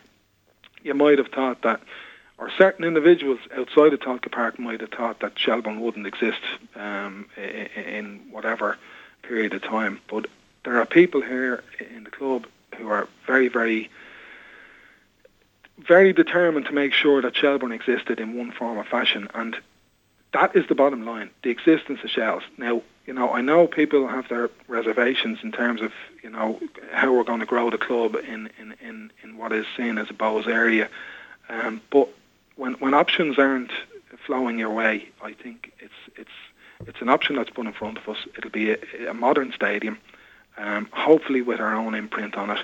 you 0.84 0.94
might 0.94 1.18
have 1.18 1.28
thought 1.28 1.62
that, 1.64 1.82
or 2.38 2.50
certain 2.58 2.86
individuals 2.86 3.40
outside 3.58 3.94
of 3.94 4.00
Tolka 4.00 4.32
Park 4.32 4.60
might 4.60 4.82
have 4.82 4.92
thought 4.92 5.20
that 5.20 5.38
Shelbourne 5.38 5.80
wouldn't 5.80 6.08
exist 6.08 6.42
um, 6.76 7.28
in, 7.38 8.22
whatever 8.32 8.78
period 9.24 9.54
of 9.54 9.64
time. 9.64 10.00
But 10.08 10.28
there 10.64 10.80
are 10.80 10.86
people 10.86 11.22
here 11.22 11.64
in 11.96 12.04
the 12.04 12.12
club 12.12 12.46
who 12.78 12.88
are 12.90 13.08
very, 13.26 13.48
very, 13.48 13.90
very 15.78 16.14
determined 16.14 16.68
to 16.68 16.74
make 16.74 16.94
sure 16.94 17.22
that 17.22 17.36
Shelbourne 17.36 17.72
existed 17.72 18.20
in 18.20 18.38
one 18.38 18.52
form 18.52 18.78
or 18.78 18.84
fashion. 18.84 19.28
And 19.34 19.58
that 20.34 20.56
is 20.56 20.68
the 20.68 20.76
bottom 20.76 21.06
line, 21.06 21.30
the 21.44 21.50
existence 21.50 22.02
of 22.04 22.10
Shells. 22.10 22.44
Now, 22.58 22.82
you 23.06 23.14
know, 23.14 23.34
I 23.34 23.42
know 23.42 23.68
people 23.68 24.08
have 24.08 24.28
their 24.30 24.50
reservations 24.68 25.40
in 25.44 25.52
terms 25.52 25.82
of, 25.82 25.94
you 26.26 26.32
know, 26.32 26.60
how 26.92 27.14
we're 27.14 27.24
going 27.24 27.40
to 27.40 27.46
grow 27.46 27.70
the 27.70 27.78
club 27.78 28.16
in, 28.16 28.50
in, 28.58 28.74
in, 28.82 29.12
in 29.22 29.38
what 29.38 29.52
is 29.54 29.68
seen 29.78 30.00
as 30.00 30.10
a 30.10 30.14
Bohs 30.14 30.48
area. 30.48 30.90
Um, 31.50 31.82
but 31.92 32.10
when 32.56 32.74
when 32.76 32.96
options 32.96 33.38
aren't 33.38 33.70
flowing 34.26 34.58
your 34.58 34.72
way, 34.72 35.08
I 35.22 35.34
think 35.34 35.72
it's 35.78 35.94
it's 36.16 36.38
it's 36.88 37.00
an 37.00 37.10
option 37.10 37.36
that's 37.36 37.52
put 37.52 37.68
in 37.68 37.74
front 37.74 38.00
of 38.00 38.10
us. 38.10 38.18
It'll 38.36 38.50
be 38.50 38.72
a, 38.72 38.78
a 39.08 39.14
modern 39.14 39.52
stadium, 39.52 40.00
um, 40.58 40.90
hopefully 40.92 41.44
with 41.44 41.60
our 41.60 41.76
own 41.76 41.94
imprint 41.94 42.36
on 42.36 42.50
it. 42.50 42.64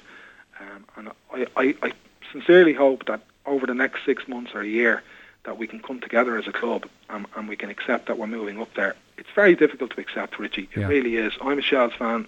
Um, 0.59 0.85
and 0.97 1.09
I, 1.31 1.45
I, 1.55 1.75
I 1.83 1.93
sincerely 2.31 2.73
hope 2.73 3.05
that 3.05 3.21
over 3.45 3.67
the 3.67 3.75
next 3.75 4.05
six 4.07 4.27
months 4.27 4.55
or 4.55 4.61
a 4.61 4.67
year, 4.67 5.03
that 5.43 5.59
we 5.59 5.67
can 5.67 5.81
come 5.81 5.99
together 5.99 6.35
as 6.35 6.47
a 6.47 6.51
club 6.51 6.87
and, 7.09 7.27
and 7.35 7.47
we 7.47 7.55
can 7.55 7.69
accept 7.69 8.07
that 8.07 8.17
we're 8.17 8.27
moving 8.27 8.59
up 8.59 8.73
there. 8.73 8.95
It's 9.17 9.29
very 9.35 9.55
difficult 9.55 9.91
to 9.91 10.01
accept, 10.01 10.39
Richie. 10.39 10.67
It 10.73 10.79
yeah. 10.79 10.87
really 10.87 11.15
is. 11.17 11.33
I'm 11.41 11.59
a 11.59 11.61
Shells 11.61 11.93
fan. 11.93 12.27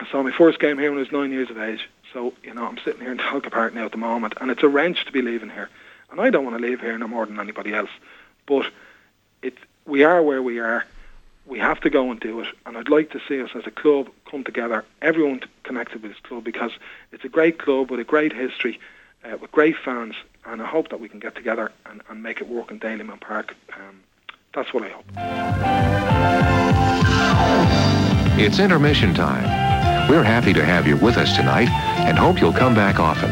I, 0.00 0.10
saw 0.10 0.22
my 0.22 0.32
first 0.32 0.58
game 0.58 0.78
here 0.78 0.90
when 0.90 0.98
I 0.98 1.02
was 1.02 1.12
nine 1.12 1.30
years 1.30 1.50
of 1.50 1.58
age. 1.58 1.88
So, 2.12 2.32
you 2.42 2.54
know, 2.54 2.66
I'm 2.66 2.78
sitting 2.78 3.00
here 3.00 3.12
in 3.12 3.18
Tolka 3.18 3.50
Park 3.50 3.74
now 3.74 3.84
at 3.84 3.92
the 3.92 3.98
moment, 3.98 4.34
and 4.40 4.50
it's 4.50 4.62
a 4.62 4.68
wrench 4.68 5.04
to 5.04 5.12
be 5.12 5.22
leaving 5.22 5.50
here. 5.50 5.68
And 6.10 6.20
I 6.20 6.30
don't 6.30 6.44
want 6.44 6.56
to 6.56 6.62
leave 6.62 6.80
here 6.80 6.98
no 6.98 7.06
more 7.06 7.26
than 7.26 7.38
anybody 7.38 7.72
else. 7.72 7.90
But 8.46 8.66
it, 9.42 9.54
we 9.86 10.02
are 10.02 10.22
where 10.22 10.42
we 10.42 10.58
are. 10.58 10.84
We 11.46 11.58
have 11.58 11.80
to 11.80 11.90
go 11.90 12.10
and 12.10 12.18
do 12.18 12.40
it. 12.40 12.48
And 12.66 12.76
I'd 12.76 12.88
like 12.88 13.10
to 13.10 13.20
see 13.28 13.40
us 13.40 13.50
as 13.54 13.66
a 13.66 13.70
club 13.70 14.08
come 14.30 14.44
together, 14.44 14.84
everyone 15.02 15.40
connected 15.62 16.02
with 16.02 16.12
this 16.12 16.20
club, 16.20 16.44
because 16.44 16.72
it's 17.12 17.24
a 17.24 17.28
great 17.28 17.58
club 17.58 17.90
with 17.90 18.00
a 18.00 18.04
great 18.04 18.32
history, 18.32 18.80
uh, 19.24 19.36
with 19.40 19.52
great 19.52 19.76
fans, 19.76 20.14
and 20.46 20.62
I 20.62 20.66
hope 20.66 20.88
that 20.88 21.00
we 21.00 21.08
can 21.08 21.20
get 21.20 21.34
together 21.34 21.70
and, 21.86 22.02
and 22.08 22.22
make 22.22 22.40
it 22.40 22.48
work 22.48 22.70
in 22.70 22.80
Dalymount 22.80 23.20
Park. 23.20 23.54
Um, 23.74 24.00
that's 24.54 24.72
what 24.72 24.84
I 24.84 24.88
hope. 24.88 25.04
It's 28.38 28.58
intermission 28.58 29.14
time. 29.14 29.69
We're 30.10 30.24
happy 30.24 30.52
to 30.54 30.64
have 30.64 30.88
you 30.88 30.96
with 30.96 31.16
us 31.16 31.36
tonight 31.36 31.68
and 31.68 32.18
hope 32.18 32.40
you'll 32.40 32.52
come 32.52 32.74
back 32.74 32.98
often. 32.98 33.30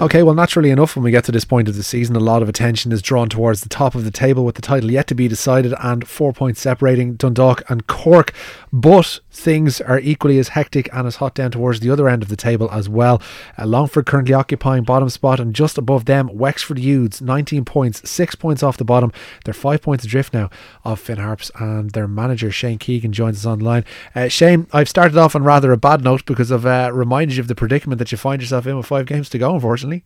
Okay, 0.00 0.22
well, 0.22 0.34
naturally 0.34 0.70
enough, 0.70 0.96
when 0.96 1.02
we 1.02 1.10
get 1.10 1.24
to 1.24 1.32
this 1.32 1.44
point 1.44 1.68
of 1.68 1.76
the 1.76 1.82
season, 1.82 2.16
a 2.16 2.18
lot 2.18 2.40
of 2.40 2.48
attention 2.48 2.92
is 2.92 3.02
drawn 3.02 3.28
towards 3.28 3.60
the 3.60 3.68
top 3.68 3.94
of 3.94 4.04
the 4.04 4.10
table 4.10 4.46
with 4.46 4.54
the 4.54 4.62
title 4.62 4.90
yet 4.90 5.06
to 5.08 5.14
be 5.14 5.28
decided 5.28 5.74
and 5.78 6.08
four 6.08 6.32
points 6.32 6.62
separating 6.62 7.16
Dundalk 7.16 7.62
and 7.68 7.86
Cork. 7.86 8.32
But 8.72 9.20
things 9.32 9.80
are 9.80 9.98
equally 9.98 10.38
as 10.38 10.48
hectic 10.48 10.88
and 10.92 11.06
as 11.06 11.16
hot 11.16 11.34
down 11.34 11.50
towards 11.50 11.80
the 11.80 11.90
other 11.90 12.08
end 12.08 12.22
of 12.22 12.28
the 12.28 12.36
table 12.36 12.70
as 12.70 12.88
well. 12.88 13.20
Uh, 13.58 13.66
Longford 13.66 14.06
currently 14.06 14.34
occupying 14.34 14.84
bottom 14.84 15.08
spot, 15.08 15.40
and 15.40 15.54
just 15.54 15.78
above 15.78 16.04
them, 16.04 16.28
Wexford 16.32 16.78
Youths, 16.78 17.20
19 17.20 17.64
points, 17.64 18.08
six 18.08 18.34
points 18.34 18.62
off 18.62 18.76
the 18.76 18.84
bottom. 18.84 19.12
They're 19.44 19.54
five 19.54 19.82
points 19.82 20.04
adrift 20.04 20.34
now 20.34 20.50
of 20.84 21.00
Finn 21.00 21.18
Harps, 21.18 21.50
and 21.58 21.90
their 21.90 22.06
manager 22.06 22.50
Shane 22.50 22.78
Keegan 22.78 23.12
joins 23.12 23.38
us 23.38 23.46
online. 23.46 23.84
Uh, 24.14 24.28
Shane, 24.28 24.66
I've 24.72 24.88
started 24.88 25.16
off 25.16 25.34
on 25.34 25.42
rather 25.44 25.72
a 25.72 25.76
bad 25.76 26.04
note 26.04 26.26
because 26.26 26.52
I've 26.52 26.66
uh, 26.66 26.90
reminded 26.92 27.36
you 27.36 27.40
of 27.40 27.48
the 27.48 27.54
predicament 27.54 27.98
that 27.98 28.12
you 28.12 28.18
find 28.18 28.42
yourself 28.42 28.66
in 28.66 28.76
with 28.76 28.86
five 28.86 29.06
games 29.06 29.28
to 29.30 29.38
go, 29.38 29.54
unfortunately. 29.54 30.04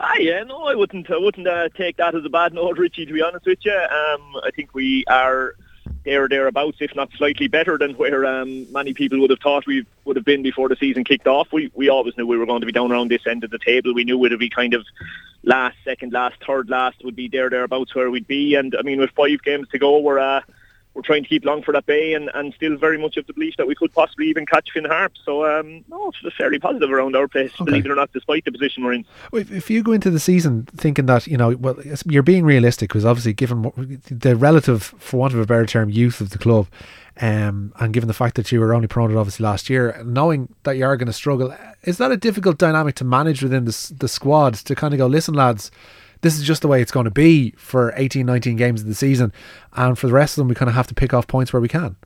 Ah, 0.00 0.14
yeah, 0.18 0.44
no, 0.44 0.62
I 0.64 0.76
wouldn't. 0.76 1.10
I 1.10 1.18
wouldn't 1.18 1.48
uh, 1.48 1.70
take 1.76 1.96
that 1.96 2.14
as 2.14 2.24
a 2.24 2.28
bad 2.28 2.54
note, 2.54 2.78
Richie. 2.78 3.04
To 3.04 3.12
be 3.12 3.22
honest 3.22 3.46
with 3.46 3.58
you, 3.64 3.72
um, 3.72 4.36
I 4.44 4.50
think 4.54 4.72
we 4.72 5.04
are 5.08 5.54
there 6.08 6.24
or 6.24 6.28
thereabouts, 6.28 6.78
if 6.80 6.94
not 6.96 7.10
slightly 7.16 7.48
better 7.48 7.76
than 7.76 7.92
where 7.94 8.24
um, 8.24 8.70
many 8.72 8.94
people 8.94 9.20
would 9.20 9.30
have 9.30 9.40
thought 9.40 9.66
we 9.66 9.84
would 10.04 10.16
have 10.16 10.24
been 10.24 10.42
before 10.42 10.68
the 10.68 10.76
season 10.76 11.04
kicked 11.04 11.26
off. 11.26 11.48
We 11.52 11.70
we 11.74 11.88
always 11.90 12.16
knew 12.16 12.26
we 12.26 12.38
were 12.38 12.46
going 12.46 12.60
to 12.60 12.66
be 12.66 12.72
down 12.72 12.90
around 12.90 13.10
this 13.10 13.26
end 13.26 13.44
of 13.44 13.50
the 13.50 13.58
table. 13.58 13.92
We 13.94 14.04
knew 14.04 14.16
it 14.24 14.30
would 14.30 14.38
be 14.38 14.48
kind 14.48 14.72
of 14.72 14.86
last, 15.42 15.76
second, 15.84 16.12
last, 16.12 16.36
third, 16.44 16.70
last 16.70 17.04
would 17.04 17.14
be 17.14 17.28
there 17.28 17.50
thereabouts 17.50 17.94
where 17.94 18.10
we'd 18.10 18.26
be. 18.26 18.54
And 18.54 18.74
I 18.78 18.82
mean, 18.82 19.00
with 19.00 19.10
five 19.10 19.42
games 19.42 19.68
to 19.68 19.78
go, 19.78 19.98
we're 19.98 20.18
uh, 20.18 20.40
we're 20.98 21.02
trying 21.02 21.22
to 21.22 21.28
keep 21.28 21.44
Longford 21.44 21.76
at 21.76 21.86
bay 21.86 22.14
and, 22.14 22.28
and 22.34 22.52
still 22.54 22.76
very 22.76 22.98
much 22.98 23.16
of 23.16 23.24
the 23.28 23.32
belief 23.32 23.56
that 23.56 23.68
we 23.68 23.76
could 23.76 23.94
possibly 23.94 24.26
even 24.26 24.44
catch 24.44 24.72
Finn 24.72 24.84
Harp. 24.84 25.12
So, 25.24 25.46
um, 25.46 25.84
no, 25.86 26.10
it's 26.24 26.36
fairly 26.36 26.58
positive 26.58 26.90
around 26.90 27.14
our 27.14 27.28
place, 27.28 27.52
okay. 27.54 27.64
believe 27.66 27.86
it 27.86 27.92
or 27.92 27.94
not, 27.94 28.12
despite 28.12 28.44
the 28.44 28.50
position 28.50 28.82
we're 28.82 28.94
in. 28.94 29.04
If 29.32 29.70
you 29.70 29.84
go 29.84 29.92
into 29.92 30.10
the 30.10 30.18
season 30.18 30.66
thinking 30.76 31.06
that, 31.06 31.28
you 31.28 31.36
know, 31.36 31.50
well, 31.50 31.76
you're 32.04 32.24
being 32.24 32.44
realistic 32.44 32.88
because 32.88 33.04
obviously 33.04 33.32
given 33.32 34.02
the 34.10 34.34
relative, 34.34 34.92
for 34.98 35.18
want 35.18 35.34
of 35.34 35.38
a 35.38 35.46
better 35.46 35.66
term, 35.66 35.88
youth 35.88 36.20
of 36.20 36.30
the 36.30 36.38
club, 36.38 36.66
um, 37.20 37.72
and 37.78 37.94
given 37.94 38.08
the 38.08 38.12
fact 38.12 38.34
that 38.34 38.50
you 38.50 38.58
were 38.58 38.74
only 38.74 38.88
promoted 38.88 39.16
obviously 39.16 39.44
last 39.44 39.70
year, 39.70 40.02
knowing 40.04 40.52
that 40.64 40.76
you 40.76 40.84
are 40.84 40.96
going 40.96 41.06
to 41.06 41.12
struggle, 41.12 41.54
is 41.84 41.98
that 41.98 42.10
a 42.10 42.16
difficult 42.16 42.58
dynamic 42.58 42.96
to 42.96 43.04
manage 43.04 43.40
within 43.40 43.66
the, 43.66 43.92
the 43.96 44.08
squad 44.08 44.54
to 44.54 44.74
kind 44.74 44.94
of 44.94 44.98
go, 44.98 45.06
listen, 45.06 45.34
lads, 45.34 45.70
this 46.20 46.38
is 46.38 46.44
just 46.44 46.62
the 46.62 46.68
way 46.68 46.82
it's 46.82 46.92
going 46.92 47.04
to 47.04 47.10
be 47.10 47.52
for 47.52 47.92
18, 47.96 48.24
19 48.26 48.56
games 48.56 48.82
of 48.82 48.86
the 48.86 48.94
season. 48.94 49.32
And 49.74 49.98
for 49.98 50.06
the 50.06 50.12
rest 50.12 50.36
of 50.36 50.42
them, 50.42 50.48
we 50.48 50.54
kind 50.54 50.68
of 50.68 50.74
have 50.74 50.86
to 50.88 50.94
pick 50.94 51.14
off 51.14 51.26
points 51.26 51.52
where 51.52 51.60
we 51.60 51.68
can. 51.68 51.96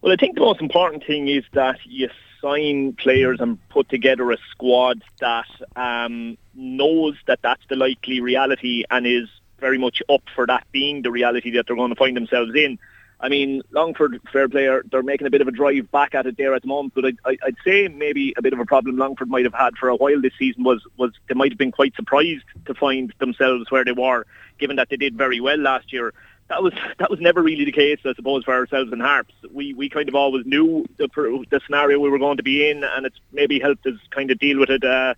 Well, 0.00 0.12
I 0.12 0.16
think 0.16 0.36
the 0.36 0.42
most 0.42 0.60
important 0.60 1.04
thing 1.04 1.28
is 1.28 1.44
that 1.54 1.78
you 1.84 2.08
sign 2.40 2.94
players 2.94 3.40
and 3.40 3.58
put 3.68 3.88
together 3.88 4.30
a 4.30 4.36
squad 4.50 5.02
that 5.20 5.46
um, 5.76 6.38
knows 6.54 7.16
that 7.26 7.40
that's 7.42 7.62
the 7.68 7.76
likely 7.76 8.20
reality 8.20 8.84
and 8.90 9.06
is 9.06 9.28
very 9.58 9.78
much 9.78 10.02
up 10.08 10.22
for 10.34 10.46
that 10.46 10.64
being 10.72 11.02
the 11.02 11.10
reality 11.10 11.50
that 11.50 11.66
they're 11.66 11.76
going 11.76 11.90
to 11.90 11.96
find 11.96 12.16
themselves 12.16 12.52
in. 12.54 12.78
I 13.20 13.28
mean, 13.28 13.62
Longford, 13.72 14.20
fair 14.32 14.48
player, 14.48 14.84
they're 14.90 15.02
making 15.02 15.26
a 15.26 15.30
bit 15.30 15.40
of 15.40 15.48
a 15.48 15.52
drive 15.52 15.90
back 15.90 16.14
at 16.14 16.26
it 16.26 16.36
there 16.36 16.54
at 16.54 16.62
the 16.62 16.68
moment, 16.68 16.94
but 16.94 17.04
I, 17.24 17.36
would 17.44 17.56
say 17.64 17.88
maybe 17.88 18.32
a 18.36 18.42
bit 18.42 18.52
of 18.52 18.60
a 18.60 18.64
problem 18.64 18.96
Longford 18.96 19.28
might 19.28 19.44
have 19.44 19.54
had 19.54 19.76
for 19.76 19.88
a 19.88 19.96
while 19.96 20.20
this 20.20 20.34
season 20.38 20.62
was, 20.62 20.84
was 20.96 21.10
they 21.28 21.34
might 21.34 21.50
have 21.50 21.58
been 21.58 21.72
quite 21.72 21.96
surprised 21.96 22.44
to 22.66 22.74
find 22.74 23.12
themselves 23.18 23.70
where 23.70 23.84
they 23.84 23.92
were, 23.92 24.24
given 24.58 24.76
that 24.76 24.88
they 24.88 24.96
did 24.96 25.16
very 25.16 25.40
well 25.40 25.58
last 25.58 25.92
year. 25.92 26.14
That 26.48 26.62
was 26.62 26.72
that 26.98 27.10
was 27.10 27.18
never 27.20 27.42
really 27.42 27.64
the 27.64 27.72
case, 27.72 27.98
I 28.04 28.14
suppose, 28.14 28.44
for 28.44 28.54
ourselves 28.54 28.92
and 28.92 29.02
Harps. 29.02 29.34
We 29.52 29.74
we 29.74 29.88
kind 29.88 30.08
of 30.08 30.14
always 30.14 30.46
knew 30.46 30.86
the, 30.96 31.08
the 31.50 31.60
scenario 31.66 31.98
we 31.98 32.10
were 32.10 32.18
going 32.20 32.36
to 32.36 32.42
be 32.44 32.70
in, 32.70 32.84
and 32.84 33.04
it's 33.04 33.18
maybe 33.32 33.58
helped 33.58 33.84
us 33.86 33.98
kind 34.10 34.30
of 34.30 34.38
deal 34.38 34.60
with 34.60 34.70
it 34.70 34.84
uh, 34.84 35.14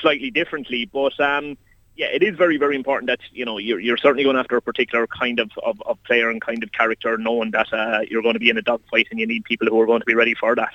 slightly 0.00 0.30
differently. 0.30 0.90
But 0.92 1.18
um, 1.20 1.56
yeah, 1.96 2.06
it 2.06 2.22
is 2.22 2.36
very, 2.36 2.58
very 2.58 2.76
important 2.76 3.08
that 3.08 3.20
you 3.32 3.44
know 3.44 3.58
you're, 3.58 3.80
you're 3.80 3.96
certainly 3.96 4.24
going 4.24 4.36
after 4.36 4.56
a 4.56 4.62
particular 4.62 5.06
kind 5.06 5.40
of, 5.40 5.50
of, 5.64 5.80
of 5.82 6.02
player 6.04 6.28
and 6.30 6.40
kind 6.40 6.62
of 6.62 6.72
character, 6.72 7.16
knowing 7.16 7.50
that 7.52 7.72
uh, 7.72 8.00
you're 8.08 8.22
going 8.22 8.34
to 8.34 8.40
be 8.40 8.50
in 8.50 8.58
a 8.58 8.62
dogfight 8.62 9.08
and 9.10 9.18
you 9.18 9.26
need 9.26 9.44
people 9.44 9.66
who 9.66 9.80
are 9.80 9.86
going 9.86 10.00
to 10.00 10.06
be 10.06 10.14
ready 10.14 10.34
for 10.34 10.54
that. 10.54 10.72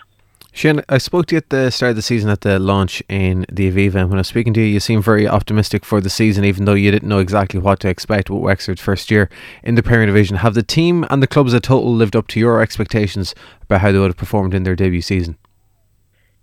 Shane, 0.53 0.81
I 0.89 0.97
spoke 0.97 1.27
to 1.27 1.35
you 1.35 1.37
at 1.37 1.49
the 1.49 1.69
start 1.69 1.91
of 1.91 1.95
the 1.95 2.01
season 2.01 2.29
at 2.29 2.41
the 2.41 2.59
launch 2.59 3.01
in 3.07 3.45
the 3.49 3.71
Aviva, 3.71 3.95
and 3.95 4.09
when 4.09 4.17
I 4.17 4.19
was 4.19 4.27
speaking 4.27 4.53
to 4.55 4.59
you, 4.59 4.65
you 4.65 4.79
seemed 4.81 5.03
very 5.03 5.25
optimistic 5.25 5.85
for 5.85 6.01
the 6.01 6.09
season, 6.09 6.43
even 6.43 6.65
though 6.65 6.73
you 6.73 6.91
didn't 6.91 7.07
know 7.07 7.19
exactly 7.19 7.59
what 7.59 7.79
to 7.81 7.87
expect 7.87 8.29
with 8.29 8.41
Wexford's 8.41 8.81
first 8.81 9.09
year 9.09 9.29
in 9.63 9.75
the 9.75 9.83
Premier 9.83 10.07
Division. 10.07 10.37
Have 10.37 10.53
the 10.53 10.63
team 10.63 11.05
and 11.09 11.23
the 11.23 11.27
club 11.27 11.47
as 11.47 11.53
a 11.53 11.61
total 11.61 11.93
lived 11.93 12.17
up 12.17 12.27
to 12.29 12.39
your 12.39 12.61
expectations 12.61 13.33
about 13.61 13.79
how 13.79 13.93
they 13.93 13.99
would 13.99 14.09
have 14.09 14.17
performed 14.17 14.53
in 14.53 14.63
their 14.63 14.75
debut 14.75 15.01
season? 15.01 15.37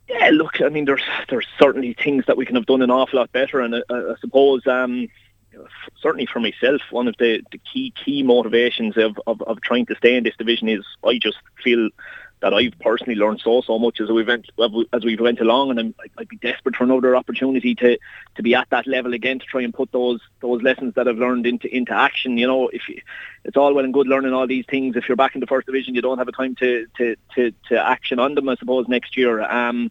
Yeah, 0.09 0.31
look, 0.33 0.61
I 0.61 0.69
mean, 0.69 0.87
there's 0.87 1.03
there's 1.29 1.47
certainly 1.61 1.93
things 1.93 2.25
that 2.27 2.37
we 2.37 2.47
can 2.47 2.57
have 2.57 2.67
done 2.67 2.83
an 2.83 2.91
awful 2.91 3.19
lot 3.19 3.31
better, 3.33 3.61
and 3.61 3.75
uh, 3.75 3.83
I 3.91 4.15
suppose 4.21 4.67
um, 4.67 5.09
certainly 6.01 6.27
for 6.27 6.41
myself, 6.41 6.81
one 6.91 7.09
of 7.09 7.15
the, 7.19 7.43
the 7.53 7.59
key 7.59 7.93
key 8.05 8.23
motivations 8.23 8.97
of, 8.97 9.19
of, 9.27 9.43
of 9.43 9.61
trying 9.61 9.87
to 9.87 9.97
stay 9.97 10.17
in 10.17 10.25
this 10.25 10.37
division 10.37 10.69
is 10.69 10.85
I 11.05 11.19
just 11.19 11.39
feel 11.63 11.91
that 12.41 12.55
I've 12.55 12.79
personally 12.81 13.15
learned 13.15 13.41
so 13.41 13.61
so 13.63 13.79
much 13.79 14.01
as 14.01 14.11
we 14.11 14.23
went 14.23 14.51
as 14.93 15.05
we 15.05 15.17
went 15.17 15.41
along, 15.41 15.71
and 15.71 15.81
I'm, 15.81 15.95
I'd 16.17 16.29
be 16.29 16.37
desperate 16.37 16.77
for 16.77 16.85
another 16.85 17.17
opportunity 17.17 17.75
to 17.77 17.99
to 18.37 18.43
be 18.43 18.55
at 18.55 18.71
that 18.71 18.87
level 18.87 19.15
again 19.15 19.39
to 19.39 19.47
try 19.47 19.63
and 19.63 19.75
put 19.75 19.93
those 19.93 20.21
those 20.41 20.63
lessons 20.63 20.95
that 20.95 21.09
I've 21.09 21.19
learned 21.19 21.47
into 21.47 21.75
into 21.75 21.93
action. 21.93 22.39
You 22.39 22.47
know, 22.47 22.69
if 22.69 22.89
you, 22.89 23.01
it's 23.45 23.57
all 23.57 23.75
well 23.75 23.85
and 23.85 23.95
good 23.95 24.09
learning 24.09 24.33
all 24.33 24.47
these 24.47 24.67
things, 24.67 24.97
if 24.97 25.09
you're 25.09 25.17
back 25.17 25.35
in 25.35 25.41
the 25.41 25.47
first 25.47 25.67
division, 25.67 25.95
you 25.95 26.03
don't 26.03 26.19
have 26.19 26.29
a 26.29 26.33
time 26.33 26.55
to 26.57 26.87
to 26.99 27.17
to, 27.35 27.53
to 27.69 27.79
action 27.79 28.19
on 28.19 28.35
them. 28.35 28.49
I 28.49 28.57
suppose 28.57 28.89
next 28.89 29.17
year. 29.17 29.43
Um, 29.43 29.91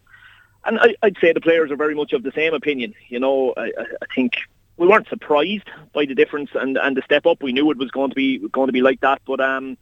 and 0.64 0.78
I, 0.80 0.94
would 1.02 1.16
say 1.20 1.32
the 1.32 1.40
players 1.40 1.70
are 1.70 1.76
very 1.76 1.94
much 1.94 2.12
of 2.12 2.22
the 2.22 2.32
same 2.32 2.52
opinion. 2.52 2.94
You 3.08 3.20
know, 3.20 3.54
I, 3.56 3.72
I 4.02 4.14
think 4.14 4.34
we 4.76 4.86
weren't 4.86 5.08
surprised 5.08 5.68
by 5.92 6.04
the 6.04 6.14
difference 6.14 6.50
and, 6.54 6.76
and 6.76 6.96
the 6.96 7.02
step 7.02 7.26
up. 7.26 7.42
We 7.42 7.52
knew 7.52 7.70
it 7.70 7.78
was 7.78 7.90
going 7.90 8.10
to 8.10 8.16
be 8.16 8.38
going 8.38 8.68
to 8.68 8.72
be 8.72 8.80
like 8.80 9.00
that, 9.00 9.20
but 9.26 9.40
um, 9.40 9.76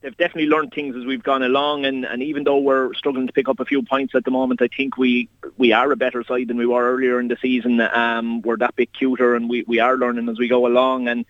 they've 0.00 0.16
definitely 0.16 0.46
learned 0.46 0.72
things 0.72 0.94
as 0.96 1.04
we've 1.04 1.22
gone 1.22 1.42
along. 1.42 1.84
And, 1.84 2.04
and 2.04 2.22
even 2.22 2.44
though 2.44 2.58
we're 2.58 2.94
struggling 2.94 3.26
to 3.26 3.32
pick 3.32 3.48
up 3.48 3.60
a 3.60 3.64
few 3.64 3.82
points 3.82 4.14
at 4.14 4.24
the 4.24 4.30
moment, 4.30 4.62
I 4.62 4.68
think 4.68 4.96
we 4.96 5.28
we 5.56 5.72
are 5.72 5.90
a 5.90 5.96
better 5.96 6.22
side 6.24 6.48
than 6.48 6.56
we 6.56 6.66
were 6.66 6.94
earlier 6.94 7.20
in 7.20 7.28
the 7.28 7.36
season. 7.40 7.80
Um, 7.80 8.42
we're 8.42 8.56
that 8.58 8.76
bit 8.76 8.92
cuter, 8.92 9.34
and 9.34 9.48
we, 9.48 9.64
we 9.66 9.80
are 9.80 9.96
learning 9.96 10.28
as 10.28 10.38
we 10.38 10.48
go 10.48 10.66
along. 10.66 11.08
And 11.08 11.24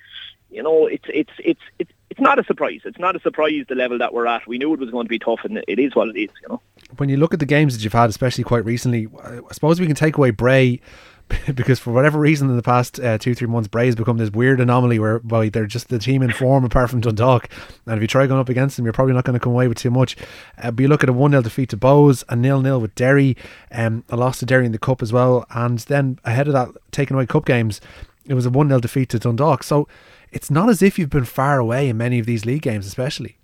you 0.51 0.63
know, 0.63 0.87
it's 0.87 1.07
it's 1.09 1.33
it's 1.39 1.63
it's 1.79 1.93
it's 2.11 2.21
not 2.21 2.39
a 2.39 2.45
surprise. 2.45 2.81
It's 2.85 2.99
not 2.99 3.17
a 3.17 3.21
surprise 3.21 3.65
the 3.69 3.75
level 3.75 3.99
that 3.99 4.15
we're 4.15 4.27
at. 4.27 4.47
We 4.47 4.59
knew 4.59 4.73
it 4.75 4.81
was 4.81 4.91
going 4.91 5.07
to 5.07 5.11
be 5.11 5.19
tough, 5.19 5.41
and 5.45 5.63
it 5.67 5.79
is 5.79 5.95
what 5.95 6.09
it 6.09 6.19
is. 6.19 6.31
You 6.43 6.49
know. 6.49 6.63
When 6.97 7.09
you 7.09 7.17
look 7.17 7.35
at 7.35 7.41
the 7.41 7.47
games 7.47 7.77
that 7.77 7.83
you've 7.83 7.93
had, 7.93 8.11
especially 8.11 8.45
quite 8.45 8.65
recently, 8.65 9.09
I 9.23 9.41
suppose 9.53 9.81
we 9.81 9.87
can 9.87 9.97
take 9.97 10.17
away 10.17 10.31
Bray 10.31 10.81
because 11.55 11.79
for 11.79 11.93
whatever 11.93 12.19
reason 12.19 12.49
in 12.49 12.57
the 12.57 12.63
past 12.63 13.01
uh, 13.01 13.19
two 13.19 13.35
three 13.35 13.49
months 13.49 13.69
Bray 13.69 13.87
has 13.87 13.97
become 13.97 14.17
this 14.17 14.31
weird 14.31 14.61
anomaly 14.61 14.99
where 14.99 15.21
well, 15.25 15.49
they're 15.51 15.67
just 15.67 15.89
the 15.89 15.99
team 15.99 16.23
in 16.23 16.33
form 16.33 16.65
apart 16.65 16.91
from 16.91 17.01
Dundalk. 17.01 17.49
And 17.87 17.97
if 17.97 18.01
you 18.01 18.07
try 18.07 18.27
going 18.27 18.41
up 18.41 18.49
against 18.49 18.77
them 18.77 18.87
you're 18.87 18.93
probably 18.93 19.15
not 19.15 19.25
going 19.25 19.39
to 19.39 19.43
come 19.43 19.53
away 19.53 19.69
with 19.69 19.79
too 19.79 19.91
much. 19.91 20.17
Uh, 20.59 20.71
but 20.71 20.83
you 20.83 20.89
look 20.89 21.03
at 21.03 21.09
a 21.09 21.13
1-0 21.13 21.43
defeat 21.43 21.71
to 21.71 21.77
Bohs, 21.77 22.23
a 22.29 22.37
nil-nil 22.37 22.81
with 22.81 22.95
Derry 22.95 23.37
um, 23.73 24.05
a 24.09 24.17
loss 24.17 24.39
to 24.41 24.47
Derry 24.47 24.67
in 24.67 24.73
the 24.73 24.79
Cup 24.79 25.03
as 25.03 25.13
well 25.13 25.47
and 25.51 25.79
then 25.81 26.19
ahead 26.25 26.47
of 26.47 26.53
that 26.53 26.69
taking 26.93 27.15
away 27.15 27.27
Cup 27.27 27.45
games 27.45 27.81
it 28.25 28.35
was 28.35 28.47
a 28.47 28.51
1-0 28.51 28.81
defeat 28.81 29.09
to 29.11 29.19
Dundalk. 29.19 29.63
So 29.63 29.89
it's 30.33 30.51
not 30.51 30.69
as 30.69 30.83
if 30.83 30.99
you've 30.99 31.11
been 31.11 31.25
far 31.25 31.59
away 31.59 31.89
in 31.89 31.97
many 31.97 32.19
of 32.19 32.27
these 32.27 32.45
league 32.45 32.63
games 32.63 32.87
especially 32.87 33.37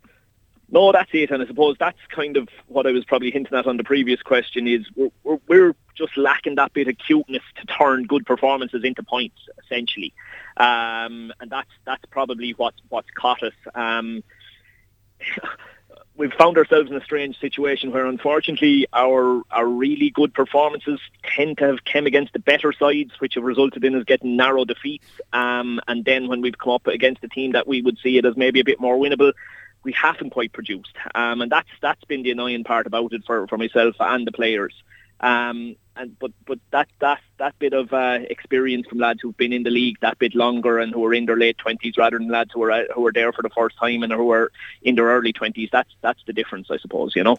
no, 0.72 0.90
that's 0.90 1.10
it, 1.12 1.30
and 1.30 1.42
I 1.42 1.46
suppose 1.46 1.76
that's 1.78 1.98
kind 2.08 2.38
of 2.38 2.48
what 2.66 2.86
I 2.86 2.92
was 2.92 3.04
probably 3.04 3.30
hinting 3.30 3.56
at 3.56 3.66
on 3.66 3.76
the 3.76 3.84
previous 3.84 4.22
question. 4.22 4.66
Is 4.66 4.86
we're, 4.96 5.10
we're, 5.22 5.38
we're 5.46 5.74
just 5.94 6.16
lacking 6.16 6.54
that 6.54 6.72
bit 6.72 6.88
of 6.88 6.96
cuteness 6.96 7.42
to 7.60 7.66
turn 7.66 8.04
good 8.06 8.24
performances 8.24 8.82
into 8.82 9.02
points, 9.02 9.36
essentially, 9.62 10.14
um, 10.56 11.30
and 11.40 11.50
that's 11.50 11.70
that's 11.84 12.04
probably 12.10 12.52
what 12.52 12.72
what's 12.88 13.10
caught 13.10 13.42
us. 13.42 13.52
Um, 13.74 14.24
we've 16.16 16.32
found 16.32 16.56
ourselves 16.56 16.90
in 16.90 16.96
a 16.96 17.04
strange 17.04 17.38
situation 17.38 17.92
where, 17.92 18.06
unfortunately, 18.06 18.86
our 18.94 19.42
our 19.50 19.66
really 19.66 20.08
good 20.08 20.32
performances 20.32 21.00
tend 21.22 21.58
to 21.58 21.66
have 21.66 21.84
come 21.84 22.06
against 22.06 22.32
the 22.32 22.38
better 22.38 22.72
sides, 22.72 23.12
which 23.18 23.34
have 23.34 23.44
resulted 23.44 23.84
in 23.84 23.94
us 23.94 24.04
getting 24.04 24.36
narrow 24.36 24.64
defeats. 24.64 25.06
Um, 25.34 25.80
and 25.86 26.04
then 26.04 26.28
when 26.28 26.40
we've 26.40 26.56
come 26.56 26.72
up 26.72 26.86
against 26.86 27.22
a 27.24 27.28
team 27.28 27.52
that 27.52 27.68
we 27.68 27.82
would 27.82 27.98
see 28.02 28.16
it 28.16 28.24
as 28.24 28.38
maybe 28.38 28.60
a 28.60 28.64
bit 28.64 28.80
more 28.80 28.96
winnable, 28.96 29.34
we 29.84 29.92
haven't 29.92 30.30
quite 30.30 30.52
produced, 30.52 30.96
um, 31.14 31.42
and 31.42 31.50
that's 31.50 31.68
that's 31.80 32.04
been 32.04 32.22
the 32.22 32.30
annoying 32.30 32.64
part 32.64 32.86
about 32.86 33.12
it 33.12 33.24
for, 33.26 33.46
for 33.48 33.58
myself 33.58 33.96
and 34.00 34.26
the 34.26 34.32
players. 34.32 34.74
Um, 35.20 35.76
and 35.94 36.18
but 36.18 36.32
but 36.46 36.58
that 36.70 36.88
that 37.00 37.20
that 37.38 37.58
bit 37.58 37.72
of 37.72 37.92
uh, 37.92 38.20
experience 38.30 38.86
from 38.88 38.98
lads 38.98 39.20
who've 39.22 39.36
been 39.36 39.52
in 39.52 39.62
the 39.62 39.70
league 39.70 39.98
that 40.00 40.18
bit 40.18 40.34
longer 40.34 40.78
and 40.78 40.92
who 40.92 41.04
are 41.04 41.14
in 41.14 41.26
their 41.26 41.36
late 41.36 41.58
twenties 41.58 41.96
rather 41.96 42.18
than 42.18 42.28
lads 42.28 42.50
who 42.52 42.62
are 42.62 42.86
who 42.94 43.06
are 43.06 43.12
there 43.12 43.32
for 43.32 43.42
the 43.42 43.50
first 43.50 43.76
time 43.76 44.02
and 44.02 44.12
who 44.12 44.30
are 44.30 44.50
in 44.82 44.94
their 44.94 45.06
early 45.06 45.32
twenties. 45.32 45.68
That's 45.70 45.90
that's 46.00 46.22
the 46.26 46.32
difference, 46.32 46.70
I 46.70 46.78
suppose. 46.78 47.14
You 47.14 47.24
know. 47.24 47.38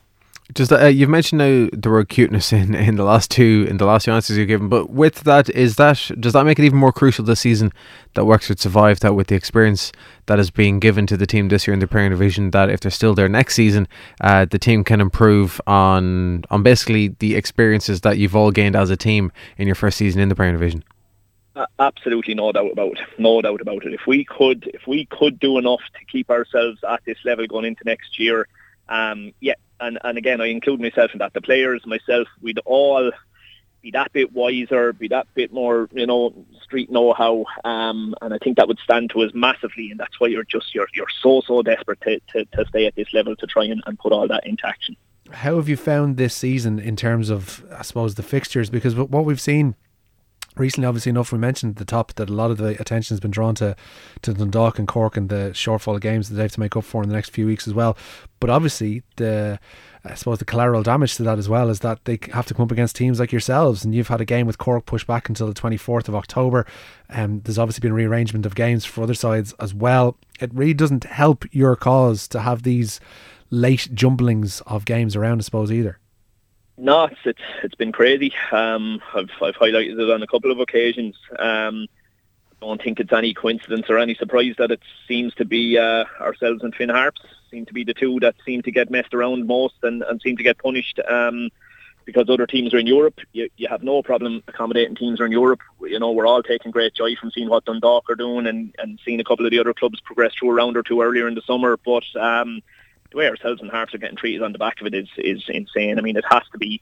Does 0.51 0.67
that 0.67 0.83
uh, 0.83 0.87
you've 0.87 1.09
mentioned 1.09 1.39
now 1.39 1.69
the 1.71 1.89
word 1.89 2.09
cuteness 2.09 2.51
in, 2.53 2.75
in 2.75 2.95
the 2.95 3.03
last 3.03 3.31
two 3.31 3.65
in 3.69 3.77
the 3.77 3.85
last 3.85 4.05
two 4.05 4.11
answers 4.11 4.37
you've 4.37 4.47
given, 4.47 4.67
but 4.67 4.89
with 4.89 5.21
that 5.21 5.49
is 5.49 5.77
that 5.77 6.11
does 6.19 6.33
that 6.33 6.43
make 6.43 6.59
it 6.59 6.65
even 6.65 6.77
more 6.77 6.91
crucial 6.91 7.23
this 7.23 7.39
season 7.39 7.71
that 8.15 8.25
Wexford 8.25 8.59
survive 8.59 8.99
that 8.99 9.13
with 9.13 9.27
the 9.27 9.35
experience 9.35 9.91
that 10.25 10.39
is 10.39 10.51
being 10.51 10.79
given 10.79 11.07
to 11.07 11.15
the 11.15 11.25
team 11.25 11.47
this 11.47 11.65
year 11.65 11.73
in 11.73 11.79
the 11.79 11.87
Premier 11.87 12.09
Division 12.09 12.51
that 12.51 12.69
if 12.69 12.81
they're 12.81 12.91
still 12.91 13.15
there 13.15 13.29
next 13.29 13.55
season, 13.55 13.87
uh, 14.21 14.45
the 14.45 14.59
team 14.59 14.83
can 14.83 14.99
improve 14.99 15.61
on 15.65 16.43
on 16.49 16.61
basically 16.61 17.09
the 17.19 17.35
experiences 17.35 18.01
that 18.01 18.17
you've 18.17 18.35
all 18.35 18.51
gained 18.51 18.75
as 18.75 18.89
a 18.89 18.97
team 18.97 19.31
in 19.57 19.67
your 19.67 19.75
first 19.75 19.97
season 19.97 20.19
in 20.19 20.27
the 20.27 20.35
Premier 20.35 20.53
Division. 20.53 20.83
Uh, 21.55 21.67
absolutely 21.79 22.33
no 22.33 22.51
doubt 22.51 22.71
about 22.71 22.99
it. 22.99 23.07
No 23.17 23.41
doubt 23.41 23.61
about 23.61 23.85
it. 23.85 23.93
If 23.93 24.01
we 24.07 24.25
could 24.25 24.69
if 24.73 24.87
we 24.87 25.05
could 25.05 25.39
do 25.39 25.57
enough 25.57 25.81
to 25.97 26.05
keep 26.11 26.29
ourselves 26.29 26.79
at 26.83 27.01
this 27.05 27.17
level 27.23 27.47
going 27.47 27.65
into 27.65 27.83
next 27.85 28.19
year 28.19 28.47
um, 28.89 29.33
yeah, 29.39 29.53
and, 29.85 29.99
and 30.03 30.17
again, 30.17 30.41
I 30.41 30.47
include 30.47 30.79
myself 30.81 31.11
in 31.13 31.19
that. 31.19 31.33
The 31.33 31.41
players, 31.41 31.85
myself, 31.85 32.27
we'd 32.41 32.59
all 32.65 33.11
be 33.81 33.91
that 33.91 34.13
bit 34.13 34.31
wiser, 34.31 34.93
be 34.93 35.09
that 35.09 35.27
bit 35.35 35.51
more, 35.51 35.89
you 35.91 36.07
know, 36.07 36.33
street 36.63 36.89
know-how, 36.89 37.45
um, 37.65 38.15
and 38.21 38.33
I 38.33 38.37
think 38.37 38.57
that 38.57 38.67
would 38.67 38.79
stand 38.79 39.09
to 39.11 39.21
us 39.23 39.31
massively, 39.33 39.91
and 39.91 39.99
that's 39.99 40.19
why 40.19 40.27
you're 40.27 40.45
just 40.45 40.73
you're 40.73 40.87
you're 40.93 41.13
so 41.21 41.41
so 41.45 41.61
desperate 41.61 41.99
to, 42.01 42.19
to, 42.31 42.45
to 42.45 42.65
stay 42.69 42.85
at 42.85 42.95
this 42.95 43.13
level 43.13 43.35
to 43.35 43.45
try 43.45 43.65
and, 43.65 43.83
and 43.85 43.99
put 43.99 44.13
all 44.13 44.27
that 44.27 44.47
into 44.47 44.65
action. 44.65 44.95
How 45.31 45.57
have 45.57 45.67
you 45.67 45.77
found 45.77 46.17
this 46.17 46.33
season 46.33 46.79
in 46.79 46.95
terms 46.95 47.29
of, 47.29 47.65
I 47.77 47.81
suppose, 47.81 48.15
the 48.15 48.23
fixtures? 48.23 48.69
Because 48.69 48.95
what 48.95 49.25
we've 49.25 49.41
seen 49.41 49.75
recently, 50.55 50.87
obviously 50.87 51.09
enough, 51.09 51.31
we 51.31 51.37
mentioned 51.37 51.71
at 51.71 51.77
the 51.77 51.85
top 51.85 52.13
that 52.13 52.29
a 52.29 52.33
lot 52.33 52.51
of 52.51 52.57
the 52.57 52.79
attention 52.79 53.13
has 53.13 53.19
been 53.19 53.31
drawn 53.31 53.55
to, 53.55 53.75
to 54.21 54.33
Dundalk 54.33 54.79
and 54.79 54.87
Cork 54.87 55.17
and 55.17 55.29
the 55.29 55.51
shortfall 55.53 55.95
of 55.95 56.01
games 56.01 56.29
that 56.29 56.35
they 56.35 56.43
have 56.43 56.51
to 56.53 56.59
make 56.59 56.75
up 56.75 56.83
for 56.83 57.03
in 57.03 57.09
the 57.09 57.15
next 57.15 57.29
few 57.29 57.45
weeks 57.45 57.67
as 57.67 57.73
well. 57.73 57.97
But 58.39 58.49
obviously, 58.49 59.03
the 59.15 59.59
I 60.05 60.15
suppose 60.15 60.39
the 60.39 60.45
collateral 60.45 60.83
damage 60.83 61.15
to 61.15 61.23
that 61.23 61.39
as 61.39 61.47
well 61.47 61.69
is 61.69 61.79
that 61.79 62.03
they 62.03 62.19
have 62.33 62.45
to 62.47 62.53
come 62.53 62.63
up 62.63 62.71
against 62.71 62.97
teams 62.97 63.21
like 63.21 63.31
yourselves, 63.31 63.85
and 63.85 63.95
you've 63.95 64.09
had 64.09 64.19
a 64.19 64.25
game 64.25 64.45
with 64.45 64.57
Cork 64.57 64.85
pushed 64.85 65.07
back 65.07 65.29
until 65.29 65.47
the 65.47 65.53
24th 65.53 66.09
of 66.09 66.15
October. 66.15 66.65
Um, 67.09 67.39
there's 67.41 67.57
obviously 67.57 67.79
been 67.79 67.93
rearrangement 67.93 68.45
of 68.45 68.53
games 68.53 68.83
for 68.83 69.03
other 69.03 69.13
sides 69.13 69.53
as 69.61 69.73
well. 69.73 70.17
It 70.41 70.53
really 70.53 70.73
doesn't 70.73 71.05
help 71.05 71.45
your 71.53 71.77
cause 71.77 72.27
to 72.29 72.41
have 72.41 72.63
these 72.63 72.99
late 73.49 73.87
jumblings 73.93 74.61
of 74.61 74.83
games 74.83 75.15
around, 75.15 75.39
I 75.39 75.43
suppose, 75.43 75.71
either. 75.71 75.99
No, 76.77 77.05
it's 77.05 77.19
it's, 77.25 77.41
it's 77.63 77.75
been 77.75 77.91
crazy. 77.91 78.33
Um, 78.51 79.01
I've 79.13 79.29
I've 79.41 79.55
highlighted 79.55 79.99
it 79.99 80.11
on 80.11 80.23
a 80.23 80.27
couple 80.27 80.51
of 80.51 80.59
occasions. 80.59 81.15
Um, 81.37 81.87
I 82.61 82.65
don't 82.65 82.81
think 82.81 82.99
it's 82.99 83.13
any 83.13 83.33
coincidence 83.33 83.89
or 83.89 83.99
any 83.99 84.15
surprise 84.15 84.55
that 84.57 84.71
it 84.71 84.81
seems 85.07 85.33
to 85.35 85.45
be 85.45 85.77
uh, 85.77 86.05
ourselves 86.19 86.63
and 86.63 86.73
Finn 86.73 86.89
Harps 86.89 87.21
seem 87.51 87.65
to 87.65 87.73
be 87.73 87.83
the 87.83 87.93
two 87.93 88.19
that 88.21 88.35
seem 88.45 88.61
to 88.63 88.71
get 88.71 88.89
messed 88.89 89.13
around 89.13 89.45
most 89.45 89.75
and, 89.83 90.01
and 90.03 90.21
seem 90.21 90.37
to 90.37 90.43
get 90.43 90.57
punished. 90.57 90.99
Um, 91.07 91.49
because 92.05 92.29
other 92.29 92.47
teams 92.47 92.73
are 92.73 92.79
in 92.79 92.87
Europe, 92.87 93.19
you, 93.31 93.49
you 93.55 93.67
have 93.69 93.81
no 93.81 94.03
problem 94.03 94.43
accommodating 94.47 94.95
teams 94.95 95.21
are 95.21 95.25
in 95.25 95.31
Europe. 95.31 95.61
You 95.81 95.99
know, 95.99 96.11
we're 96.11 96.27
all 96.27 96.43
taking 96.43 96.71
great 96.71 96.93
joy 96.93 97.15
from 97.15 97.31
seeing 97.31 97.49
what 97.49 97.65
Dundalk 97.65 98.09
are 98.09 98.15
doing 98.15 98.45
and, 98.45 98.75
and 98.77 98.99
seeing 99.05 99.21
a 99.21 99.23
couple 99.23 99.45
of 99.45 99.51
the 99.51 99.59
other 99.59 99.73
clubs 99.73 100.01
progress 100.01 100.33
through 100.33 100.49
a 100.51 100.53
round 100.53 100.75
or 100.75 100.83
two 100.83 101.01
earlier 101.01 101.27
in 101.27 101.35
the 101.35 101.41
summer. 101.41 101.77
But 101.77 102.03
um, 102.19 102.61
the 103.13 103.19
way 103.19 103.29
ourselves 103.29 103.61
and 103.61 103.71
Harps 103.71 103.93
are 103.93 103.99
getting 103.99 104.17
treated 104.17 104.41
on 104.41 104.51
the 104.51 104.59
back 104.59 104.81
of 104.81 104.87
it 104.87 104.93
is 104.93 105.07
is 105.17 105.43
insane. 105.47 105.97
I 105.97 106.01
mean, 106.01 106.17
it 106.17 106.25
has 106.29 106.43
to 106.51 106.57
be 106.57 106.81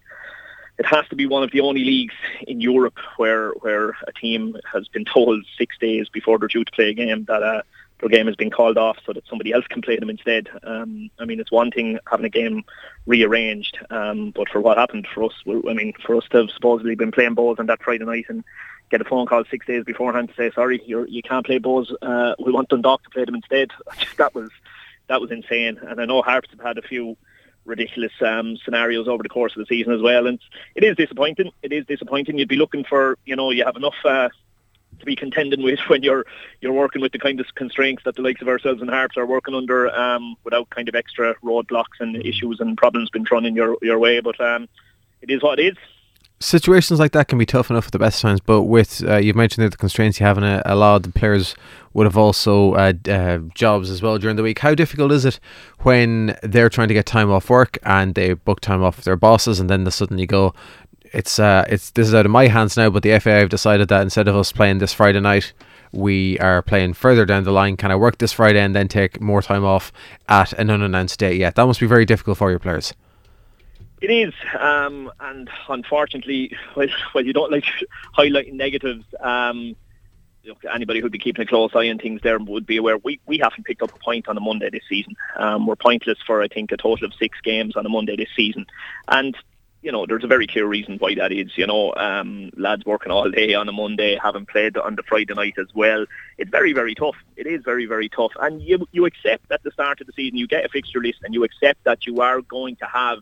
it 0.80 0.86
has 0.86 1.08
to 1.10 1.16
be 1.16 1.28
one 1.28 1.44
of 1.44 1.52
the 1.52 1.62
only 1.62 1.84
leagues 1.84 2.16
in 2.48 2.62
Europe 2.62 2.98
where 3.18 3.52
where 3.52 3.90
a 4.08 4.14
team 4.20 4.56
has 4.72 4.88
been 4.88 5.06
told 5.06 5.46
six 5.58 5.78
days 5.78 6.10
before 6.10 6.40
they're 6.40 6.48
due 6.48 6.64
to 6.64 6.72
play 6.72 6.90
a 6.90 6.94
game 6.94 7.26
that 7.26 7.44
uh, 7.44 7.62
their 8.00 8.10
game 8.10 8.26
has 8.26 8.36
been 8.36 8.50
called 8.50 8.78
off 8.78 8.98
so 9.06 9.14
that 9.14 9.28
somebody 9.28 9.54
else 9.54 9.68
can 9.68 9.82
play 9.82 9.98
them 9.98 10.10
instead. 10.10 10.50
Um, 10.64 11.12
I 11.20 11.26
mean, 11.26 11.40
it's 11.40 11.52
one 11.52 11.70
thing 11.70 12.00
having 12.10 12.26
a 12.26 12.30
game 12.30 12.64
rearranged, 13.06 13.78
um, 13.92 14.32
but 14.32 14.50
for 14.50 14.60
what 14.60 14.78
happened 14.78 15.08
for 15.14 15.26
us, 15.26 15.34
I 15.48 15.74
mean, 15.74 15.94
for 16.04 16.16
us 16.16 16.24
to 16.32 16.38
have 16.38 16.50
supposedly 16.50 16.96
been 16.96 17.12
playing 17.12 17.36
Bohs 17.36 17.60
on 17.60 17.68
that 17.68 17.84
Friday 17.84 18.06
night 18.06 18.26
and 18.30 18.44
get 18.90 19.02
a 19.02 19.06
phone 19.06 19.28
call 19.28 19.44
six 19.46 19.66
days 19.66 19.84
beforehand 19.84 20.30
to 20.30 20.36
say, 20.36 20.52
sorry, 20.52 20.82
you're, 20.86 21.08
you 21.08 21.22
can't 21.22 21.46
play 21.46 21.60
Bohs. 21.60 21.94
Uh, 22.02 22.34
we 22.40 22.52
want 22.52 22.70
Dundalk 22.70 23.04
to 23.04 23.10
play 23.10 23.26
them 23.26 23.36
instead. 23.36 23.70
That 24.18 24.34
was 24.36 24.50
that 25.12 25.20
was 25.20 25.30
insane. 25.30 25.78
And 25.78 26.00
I 26.00 26.06
know 26.06 26.22
Harps 26.22 26.50
have 26.52 26.62
had 26.62 26.78
a 26.78 26.82
few 26.82 27.18
ridiculous 27.66 28.14
um, 28.26 28.56
scenarios 28.64 29.10
over 29.10 29.22
the 29.22 29.30
course 29.30 29.54
of 29.54 29.60
the 29.60 29.66
season 29.66 29.92
as 29.92 30.02
well. 30.02 30.26
And 30.26 30.40
it 30.74 30.86
is 30.86 30.96
disappointing. 30.96 31.52
It 31.62 31.74
is 31.74 31.86
disappointing. 31.86 32.38
You'd 32.38 32.48
be 32.48 32.56
looking 32.56 32.86
for, 32.86 33.18
you 33.26 33.36
know, 33.36 33.52
you 33.52 33.66
have 33.66 33.76
enough 33.76 33.96
uh, 34.06 34.30
to 35.00 35.06
be 35.06 35.18
contending 35.18 35.64
with 35.70 35.80
when 35.88 36.02
you're 36.02 36.26
you're 36.62 36.72
working 36.72 37.02
with 37.02 37.12
the 37.12 37.20
kind 37.20 37.42
of 37.42 37.46
constraints 37.56 38.04
that 38.06 38.16
the 38.16 38.22
likes 38.22 38.42
of 38.42 38.48
ourselves 38.48 38.80
and 38.80 38.90
Harps 38.90 39.18
are 39.18 39.26
working 39.26 39.54
under 39.54 39.94
um, 39.94 40.38
without 40.46 40.70
kind 40.70 40.88
of 40.88 40.96
extra 40.96 41.36
roadblocks 41.44 42.00
and 42.00 42.16
issues 42.26 42.62
and 42.62 42.78
problems 42.78 43.10
being 43.10 43.26
thrown 43.26 43.46
in 43.46 43.54
your 43.54 43.78
your 43.82 44.00
way. 44.00 44.22
But 44.22 44.40
um, 44.40 44.70
it 45.22 45.30
is 45.30 45.44
what 45.44 45.60
it 45.60 45.74
is 45.74 45.78
situations 46.42 47.00
like 47.00 47.12
that 47.14 47.28
can 47.28 47.38
be 47.38 47.46
tough 47.46 47.70
enough 47.70 47.86
at 47.86 47.92
the 47.92 48.00
best 48.00 48.22
times, 48.22 48.42
but 48.42 48.64
with 48.64 49.04
uh, 49.08 49.18
you've 49.18 49.36
mentioned 49.36 49.72
the 49.72 49.78
constraints 49.78 50.20
you 50.20 50.26
have, 50.26 50.38
and 50.38 50.46
a, 50.46 50.74
a 50.74 50.76
lot 50.76 50.98
of 50.98 51.04
the 51.04 51.12
players 51.12 51.56
would 51.94 52.06
have 52.06 52.18
also 52.18 52.74
uh, 52.74 52.94
uh, 53.08 53.38
jobs 53.54 53.90
as 53.90 54.02
well 54.02 54.18
during 54.18 54.36
the 54.36 54.44
week. 54.44 54.60
How 54.60 54.74
difficult 54.74 55.12
is 55.12 55.26
it 55.26 55.40
when 55.80 56.38
they're 56.42 56.70
trying 56.70 56.88
to 56.88 56.94
get 56.94 57.06
time 57.06 57.32
off 57.32 57.50
work 57.50 57.78
and 57.84 58.16
they 58.16 58.34
book 58.34 58.60
time 58.60 58.84
off 58.84 59.02
their 59.04 59.16
bosses, 59.16 59.60
and 59.60 59.70
then 59.70 59.84
the 59.84 59.92
suddenly 59.92 60.26
go, 60.26 60.54
it's 61.14 61.40
uh, 61.40 61.66
it's 61.70 61.92
this 61.92 62.08
is 62.08 62.14
out 62.14 62.26
of 62.26 62.32
my 62.32 62.48
hands 62.48 62.76
now, 62.76 62.90
but 62.90 63.04
the 63.04 63.18
FA 63.20 63.32
have 63.32 63.50
decided 63.50 63.88
that 63.90 64.02
instead 64.02 64.28
of 64.28 64.36
us 64.36 64.52
playing 64.52 64.80
this 64.80 64.94
Friday 64.94 65.20
night. 65.20 65.54
We 65.94 66.40
are 66.40 66.62
playing 66.62 66.94
further 66.94 67.26
down 67.26 67.44
the 67.44 67.52
line. 67.52 67.76
Can 67.76 67.92
I 67.92 67.98
work 67.98 68.18
this 68.18 68.32
Friday 68.32 68.62
and 68.62 68.74
then 68.74 68.88
take 68.88 69.20
more 69.20 69.42
time 69.42 69.66
off 69.66 69.92
at 70.30 70.54
an 70.54 70.70
unannounced 70.70 71.20
date? 71.20 71.36
Yeah, 71.36 71.50
that 71.50 71.66
must 71.66 71.82
be 71.82 71.86
very 71.86 72.06
difficult 72.06 72.38
for 72.38 72.50
your 72.50 72.60
players. 72.60 72.94
It 74.02 74.10
is, 74.10 74.34
um, 74.60 75.12
and 75.20 75.48
unfortunately, 75.70 76.58
well, 76.76 76.88
well, 77.14 77.26
you 77.26 77.34
don't 77.34 77.52
like 77.52 77.66
highlighting 78.18 78.54
negatives. 78.54 79.06
Um, 79.20 79.76
anybody 80.74 81.00
who'd 81.00 81.12
be 81.12 81.20
keeping 81.20 81.44
a 81.44 81.46
close 81.46 81.70
eye 81.76 81.88
on 81.90 82.00
things 82.00 82.20
there 82.24 82.40
would 82.40 82.66
be 82.66 82.78
aware 82.78 82.98
we, 82.98 83.20
we 83.28 83.38
haven't 83.38 83.64
picked 83.64 83.84
up 83.84 83.94
a 83.94 84.00
point 84.00 84.28
on 84.28 84.36
a 84.36 84.40
Monday 84.40 84.72
this 84.72 84.82
season. 84.90 85.16
Um, 85.38 85.68
we're 85.68 85.76
pointless 85.76 86.18
for 86.26 86.42
I 86.42 86.48
think 86.48 86.72
a 86.72 86.78
total 86.78 87.06
of 87.06 87.14
six 87.14 87.40
games 87.42 87.76
on 87.76 87.86
a 87.86 87.90
Monday 87.90 88.16
this 88.16 88.30
season, 88.36 88.66
and 89.08 89.38
you 89.84 89.92
know 89.92 90.08
there's 90.08 90.24
a 90.24 90.28
very 90.28 90.48
clear 90.48 90.66
reason 90.66 90.98
why 90.98 91.14
that 91.14 91.32
is. 91.32 91.56
You 91.56 91.68
know, 91.68 91.94
um, 91.96 92.50
lads 92.58 92.84
working 92.86 93.12
all 93.12 93.30
day 93.30 93.54
on 93.54 93.70
a 93.70 93.72
Monday, 93.72 94.18
having 94.22 94.48
played 94.48 94.78
on 94.78 94.96
the 94.96 95.04
Friday 95.04 95.36
night 95.36 95.60
as 95.60 95.68
well. 95.76 96.08
It's 96.40 96.50
very 96.50 96.74
very 96.74 96.96
tough. 96.96 97.18
It 97.36 97.46
is 97.46 97.62
very 97.64 97.86
very 97.86 98.10
tough, 98.10 98.32
and 98.42 98.64
you 98.64 98.88
you 98.92 99.06
accept 99.06 99.52
at 99.52 99.62
the 99.62 99.70
start 99.70 100.02
of 100.02 100.08
the 100.08 100.14
season 100.14 100.40
you 100.40 100.48
get 100.48 100.66
a 100.66 100.70
fixture 100.70 101.02
list 101.02 101.20
and 101.22 101.36
you 101.36 101.44
accept 101.44 101.84
that 101.84 102.08
you 102.08 102.20
are 102.22 102.42
going 102.42 102.78
to 102.78 102.86
have 102.86 103.20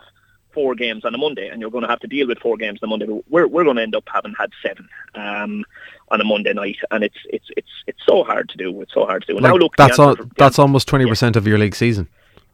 four 0.60 0.76
games 0.76 1.06
on 1.06 1.16
a 1.16 1.18
Monday, 1.18 1.48
and 1.48 1.58
you're 1.62 1.76
going 1.76 1.88
to 1.88 1.94
have 1.94 2.04
to 2.06 2.08
deal 2.16 2.28
with 2.28 2.40
four 2.40 2.58
games 2.58 2.80
on 2.82 2.88
a 2.88 2.92
Monday. 2.94 3.06
But 3.06 3.24
we're 3.34 3.48
we're 3.48 3.64
going 3.64 3.78
to 3.78 3.86
end 3.88 3.96
up 3.96 4.08
having 4.14 4.34
had 4.42 4.52
seven 4.66 4.86
um, 5.16 5.64
on 6.10 6.20
a 6.20 6.26
Monday 6.34 6.54
night, 6.54 6.80
and 6.92 7.04
it's 7.08 7.22
it's 7.36 7.50
it's 7.60 7.74
it's 7.90 8.04
so 8.06 8.24
hard 8.24 8.50
to 8.50 8.58
do. 8.58 8.82
It's 8.82 8.94
so 8.94 9.06
hard 9.06 9.22
to 9.24 9.28
do. 9.28 9.34
Like 9.36 9.44
now 9.44 9.56
look, 9.56 9.76
that's 9.78 10.00
all, 10.00 10.16
that's 10.38 10.60
almost 10.60 10.88
twenty 10.88 11.06
yeah. 11.06 11.12
percent 11.12 11.36
of 11.36 11.48
your 11.48 11.58
league 11.58 11.76
season. 11.76 12.08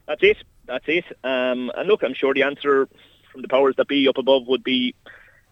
That's 0.08 0.24
it. 0.24 0.38
That's 0.68 0.88
it. 0.88 1.06
Um, 1.24 1.72
and 1.76 1.88
look, 1.88 2.04
I'm 2.04 2.14
sure 2.14 2.34
the 2.34 2.44
answer 2.44 2.88
from 3.32 3.42
the 3.42 3.48
powers 3.48 3.76
that 3.78 3.88
be 3.88 4.08
up 4.08 4.18
above 4.18 4.48
would 4.48 4.64
be. 4.64 4.94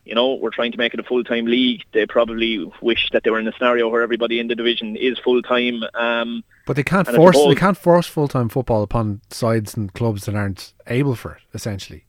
You 0.06 0.16
know, 0.16 0.34
we're 0.34 0.50
trying 0.50 0.74
to 0.74 0.78
make 0.78 0.94
it 0.94 1.00
a 1.00 1.04
full-time 1.04 1.46
league. 1.46 1.82
They 1.94 2.06
probably 2.06 2.70
wish 2.82 3.10
that 3.14 3.24
they 3.24 3.30
were 3.30 3.40
in 3.40 3.48
a 3.48 3.54
scenario 3.54 3.88
where 3.88 4.02
everybody 4.02 4.38
in 4.42 4.50
the 4.50 4.56
division 4.62 4.98
is 4.98 5.18
full-time. 5.18 5.82
Um, 5.94 6.44
but 6.68 6.76
they 6.76 6.84
can't 6.84 7.08
force 7.08 7.38
suppose, 7.38 7.56
they 7.56 7.60
can't 7.66 7.78
force 7.78 8.06
full-time 8.06 8.50
football 8.50 8.84
upon 8.84 9.22
sides 9.30 9.78
and 9.78 9.94
clubs 9.94 10.26
that 10.26 10.36
aren't 10.36 10.74
able 10.88 11.16
for 11.16 11.36
it. 11.36 11.42
Essentially, 11.54 12.04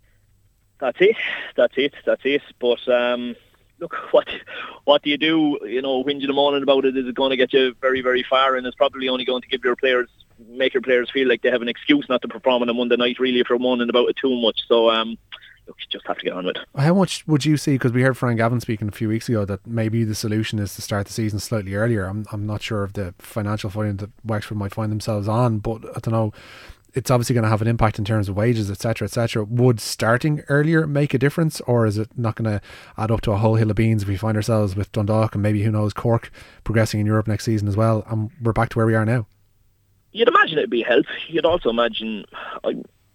that's 0.85 1.01
it. 1.01 1.16
That's 1.57 1.74
it. 1.76 1.95
That's 2.05 2.20
it. 2.24 2.43
But 2.61 2.87
um, 2.89 3.35
look, 3.78 3.95
what 4.11 4.28
what 4.85 5.03
do 5.03 5.11
you 5.11 5.18
do? 5.18 5.59
You 5.62 5.82
know, 5.82 6.05
whinging 6.05 6.24
and 6.24 6.35
moaning 6.35 6.62
about 6.62 6.85
it 6.85 6.97
is 6.97 7.11
going 7.12 7.30
to 7.30 7.37
get 7.37 7.53
you 7.53 7.74
very, 7.80 8.03
very 8.03 8.22
far, 8.22 8.57
and 8.57 8.66
it's 8.66 8.76
probably 8.76 9.09
only 9.09 9.24
going 9.24 9.43
to 9.43 9.49
give 9.49 9.64
your 9.64 9.76
players 9.76 10.09
make 10.49 10.74
your 10.74 10.82
players 10.82 11.09
feel 11.12 11.28
like 11.28 11.43
they 11.43 11.51
have 11.51 11.62
an 11.62 11.68
excuse 11.68 12.07
not 12.09 12.20
to 12.20 12.28
perform 12.28 12.61
on 12.61 12.68
a 12.68 12.74
Monday 12.74 12.97
night. 12.97 13.18
Really, 13.18 13.41
if 13.41 13.49
you're 13.49 13.59
moaning 13.59 13.89
about 13.89 14.09
it 14.09 14.16
too 14.16 14.41
much. 14.41 14.61
So. 14.68 14.91
Um, 14.91 15.16
look, 15.66 15.76
you 15.80 15.87
just 15.89 16.07
have 16.07 16.18
to 16.18 16.24
get 16.24 16.35
on 16.35 16.45
with 16.45 16.57
it. 16.57 16.66
How 16.76 16.93
much 16.93 17.26
would 17.26 17.47
you 17.47 17.57
see? 17.57 17.72
Because 17.72 17.93
we 17.93 18.03
heard 18.03 18.18
Fran 18.18 18.37
Gavin 18.37 18.61
speaking 18.61 18.87
a 18.87 18.93
few 18.93 19.09
weeks 19.09 19.30
ago 19.30 19.47
that 19.47 19.66
maybe 19.66 20.05
the 20.05 20.14
solution 20.14 20.59
is 20.59 20.74
to 20.74 20.82
start 20.82 21.07
the 21.07 21.12
season 21.14 21.41
slightly 21.41 21.74
earlier. 21.74 22.05
I'm 22.05 22.26
I'm 22.32 22.47
not 22.47 22.61
sure 22.61 22.82
of 22.85 22.93
the 22.93 23.14
financial 23.18 23.70
footing 23.70 23.97
that 23.97 24.11
Wexford 24.22 24.59
might 24.59 24.74
find 24.74 24.93
themselves 24.93 25.26
on, 25.26 25.61
but 25.61 25.82
I 25.97 26.01
don't 26.01 26.12
know 26.12 26.35
it's 26.95 27.11
obviously 27.11 27.34
going 27.34 27.45
to 27.45 27.51
have 27.51 27.62
an 27.62 27.68
impact 27.68 27.99
in 27.99 28.05
terms 28.05 28.28
of 28.28 28.36
wages, 28.36 28.70
etc., 28.70 29.07
etc. 29.07 29.45
Would 29.45 29.80
starting 29.80 30.42
earlier 30.49 30.86
make 30.86 31.12
a 31.12 31.18
difference, 31.18 31.61
or 31.62 31.86
is 31.86 31.99
it 31.99 32.09
not 32.16 32.36
going 32.36 32.51
to 32.51 32.61
add 32.97 33.11
up 33.11 33.20
to 33.22 33.32
a 33.32 33.36
whole 33.36 33.57
hill 33.57 33.70
of 33.70 33.76
beans 33.76 34.03
if 34.03 34.09
we 34.09 34.16
find 34.16 34.36
ourselves 34.36 34.76
with 34.76 34.92
Dundalk 34.92 35.34
and 35.34 35.42
maybe 35.42 35.62
who 35.62 35.70
knows 35.70 35.92
Cork 35.92 36.30
progressing 36.62 37.01
in 37.01 37.07
Europe 37.07 37.26
next 37.26 37.45
season 37.45 37.68
as 37.68 37.76
well, 37.76 38.05
and 38.09 38.30
we're 38.40 38.53
back 38.53 38.68
to 38.70 38.78
where 38.78 38.86
we 38.86 38.95
are 38.95 39.05
now? 39.05 39.26
You'd 40.12 40.28
imagine 40.28 40.59
it'd 40.59 40.70
be 40.70 40.82
a 40.82 40.86
help. 40.86 41.07
You'd 41.28 41.45
also 41.45 41.70
imagine. 41.70 42.24
I, 42.62 42.74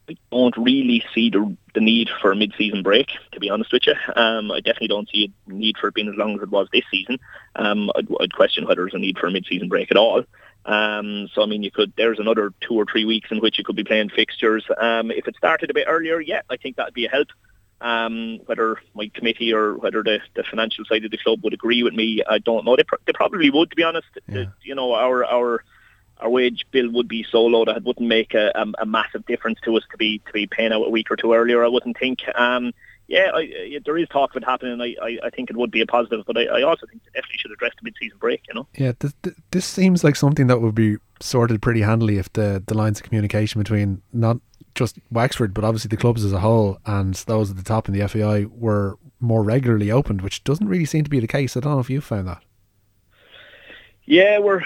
I 0.10 0.18
don't 0.32 0.58
really 0.58 1.04
see 1.14 1.30
the 1.30 1.56
the 1.76 1.82
need 1.82 2.10
for 2.20 2.32
a 2.32 2.36
mid-season 2.36 2.82
break. 2.82 3.10
To 3.32 3.40
be 3.40 3.50
honest 3.50 3.72
with 3.72 3.86
you, 3.86 3.94
um, 4.16 4.52
I 4.52 4.60
definitely 4.60 4.88
don't 4.88 5.08
see 5.10 5.32
a 5.48 5.52
need 5.54 5.78
for 5.78 5.88
it 5.88 5.94
being 5.94 6.10
as 6.10 6.16
long 6.16 6.36
as 6.36 6.42
it 6.42 6.50
was 6.50 6.68
this 6.74 6.84
season. 6.90 7.20
Um, 7.56 7.92
I'd, 7.96 8.08
I'd 8.20 8.34
question 8.34 8.66
whether 8.66 8.82
there's 8.82 8.96
a 8.96 9.00
need 9.00 9.20
for 9.20 9.28
a 9.28 9.32
mid-season 9.32 9.70
break 9.70 9.92
at 9.92 9.98
all. 9.98 10.24
Um, 10.66 11.30
so 11.34 11.42
I 11.42 11.46
mean, 11.46 11.64
you 11.64 11.72
could. 11.72 11.94
There's 11.96 12.20
another 12.20 12.54
two 12.62 12.76
or 12.76 12.86
three 12.86 13.06
weeks 13.06 13.32
in 13.32 13.40
which 13.40 13.58
you 13.58 13.64
could 13.64 13.76
be 13.76 13.84
playing 13.84 14.10
fixtures. 14.10 14.66
Um, 14.78 15.12
if 15.12 15.28
it 15.28 15.36
started 15.36 15.70
a 15.70 15.74
bit 15.74 15.88
earlier, 15.90 16.20
yeah, 16.20 16.42
I 16.50 16.58
think 16.58 16.76
that'd 16.76 16.94
be 16.94 17.06
a 17.06 17.10
help. 17.10 17.30
Um, 17.82 18.40
whether 18.46 18.78
my 18.94 19.10
committee 19.14 19.54
or 19.54 19.78
whether 19.78 20.04
the, 20.04 20.20
the 20.36 20.44
financial 20.44 20.84
side 20.84 21.06
of 21.06 21.12
the 21.12 21.18
club 21.18 21.44
would 21.44 21.54
agree 21.54 21.82
with 21.82 21.94
me, 21.94 22.22
I 22.28 22.40
don't 22.40 22.66
know. 22.66 22.76
They, 22.76 22.84
pr- 22.84 22.96
they 23.06 23.14
probably 23.14 23.50
would, 23.50 23.70
to 23.70 23.76
be 23.76 23.84
honest. 23.84 24.08
Yeah. 24.28 24.34
The, 24.36 24.54
you 24.64 24.76
know, 24.76 24.94
our 24.94 25.24
our 25.24 25.64
our 26.20 26.30
wage 26.30 26.66
bill 26.72 26.92
would 26.92 27.08
be 27.08 27.26
so 27.32 27.46
low 27.46 27.64
that 27.64 27.78
it 27.78 27.84
wouldn't 27.84 28.08
make 28.08 28.34
a, 28.34 28.52
a, 28.54 28.82
a, 28.82 28.86
massive 28.86 29.26
difference 29.26 29.60
to 29.64 29.78
us 29.78 29.84
to 29.92 29.98
be 29.98 30.20
to 30.20 30.34
be 30.34 30.46
paying 30.46 30.74
out 30.74 30.86
a 30.86 30.90
week 30.90 31.10
or 31.10 31.16
two 31.16 31.34
earlier. 31.34 31.64
I 31.64 31.70
wouldn't 31.70 31.98
think. 31.98 32.20
Um, 32.36 32.74
yeah, 33.10 33.32
I, 33.34 33.38
uh, 33.38 33.40
I, 33.42 33.80
there 33.84 33.98
is 33.98 34.08
talk 34.10 34.36
of 34.36 34.42
it 34.42 34.46
happening. 34.46 34.80
I, 34.80 34.96
I, 35.04 35.18
I, 35.26 35.30
think 35.32 35.50
it 35.50 35.58
would 35.58 35.72
be 35.72 35.82
a 35.82 35.86
positive, 35.88 36.24
but 36.28 36.38
I, 36.38 36.46
I 36.46 36.62
also 36.62 36.86
think 36.86 37.04
they 37.04 37.20
definitely 37.20 37.40
should 37.40 37.52
address 37.52 37.72
the 37.76 37.84
mid-season 37.84 38.20
break. 38.20 38.44
You 38.48 38.54
know. 38.54 38.68
Yeah, 38.76 38.94
this, 39.00 39.14
this 39.50 39.66
seems 39.66 40.04
like 40.04 40.16
something 40.16 40.46
that 40.48 40.62
would 40.62 40.76
be 40.76 40.98
sorted 41.20 41.62
pretty 41.62 41.82
handily 41.82 42.18
if 42.18 42.32
the 42.34 42.64
the 42.66 42.76
lines 42.76 43.00
of 43.00 43.04
communication 43.04 43.60
between 43.60 44.04
not 44.14 44.38
just 44.76 45.00
Wexford, 45.12 45.56
but 45.56 45.64
obviously 45.64 45.90
the 45.90 45.98
clubs 45.98 46.24
as 46.24 46.32
a 46.32 46.40
whole 46.40 46.78
and 46.86 47.16
those 47.16 47.50
at 47.50 47.58
the 47.58 47.64
top 47.64 47.90
in 47.90 47.98
the 47.98 48.08
FAI 48.08 48.46
were 48.46 48.98
more 49.20 49.44
regularly 49.44 49.92
opened, 49.92 50.22
which 50.22 50.44
doesn't 50.44 50.68
really 50.68 50.86
seem 50.86 51.04
to 51.04 51.10
be 51.10 51.20
the 51.20 51.28
case. 51.28 51.58
I 51.58 51.62
don't 51.62 51.74
know 51.74 51.80
if 51.80 51.90
you 51.90 52.02
found 52.02 52.28
that. 52.28 52.44
Yeah, 54.06 54.40
we're 54.40 54.62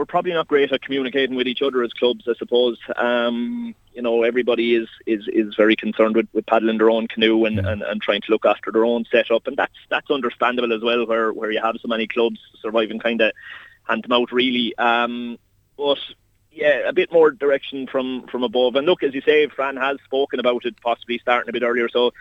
we're 0.00 0.06
probably 0.06 0.32
not 0.32 0.48
great 0.48 0.72
at 0.72 0.80
communicating 0.80 1.36
with 1.36 1.46
each 1.46 1.60
other 1.60 1.82
as 1.82 1.92
clubs, 1.92 2.26
I 2.26 2.32
suppose. 2.38 2.78
Um, 2.96 3.74
you 3.92 4.00
know, 4.00 4.22
everybody 4.22 4.74
is, 4.74 4.88
is, 5.04 5.28
is 5.28 5.54
very 5.54 5.76
concerned 5.76 6.16
with, 6.16 6.26
with 6.32 6.46
paddling 6.46 6.78
their 6.78 6.88
own 6.88 7.06
canoe 7.06 7.44
and, 7.44 7.58
and, 7.58 7.82
and 7.82 8.00
trying 8.00 8.22
to 8.22 8.30
look 8.30 8.46
after 8.46 8.72
their 8.72 8.86
own 8.86 9.04
setup, 9.10 9.46
and 9.46 9.58
that's 9.58 9.76
that's 9.90 10.10
understandable 10.10 10.72
as 10.72 10.80
well, 10.80 11.06
where 11.06 11.34
where 11.34 11.50
you 11.50 11.60
have 11.60 11.76
so 11.82 11.86
many 11.86 12.06
clubs 12.06 12.40
surviving 12.62 12.98
kind 12.98 13.20
of 13.20 13.32
hand 13.82 14.04
to 14.04 14.08
mouth, 14.08 14.32
really. 14.32 14.74
Um, 14.78 15.38
but 15.76 15.98
yeah, 16.50 16.88
a 16.88 16.94
bit 16.94 17.12
more 17.12 17.30
direction 17.30 17.86
from 17.86 18.26
from 18.28 18.42
above. 18.42 18.76
And 18.76 18.86
look, 18.86 19.02
as 19.02 19.14
you 19.14 19.20
say, 19.20 19.48
Fran 19.48 19.76
has 19.76 19.98
spoken 20.06 20.40
about 20.40 20.64
it 20.64 20.80
possibly 20.80 21.18
starting 21.18 21.50
a 21.50 21.52
bit 21.52 21.62
earlier, 21.62 21.90
so 21.90 22.14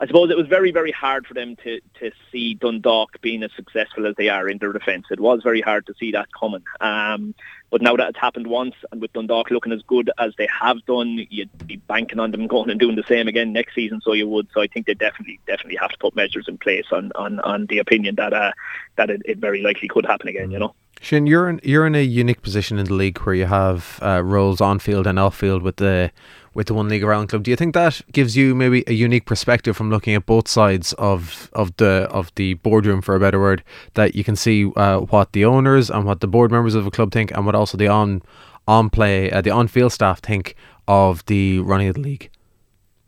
I 0.00 0.06
suppose 0.06 0.30
it 0.30 0.36
was 0.36 0.46
very, 0.46 0.70
very 0.70 0.92
hard 0.92 1.26
for 1.26 1.34
them 1.34 1.56
to, 1.64 1.80
to 1.98 2.12
see 2.30 2.54
Dundalk 2.54 3.20
being 3.20 3.42
as 3.42 3.50
successful 3.56 4.06
as 4.06 4.14
they 4.16 4.28
are 4.28 4.48
in 4.48 4.58
their 4.58 4.72
defence. 4.72 5.06
It 5.10 5.18
was 5.18 5.40
very 5.42 5.60
hard 5.60 5.86
to 5.86 5.94
see 5.98 6.12
that 6.12 6.28
coming. 6.38 6.62
Um, 6.80 7.34
but 7.70 7.82
now 7.82 7.96
that 7.96 8.10
it's 8.10 8.18
happened 8.18 8.46
once, 8.46 8.76
and 8.92 9.00
with 9.00 9.12
Dundalk 9.12 9.50
looking 9.50 9.72
as 9.72 9.82
good 9.82 10.10
as 10.18 10.34
they 10.38 10.48
have 10.60 10.84
done, 10.86 11.26
you'd 11.30 11.66
be 11.66 11.76
banking 11.76 12.20
on 12.20 12.30
them 12.30 12.46
going 12.46 12.70
and 12.70 12.78
doing 12.78 12.94
the 12.94 13.04
same 13.08 13.26
again 13.26 13.52
next 13.52 13.74
season. 13.74 14.00
So 14.02 14.12
you 14.12 14.28
would. 14.28 14.48
So 14.54 14.60
I 14.60 14.68
think 14.68 14.86
they 14.86 14.94
definitely, 14.94 15.40
definitely 15.46 15.76
have 15.76 15.90
to 15.90 15.98
put 15.98 16.14
measures 16.14 16.46
in 16.48 16.58
place 16.58 16.86
on 16.92 17.10
on, 17.16 17.40
on 17.40 17.66
the 17.66 17.78
opinion 17.78 18.14
that 18.14 18.32
uh, 18.32 18.52
that 18.96 19.10
it, 19.10 19.22
it 19.24 19.38
very 19.38 19.62
likely 19.62 19.88
could 19.88 20.06
happen 20.06 20.28
again. 20.28 20.50
You 20.50 20.60
know. 20.60 20.74
Shane, 21.00 21.26
you're 21.26 21.48
in 21.48 21.60
you're 21.62 21.86
in 21.86 21.94
a 21.94 22.02
unique 22.02 22.42
position 22.42 22.78
in 22.78 22.86
the 22.86 22.94
league 22.94 23.18
where 23.18 23.34
you 23.34 23.46
have 23.46 23.98
uh, 24.02 24.22
roles 24.24 24.60
on 24.60 24.78
field 24.78 25.06
and 25.06 25.18
off 25.18 25.36
field 25.36 25.62
with 25.62 25.76
the 25.76 26.10
with 26.58 26.66
the 26.66 26.74
one 26.74 26.88
league 26.88 27.04
around 27.04 27.28
club. 27.28 27.44
Do 27.44 27.52
you 27.52 27.56
think 27.56 27.72
that 27.74 28.02
gives 28.10 28.36
you 28.36 28.52
maybe 28.52 28.82
a 28.88 28.92
unique 28.92 29.26
perspective 29.26 29.76
from 29.76 29.90
looking 29.90 30.16
at 30.16 30.26
both 30.26 30.48
sides 30.48 30.92
of 30.94 31.48
of 31.52 31.74
the 31.76 32.08
of 32.10 32.34
the 32.34 32.54
boardroom, 32.54 33.00
for 33.00 33.14
a 33.14 33.20
better 33.20 33.38
word, 33.38 33.62
that 33.94 34.16
you 34.16 34.24
can 34.24 34.34
see 34.34 34.70
uh, 34.74 34.98
what 34.98 35.32
the 35.32 35.44
owners 35.44 35.88
and 35.88 36.04
what 36.04 36.18
the 36.18 36.26
board 36.26 36.50
members 36.50 36.74
of 36.74 36.84
a 36.84 36.90
club 36.90 37.12
think, 37.12 37.30
and 37.30 37.46
what 37.46 37.54
also 37.54 37.78
the 37.78 37.86
on 37.86 38.22
on 38.66 38.90
play 38.90 39.30
uh, 39.30 39.40
the 39.40 39.50
on 39.50 39.68
field 39.68 39.92
staff 39.92 40.18
think 40.18 40.56
of 40.88 41.24
the 41.26 41.60
running 41.60 41.86
of 41.86 41.94
the 41.94 42.00
league? 42.00 42.28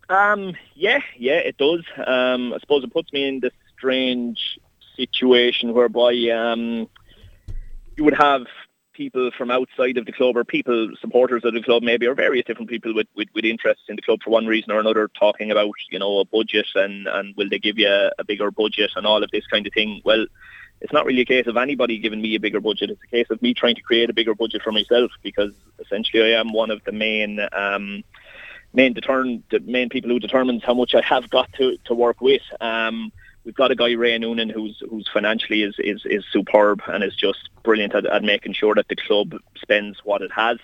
Um, 0.08 0.54
yeah, 0.76 1.00
yeah, 1.16 1.38
it 1.50 1.56
does. 1.56 1.82
Um, 2.06 2.52
I 2.52 2.58
suppose 2.60 2.84
it 2.84 2.92
puts 2.92 3.12
me 3.12 3.26
in 3.26 3.40
this 3.40 3.52
strange 3.76 4.60
situation 4.94 5.74
whereby 5.74 6.12
um, 6.30 6.88
you 7.96 8.04
would 8.04 8.16
have 8.16 8.46
people 9.00 9.30
from 9.38 9.50
outside 9.50 9.96
of 9.96 10.04
the 10.04 10.12
club 10.12 10.36
or 10.36 10.44
people, 10.44 10.90
supporters 11.00 11.42
of 11.46 11.54
the 11.54 11.62
club 11.62 11.82
maybe, 11.82 12.06
or 12.06 12.14
various 12.14 12.44
different 12.44 12.68
people 12.68 12.92
with, 12.92 13.06
with, 13.16 13.28
with 13.34 13.46
interests 13.46 13.84
in 13.88 13.96
the 13.96 14.02
club 14.02 14.18
for 14.22 14.28
one 14.28 14.46
reason 14.46 14.70
or 14.70 14.78
another 14.78 15.08
talking 15.18 15.50
about, 15.50 15.72
you 15.90 15.98
know, 15.98 16.18
a 16.18 16.24
budget 16.26 16.66
and, 16.74 17.06
and 17.06 17.34
will 17.34 17.48
they 17.48 17.58
give 17.58 17.78
you 17.78 17.88
a, 17.88 18.10
a 18.18 18.24
bigger 18.24 18.50
budget 18.50 18.90
and 18.96 19.06
all 19.06 19.24
of 19.24 19.30
this 19.30 19.46
kind 19.46 19.66
of 19.66 19.72
thing. 19.72 20.02
Well, 20.04 20.26
it's 20.82 20.92
not 20.92 21.06
really 21.06 21.22
a 21.22 21.24
case 21.24 21.46
of 21.46 21.56
anybody 21.56 21.98
giving 21.98 22.20
me 22.20 22.34
a 22.34 22.40
bigger 22.40 22.60
budget. 22.60 22.90
It's 22.90 23.02
a 23.02 23.06
case 23.06 23.28
of 23.30 23.40
me 23.40 23.54
trying 23.54 23.76
to 23.76 23.80
create 23.80 24.10
a 24.10 24.12
bigger 24.12 24.34
budget 24.34 24.60
for 24.60 24.70
myself 24.70 25.10
because 25.22 25.52
essentially 25.78 26.34
I 26.34 26.38
am 26.38 26.52
one 26.52 26.70
of 26.70 26.84
the 26.84 26.92
main 26.92 27.40
um, 27.52 28.04
main 28.74 28.92
determine 28.92 29.42
the 29.50 29.60
main 29.60 29.88
people 29.88 30.10
who 30.10 30.20
determines 30.20 30.62
how 30.62 30.74
much 30.74 30.94
I 30.94 31.00
have 31.00 31.30
got 31.30 31.50
to, 31.54 31.78
to 31.86 31.94
work 31.94 32.20
with. 32.20 32.42
Um, 32.60 33.12
we've 33.44 33.54
got 33.54 33.70
a 33.70 33.76
guy 33.76 33.92
Ray 33.92 34.18
Noonan 34.18 34.50
who's 34.50 34.82
who's 34.88 35.08
financially 35.12 35.62
is, 35.62 35.74
is, 35.78 36.02
is 36.04 36.24
superb 36.32 36.82
and 36.86 37.02
is 37.02 37.14
just 37.14 37.48
brilliant 37.62 37.94
at, 37.94 38.06
at 38.06 38.22
making 38.22 38.54
sure 38.54 38.74
that 38.74 38.88
the 38.88 38.96
club 38.96 39.34
spends 39.60 39.98
what 40.04 40.22
it 40.22 40.32
has. 40.32 40.58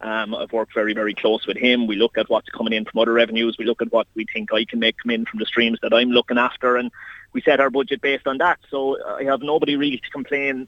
Um, 0.00 0.34
I've 0.34 0.52
worked 0.52 0.74
very, 0.74 0.94
very 0.94 1.14
close 1.14 1.46
with 1.46 1.56
him. 1.56 1.86
We 1.86 1.94
look 1.94 2.18
at 2.18 2.28
what's 2.28 2.48
coming 2.48 2.72
in 2.72 2.84
from 2.84 2.98
other 3.00 3.12
revenues. 3.12 3.56
We 3.56 3.64
look 3.64 3.80
at 3.80 3.92
what 3.92 4.08
we 4.16 4.26
think 4.32 4.52
I 4.52 4.64
can 4.64 4.80
make 4.80 4.98
come 4.98 5.10
in 5.10 5.24
from 5.24 5.38
the 5.38 5.46
streams 5.46 5.78
that 5.82 5.94
I'm 5.94 6.10
looking 6.10 6.38
after, 6.38 6.76
and 6.76 6.90
we 7.32 7.40
set 7.40 7.60
our 7.60 7.70
budget 7.70 8.00
based 8.00 8.26
on 8.26 8.38
that. 8.38 8.58
So 8.68 8.98
I 9.06 9.22
have 9.24 9.42
nobody 9.42 9.76
really 9.76 9.98
to 9.98 10.10
complain 10.10 10.66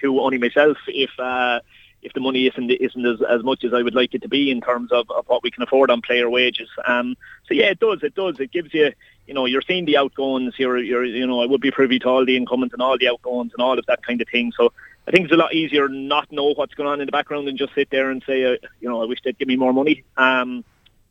to, 0.00 0.20
only 0.20 0.38
myself, 0.38 0.76
if 0.88 1.10
uh, 1.20 1.60
if 2.02 2.12
the 2.14 2.20
money 2.20 2.48
isn't 2.48 2.70
isn't 2.70 3.06
as, 3.06 3.22
as 3.22 3.44
much 3.44 3.62
as 3.62 3.72
I 3.72 3.82
would 3.82 3.94
like 3.94 4.12
it 4.12 4.22
to 4.22 4.28
be 4.28 4.50
in 4.50 4.60
terms 4.60 4.90
of, 4.90 5.08
of 5.10 5.24
what 5.28 5.44
we 5.44 5.52
can 5.52 5.62
afford 5.62 5.90
on 5.90 6.02
player 6.02 6.28
wages. 6.28 6.68
Um, 6.86 7.16
so 7.46 7.54
yeah, 7.54 7.66
it 7.66 7.78
does. 7.78 8.02
It 8.02 8.16
does. 8.16 8.40
It 8.40 8.50
gives 8.50 8.74
you 8.74 8.92
you 9.26 9.34
know, 9.34 9.46
you're 9.46 9.62
seeing 9.62 9.84
the 9.84 9.96
outgoings. 9.96 10.54
You're, 10.58 10.78
you're, 10.78 11.04
you 11.04 11.26
know, 11.26 11.40
I 11.40 11.46
would 11.46 11.60
be 11.60 11.70
privy 11.70 11.98
to 12.00 12.08
all 12.08 12.24
the 12.24 12.36
incomings 12.36 12.72
and 12.72 12.82
all 12.82 12.98
the 12.98 13.08
outgoings 13.08 13.52
and 13.52 13.62
all 13.62 13.78
of 13.78 13.86
that 13.86 14.04
kind 14.04 14.20
of 14.20 14.28
thing. 14.28 14.52
So 14.56 14.72
I 15.06 15.10
think 15.10 15.24
it's 15.24 15.32
a 15.32 15.36
lot 15.36 15.54
easier 15.54 15.88
not 15.88 16.30
know 16.30 16.52
what's 16.54 16.74
going 16.74 16.88
on 16.88 17.00
in 17.00 17.06
the 17.06 17.12
background 17.12 17.48
and 17.48 17.58
just 17.58 17.74
sit 17.74 17.90
there 17.90 18.10
and 18.10 18.22
say, 18.26 18.44
uh, 18.44 18.56
you 18.80 18.88
know, 18.88 19.02
I 19.02 19.06
wish 19.06 19.20
they'd 19.24 19.38
give 19.38 19.48
me 19.48 19.56
more 19.56 19.72
money. 19.72 20.04
Um, 20.16 20.64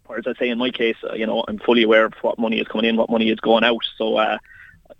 whereas 0.06 0.26
I 0.28 0.34
say 0.40 0.50
in 0.50 0.58
my 0.58 0.72
case, 0.72 0.98
uh, 1.04 1.14
you 1.14 1.26
know, 1.26 1.44
I'm 1.48 1.60
fully 1.60 1.84
aware 1.84 2.06
of 2.06 2.14
what 2.22 2.38
money 2.38 2.60
is 2.60 2.68
coming 2.68 2.86
in, 2.86 2.98
what 2.98 3.10
money 3.10 3.30
is 3.30 3.40
going 3.40 3.64
out. 3.64 3.84
So, 3.98 4.18
uh, 4.18 4.38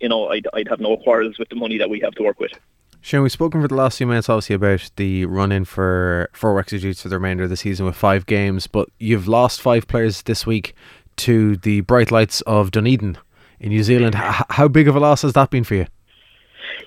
you 0.00 0.08
know, 0.08 0.28
I'd, 0.28 0.46
I'd 0.52 0.68
have 0.68 0.80
no 0.80 0.96
quarrels 0.96 1.38
with 1.38 1.48
the 1.48 1.56
money 1.56 1.78
that 1.78 1.90
we 1.90 2.00
have 2.00 2.14
to 2.14 2.22
work 2.22 2.40
with. 2.40 2.52
Shane, 3.00 3.20
we've 3.20 3.30
spoken 3.30 3.60
for 3.60 3.68
the 3.68 3.74
last 3.74 3.98
few 3.98 4.06
minutes, 4.06 4.30
obviously, 4.30 4.54
about 4.54 4.90
the 4.96 5.26
run 5.26 5.52
in 5.52 5.66
for, 5.66 6.30
for 6.32 6.54
Wexford 6.54 6.96
for 6.96 7.08
the 7.08 7.16
remainder 7.16 7.44
of 7.44 7.50
the 7.50 7.56
season 7.56 7.84
with 7.84 7.96
five 7.96 8.24
games, 8.24 8.66
but 8.66 8.88
you've 8.98 9.28
lost 9.28 9.60
five 9.60 9.86
players 9.86 10.22
this 10.22 10.46
week 10.46 10.74
to 11.18 11.56
the 11.56 11.80
bright 11.82 12.10
lights 12.10 12.40
of 12.42 12.70
Dunedin 12.70 13.18
in 13.60 13.68
New 13.70 13.82
Zealand. 13.82 14.14
H- 14.14 14.42
how 14.50 14.68
big 14.68 14.88
of 14.88 14.96
a 14.96 15.00
loss 15.00 15.22
has 15.22 15.32
that 15.34 15.50
been 15.50 15.64
for 15.64 15.74
you? 15.74 15.86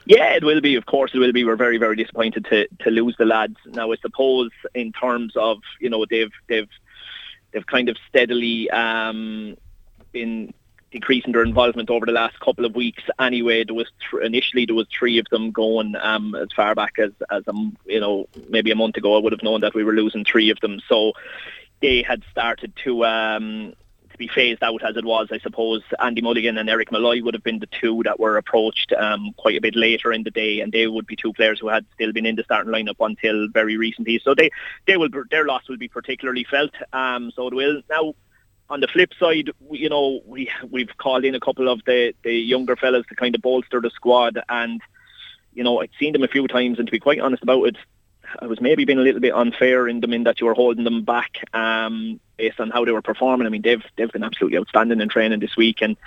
Yeah, 0.06 0.34
it 0.34 0.44
will 0.44 0.62
be. 0.62 0.76
Of 0.76 0.86
course, 0.86 1.12
it 1.14 1.20
will 1.20 1.34
be. 1.34 1.44
We're 1.44 1.56
very, 1.56 1.78
very 1.78 1.96
disappointed 1.96 2.46
to, 2.46 2.68
to 2.84 2.90
lose 2.90 3.16
the 3.18 3.26
lads. 3.26 3.58
Now, 3.66 3.92
I 3.92 3.98
suppose 3.98 4.52
in 4.74 4.92
terms 4.94 5.34
of 5.36 5.60
you 5.80 5.90
know 5.90 6.06
they've 6.10 6.32
they've 6.48 6.70
they've 7.52 7.66
kind 7.66 7.90
of 7.90 7.98
steadily 8.08 8.70
um, 8.70 9.58
been 10.12 10.54
decreasing 10.92 11.34
their 11.34 11.44
involvement 11.44 11.90
over 11.90 12.06
the 12.06 12.12
last 12.12 12.40
couple 12.40 12.66
of 12.66 12.76
weeks. 12.76 13.04
Anyway, 13.20 13.64
there 13.64 13.76
was 13.76 13.92
th- 14.10 14.24
initially 14.24 14.66
there 14.66 14.76
was 14.76 14.88
three 14.98 15.20
of 15.20 15.26
them 15.30 15.52
going 15.52 15.96
um, 15.98 16.36
as 16.36 16.48
far 16.56 16.74
back 16.74 16.94
as 17.00 17.12
as 17.30 17.44
um, 17.48 17.76
you 17.86 18.00
know 18.00 18.28
maybe 18.50 18.72
a 18.72 18.76
month 18.76 18.98
ago. 18.98 19.16
I 19.16 19.20
would 19.20 19.34
have 19.34 19.44
known 19.44 19.62
that 19.62 19.76
we 19.76 19.84
were 19.84 19.94
losing 19.94 20.24
three 20.24 20.50
of 20.50 20.60
them. 20.62 20.80
So 20.88 21.14
they 21.82 22.02
had 22.02 22.24
started 22.32 22.74
to 22.84 23.06
um, 23.06 23.74
to 24.18 24.28
be 24.28 24.34
phased 24.34 24.64
out 24.64 24.84
as 24.84 24.98
it 24.98 25.06
was. 25.06 25.28
I 25.32 25.40
suppose 25.40 25.82
Andy 26.00 26.22
Mulligan 26.22 26.58
and 26.58 26.70
Eric 26.70 26.92
Malloy 26.92 27.22
would 27.22 27.34
have 27.34 27.44
been 27.44 27.60
the 27.60 27.68
two 27.68 28.02
that 28.04 28.20
were 28.20 28.38
approached 28.38 28.92
um, 28.94 29.34
quite 29.38 29.58
a 29.58 29.62
bit 29.62 29.76
later 29.76 30.12
in 30.12 30.24
the 30.24 30.32
day, 30.32 30.62
and 30.62 30.72
they 30.72 30.88
would 30.88 31.08
be 31.08 31.16
two 31.16 31.34
players 31.34 31.60
who 31.60 31.68
had 31.68 31.86
still 31.94 32.12
been 32.12 32.26
in 32.26 32.36
the 32.36 32.44
starting 32.44 32.74
lineup 32.74 32.96
until 33.00 33.48
very 33.50 33.78
recently. 33.78 34.20
So 34.24 34.34
they 34.34 34.50
they 34.86 34.98
will 34.98 35.10
their 35.30 35.46
loss 35.46 35.68
will 35.70 35.78
be 35.78 35.88
particularly 35.88 36.46
felt. 36.50 36.72
Um, 36.94 37.32
so 37.36 37.48
it 37.48 37.54
will 37.54 37.82
now 37.90 38.14
on 38.70 38.82
the 38.82 38.88
flip 38.88 39.14
side, 39.20 39.50
you 39.72 39.90
know, 39.90 40.22
we 40.26 40.52
we've 40.70 40.96
called 40.98 41.26
in 41.26 41.36
a 41.36 41.40
couple 41.40 41.70
of 41.70 41.82
the 41.86 42.14
the 42.24 42.34
younger 42.34 42.76
fellas 42.76 43.06
to 43.10 43.16
kind 43.16 43.36
of 43.36 43.42
bolster 43.42 43.82
the 43.82 43.92
squad, 43.92 44.40
and 44.50 44.82
you 45.54 45.64
know, 45.64 45.82
I'd 45.82 45.90
seen 46.00 46.14
them 46.14 46.24
a 46.24 46.28
few 46.28 46.48
times, 46.48 46.78
and 46.78 46.88
to 46.88 46.92
be 46.92 47.00
quite 47.00 47.20
honest 47.20 47.44
about 47.44 47.64
it, 47.64 47.78
I 48.40 48.48
was 48.48 48.62
maybe 48.62 48.86
being 48.86 49.00
a 49.00 49.04
little 49.04 49.22
bit 49.22 49.34
unfair 49.34 49.88
in 49.88 50.00
them 50.00 50.14
in 50.14 50.24
that 50.24 50.40
you 50.40 50.48
were 50.48 50.54
holding 50.54 50.84
them 50.84 51.04
back 51.04 51.44
um, 51.54 52.20
based 52.38 52.60
on 52.60 52.70
how 52.70 52.86
they 52.86 52.92
were 52.92 53.02
performing. 53.02 53.48
I 53.48 53.50
mean, 53.50 53.62
they've 53.62 53.84
they've 53.96 54.12
been 54.12 54.24
absolutely 54.24 54.60
outstanding 54.60 55.02
in 55.02 55.10
training 55.10 55.40
this 55.40 55.56
week, 55.56 55.82
and 55.82 55.98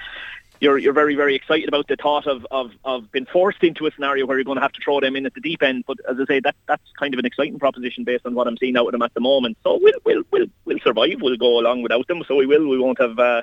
you're 0.60 0.78
you're 0.78 0.92
very 0.92 1.14
very 1.14 1.34
excited 1.34 1.68
about 1.68 1.88
the 1.88 1.96
thought 1.96 2.26
of, 2.26 2.46
of, 2.50 2.72
of 2.84 3.10
being 3.10 3.26
forced 3.26 3.64
into 3.64 3.86
a 3.86 3.90
scenario 3.92 4.26
where 4.26 4.36
you're 4.36 4.44
going 4.44 4.56
to 4.56 4.62
have 4.62 4.72
to 4.72 4.82
throw 4.82 5.00
them 5.00 5.16
in 5.16 5.26
at 5.26 5.34
the 5.34 5.40
deep 5.40 5.62
end. 5.62 5.84
But 5.86 5.98
as 6.08 6.18
I 6.20 6.24
say, 6.26 6.40
that 6.40 6.56
that's 6.66 6.92
kind 6.98 7.14
of 7.14 7.18
an 7.18 7.26
exciting 7.26 7.58
proposition 7.58 8.04
based 8.04 8.26
on 8.26 8.34
what 8.34 8.46
I'm 8.46 8.58
seeing 8.58 8.76
out 8.76 8.86
of 8.86 8.92
them 8.92 9.02
at 9.02 9.14
the 9.14 9.20
moment. 9.20 9.56
So 9.64 9.78
we'll 9.80 10.00
we'll 10.04 10.22
we'll, 10.30 10.46
we'll 10.64 10.80
survive. 10.80 11.20
We'll 11.20 11.36
go 11.36 11.58
along 11.58 11.82
without 11.82 12.06
them. 12.08 12.22
So 12.28 12.36
we 12.36 12.46
will. 12.46 12.68
We 12.68 12.78
won't 12.78 13.00
have. 13.00 13.18
Uh, 13.18 13.42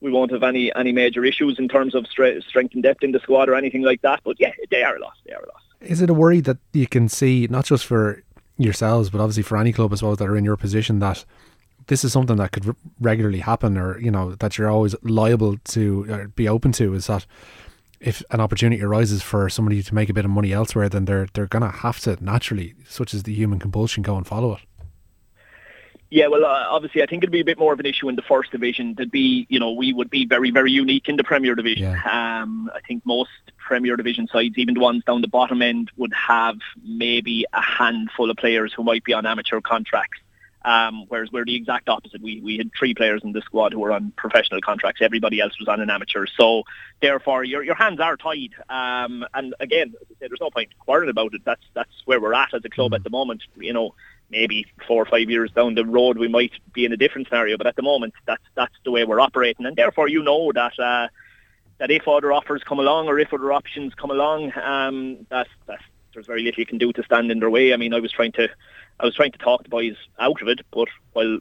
we 0.00 0.10
won't 0.10 0.32
have 0.32 0.42
any, 0.42 0.74
any 0.74 0.92
major 0.92 1.24
issues 1.26 1.58
in 1.58 1.68
terms 1.68 1.94
of 1.94 2.04
stre- 2.04 2.42
strength 2.44 2.72
and 2.72 2.82
depth 2.82 3.02
in 3.02 3.12
the 3.12 3.20
squad 3.20 3.50
or 3.50 3.54
anything 3.54 3.82
like 3.82 4.00
that. 4.02 4.20
But 4.24 4.40
yeah, 4.40 4.52
they 4.70 4.82
are 4.82 4.96
a 4.96 4.98
loss. 4.98 5.16
They 5.26 5.34
are 5.34 5.42
a 5.42 5.46
loss. 5.46 5.62
Is 5.80 6.02
it 6.02 6.10
a 6.10 6.14
worry 6.14 6.40
that 6.40 6.58
you 6.72 6.86
can 6.86 7.08
see, 7.08 7.46
not 7.50 7.64
just 7.64 7.84
for 7.86 8.22
yourselves, 8.58 9.10
but 9.10 9.20
obviously 9.20 9.42
for 9.42 9.56
any 9.56 9.72
club 9.72 9.92
as 9.92 10.02
well 10.02 10.14
that 10.14 10.28
are 10.28 10.36
in 10.36 10.44
your 10.44 10.56
position, 10.56 10.98
that 10.98 11.24
this 11.86 12.04
is 12.04 12.12
something 12.12 12.36
that 12.36 12.52
could 12.52 12.68
r- 12.68 12.76
regularly 13.00 13.40
happen, 13.40 13.78
or 13.78 13.98
you 13.98 14.10
know 14.10 14.34
that 14.34 14.58
you're 14.58 14.70
always 14.70 14.94
liable 15.02 15.56
to 15.64 16.30
be 16.36 16.48
open 16.48 16.72
to? 16.72 16.94
Is 16.94 17.06
that 17.06 17.26
if 18.00 18.22
an 18.30 18.40
opportunity 18.40 18.82
arises 18.82 19.22
for 19.22 19.48
somebody 19.48 19.82
to 19.82 19.94
make 19.94 20.08
a 20.08 20.14
bit 20.14 20.24
of 20.24 20.30
money 20.30 20.52
elsewhere, 20.52 20.88
then 20.88 21.06
they're 21.06 21.28
they're 21.32 21.46
gonna 21.46 21.70
have 21.70 22.00
to 22.00 22.22
naturally, 22.22 22.74
such 22.88 23.14
as 23.14 23.22
the 23.22 23.34
human 23.34 23.58
compulsion, 23.58 24.02
go 24.02 24.16
and 24.16 24.26
follow 24.26 24.54
it. 24.54 24.60
Yeah, 26.10 26.26
well, 26.26 26.44
uh, 26.44 26.66
obviously, 26.68 27.04
I 27.04 27.06
think 27.06 27.22
it'd 27.22 27.30
be 27.30 27.40
a 27.40 27.44
bit 27.44 27.58
more 27.58 27.72
of 27.72 27.78
an 27.78 27.86
issue 27.86 28.08
in 28.08 28.16
the 28.16 28.22
first 28.22 28.50
division. 28.50 28.94
There'd 28.96 29.12
be, 29.12 29.46
you 29.48 29.60
know, 29.60 29.70
we 29.70 29.92
would 29.92 30.10
be 30.10 30.26
very, 30.26 30.50
very 30.50 30.72
unique 30.72 31.08
in 31.08 31.16
the 31.16 31.22
Premier 31.22 31.54
Division. 31.54 31.92
Yeah. 31.92 32.40
Um, 32.42 32.68
I 32.74 32.80
think 32.80 33.06
most 33.06 33.30
Premier 33.58 33.96
Division 33.96 34.26
sides, 34.26 34.58
even 34.58 34.74
the 34.74 34.80
ones 34.80 35.04
down 35.04 35.20
the 35.20 35.28
bottom 35.28 35.62
end, 35.62 35.92
would 35.96 36.12
have 36.12 36.56
maybe 36.82 37.46
a 37.52 37.62
handful 37.62 38.28
of 38.28 38.36
players 38.36 38.72
who 38.76 38.82
might 38.82 39.04
be 39.04 39.12
on 39.12 39.24
amateur 39.24 39.60
contracts. 39.60 40.18
Um, 40.62 41.06
whereas 41.08 41.30
we're 41.32 41.46
the 41.46 41.54
exact 41.54 41.88
opposite. 41.88 42.20
We 42.20 42.40
we 42.40 42.58
had 42.58 42.70
three 42.78 42.92
players 42.92 43.22
in 43.24 43.32
the 43.32 43.40
squad 43.40 43.72
who 43.72 43.78
were 43.78 43.92
on 43.92 44.12
professional 44.16 44.60
contracts. 44.60 45.00
Everybody 45.00 45.40
else 45.40 45.58
was 45.58 45.68
on 45.68 45.80
an 45.80 45.88
amateur. 45.88 46.26
So 46.26 46.64
therefore, 47.00 47.44
your 47.44 47.62
your 47.62 47.76
hands 47.76 47.98
are 47.98 48.16
tied. 48.16 48.50
Um, 48.68 49.24
and 49.32 49.54
again, 49.58 49.94
as 49.98 50.06
I 50.10 50.14
said, 50.18 50.30
there's 50.30 50.40
no 50.40 50.50
point 50.50 50.68
quarreling 50.78 51.08
about 51.08 51.32
it. 51.32 51.42
That's 51.46 51.64
that's 51.72 52.02
where 52.04 52.20
we're 52.20 52.34
at 52.34 52.52
as 52.52 52.62
a 52.64 52.68
club 52.68 52.92
at 52.92 53.04
the 53.04 53.10
moment. 53.10 53.42
You 53.56 53.72
know, 53.72 53.94
maybe 54.30 54.66
four 54.86 55.02
or 55.02 55.06
five 55.06 55.28
years 55.28 55.50
down 55.50 55.74
the 55.74 55.84
road, 55.84 56.18
we 56.18 56.28
might 56.28 56.52
be 56.72 56.84
in 56.84 56.92
a 56.92 56.96
different 56.96 57.28
scenario. 57.28 57.56
But 57.56 57.66
at 57.66 57.76
the 57.76 57.82
moment, 57.82 58.14
that's 58.26 58.42
that's 58.54 58.74
the 58.84 58.90
way 58.90 59.04
we're 59.04 59.20
operating. 59.20 59.66
And 59.66 59.76
therefore, 59.76 60.08
you 60.08 60.22
know 60.22 60.52
that. 60.52 60.78
Uh, 60.78 61.08
that 61.80 61.90
if 61.90 62.06
other 62.06 62.30
offers 62.30 62.62
come 62.62 62.78
along 62.78 63.08
or 63.08 63.18
if 63.18 63.32
other 63.32 63.52
options 63.52 63.94
come 63.94 64.10
along, 64.10 64.52
um, 64.58 65.26
that, 65.30 65.48
that 65.66 65.80
there's 66.12 66.26
very 66.26 66.42
little 66.42 66.60
you 66.60 66.66
can 66.66 66.78
do 66.78 66.92
to 66.92 67.02
stand 67.02 67.30
in 67.30 67.40
their 67.40 67.50
way. 67.50 67.72
I 67.72 67.76
mean, 67.78 67.94
I 67.94 68.00
was 68.00 68.12
trying 68.12 68.32
to, 68.32 68.48
I 69.00 69.06
was 69.06 69.14
trying 69.14 69.32
to 69.32 69.38
talk 69.38 69.62
the 69.62 69.70
boys 69.70 69.96
out 70.18 70.42
of 70.42 70.48
it, 70.48 70.60
but 70.70 70.88
while, 71.14 71.38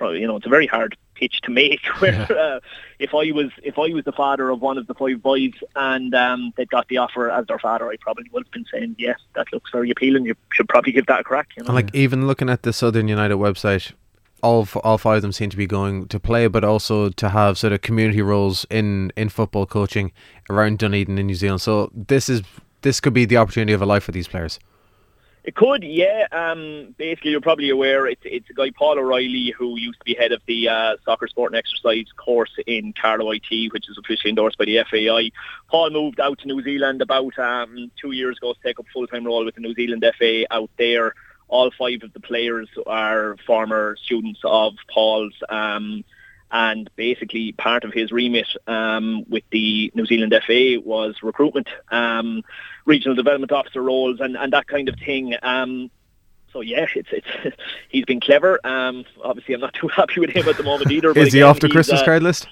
you 0.00 0.26
know, 0.26 0.36
it's 0.36 0.46
a 0.46 0.50
very 0.50 0.66
hard 0.66 0.96
pitch 1.14 1.40
to 1.42 1.50
make. 1.50 1.84
Where 1.98 2.26
uh, 2.30 2.60
if 2.98 3.14
I 3.14 3.30
was, 3.32 3.50
if 3.62 3.78
I 3.78 3.88
was 3.92 4.04
the 4.04 4.12
father 4.12 4.50
of 4.50 4.60
one 4.60 4.78
of 4.78 4.86
the 4.86 4.94
five 4.94 5.22
boys 5.22 5.52
and 5.76 6.14
um, 6.14 6.52
they'd 6.56 6.70
got 6.70 6.88
the 6.88 6.98
offer 6.98 7.30
as 7.30 7.46
their 7.46 7.58
father, 7.58 7.88
I 7.88 7.96
probably 8.00 8.26
would 8.32 8.44
have 8.46 8.52
been 8.52 8.66
saying, 8.72 8.96
yes, 8.98 9.18
that 9.34 9.46
looks 9.52 9.70
very 9.70 9.90
appealing. 9.90 10.26
You 10.26 10.34
should 10.52 10.68
probably 10.68 10.92
give 10.92 11.06
that 11.06 11.20
a 11.20 11.24
crack. 11.24 11.48
You 11.56 11.62
know? 11.62 11.68
And 11.68 11.74
like 11.74 11.94
even 11.94 12.26
looking 12.26 12.50
at 12.50 12.62
the 12.62 12.72
Southern 12.72 13.08
United 13.08 13.36
website, 13.36 13.92
all 14.42 14.68
all 14.82 14.98
five 14.98 15.16
of 15.16 15.22
them 15.22 15.32
seem 15.32 15.50
to 15.50 15.56
be 15.56 15.66
going 15.66 16.08
to 16.08 16.18
play, 16.18 16.48
but 16.48 16.64
also 16.64 17.08
to 17.10 17.28
have 17.28 17.56
sort 17.56 17.72
of 17.72 17.80
community 17.80 18.22
roles 18.22 18.66
in, 18.70 19.12
in 19.16 19.28
football 19.28 19.66
coaching 19.66 20.12
around 20.50 20.78
Dunedin 20.78 21.18
in 21.18 21.26
New 21.26 21.34
Zealand. 21.34 21.60
So 21.60 21.90
this 21.94 22.28
is 22.28 22.42
this 22.82 23.00
could 23.00 23.14
be 23.14 23.24
the 23.24 23.36
opportunity 23.36 23.72
of 23.72 23.80
a 23.80 23.86
life 23.86 24.02
for 24.04 24.12
these 24.12 24.28
players. 24.28 24.58
It 25.44 25.56
could, 25.56 25.82
yeah. 25.82 26.28
Um, 26.30 26.94
basically, 26.98 27.32
you're 27.32 27.40
probably 27.40 27.70
aware 27.70 28.06
it's 28.06 28.22
it's 28.24 28.48
a 28.48 28.52
guy 28.52 28.70
Paul 28.70 28.98
O'Reilly 28.98 29.52
who 29.58 29.76
used 29.76 29.98
to 29.98 30.04
be 30.04 30.14
head 30.14 30.30
of 30.30 30.40
the 30.46 30.68
uh, 30.68 30.96
soccer 31.04 31.26
sport 31.26 31.52
and 31.52 31.58
exercise 31.58 32.06
course 32.16 32.52
in 32.66 32.92
Carlow 32.92 33.32
IT, 33.32 33.72
which 33.72 33.88
is 33.88 33.98
officially 33.98 34.30
endorsed 34.30 34.56
by 34.56 34.66
the 34.66 34.84
FAI. 34.88 35.32
Paul 35.68 35.90
moved 35.90 36.20
out 36.20 36.38
to 36.38 36.46
New 36.46 36.62
Zealand 36.62 37.02
about 37.02 37.36
um, 37.40 37.90
two 38.00 38.12
years 38.12 38.36
ago 38.38 38.52
to 38.52 38.60
take 38.62 38.78
up 38.78 38.86
full 38.92 39.08
time 39.08 39.26
role 39.26 39.44
with 39.44 39.56
the 39.56 39.60
New 39.60 39.74
Zealand 39.74 40.04
FA 40.16 40.44
out 40.52 40.70
there 40.78 41.12
all 41.52 41.70
five 41.78 42.02
of 42.02 42.12
the 42.14 42.20
players 42.20 42.68
are 42.86 43.36
former 43.46 43.94
students 44.02 44.40
of 44.42 44.74
Paul's. 44.88 45.34
Um, 45.50 46.02
and 46.52 46.90
basically, 46.96 47.52
part 47.52 47.82
of 47.82 47.94
his 47.94 48.12
remit 48.12 48.46
um, 48.66 49.24
with 49.28 49.42
the 49.50 49.90
New 49.94 50.04
Zealand 50.04 50.34
FA 50.46 50.76
was 50.84 51.16
recruitment, 51.22 51.68
um, 51.90 52.42
regional 52.84 53.16
development 53.16 53.52
officer 53.52 53.82
roles, 53.82 54.20
and, 54.20 54.36
and 54.36 54.52
that 54.52 54.66
kind 54.66 54.90
of 54.90 54.96
thing. 54.96 55.34
Um, 55.42 55.90
so 56.52 56.60
yeah, 56.60 56.84
it's 56.94 57.08
it's 57.10 57.56
he's 57.88 58.04
been 58.04 58.20
clever. 58.20 58.60
Um, 58.64 59.06
obviously, 59.24 59.54
I'm 59.54 59.62
not 59.62 59.72
too 59.80 59.88
happy 59.88 60.20
with 60.20 60.30
him 60.30 60.46
at 60.46 60.58
the 60.58 60.62
moment 60.62 60.90
either. 60.90 61.10
Is 61.18 61.32
he 61.32 61.42
off 61.42 61.60
the 61.60 61.70
Christmas 61.70 62.02
uh, 62.02 62.04
card 62.04 62.22
list? 62.22 62.46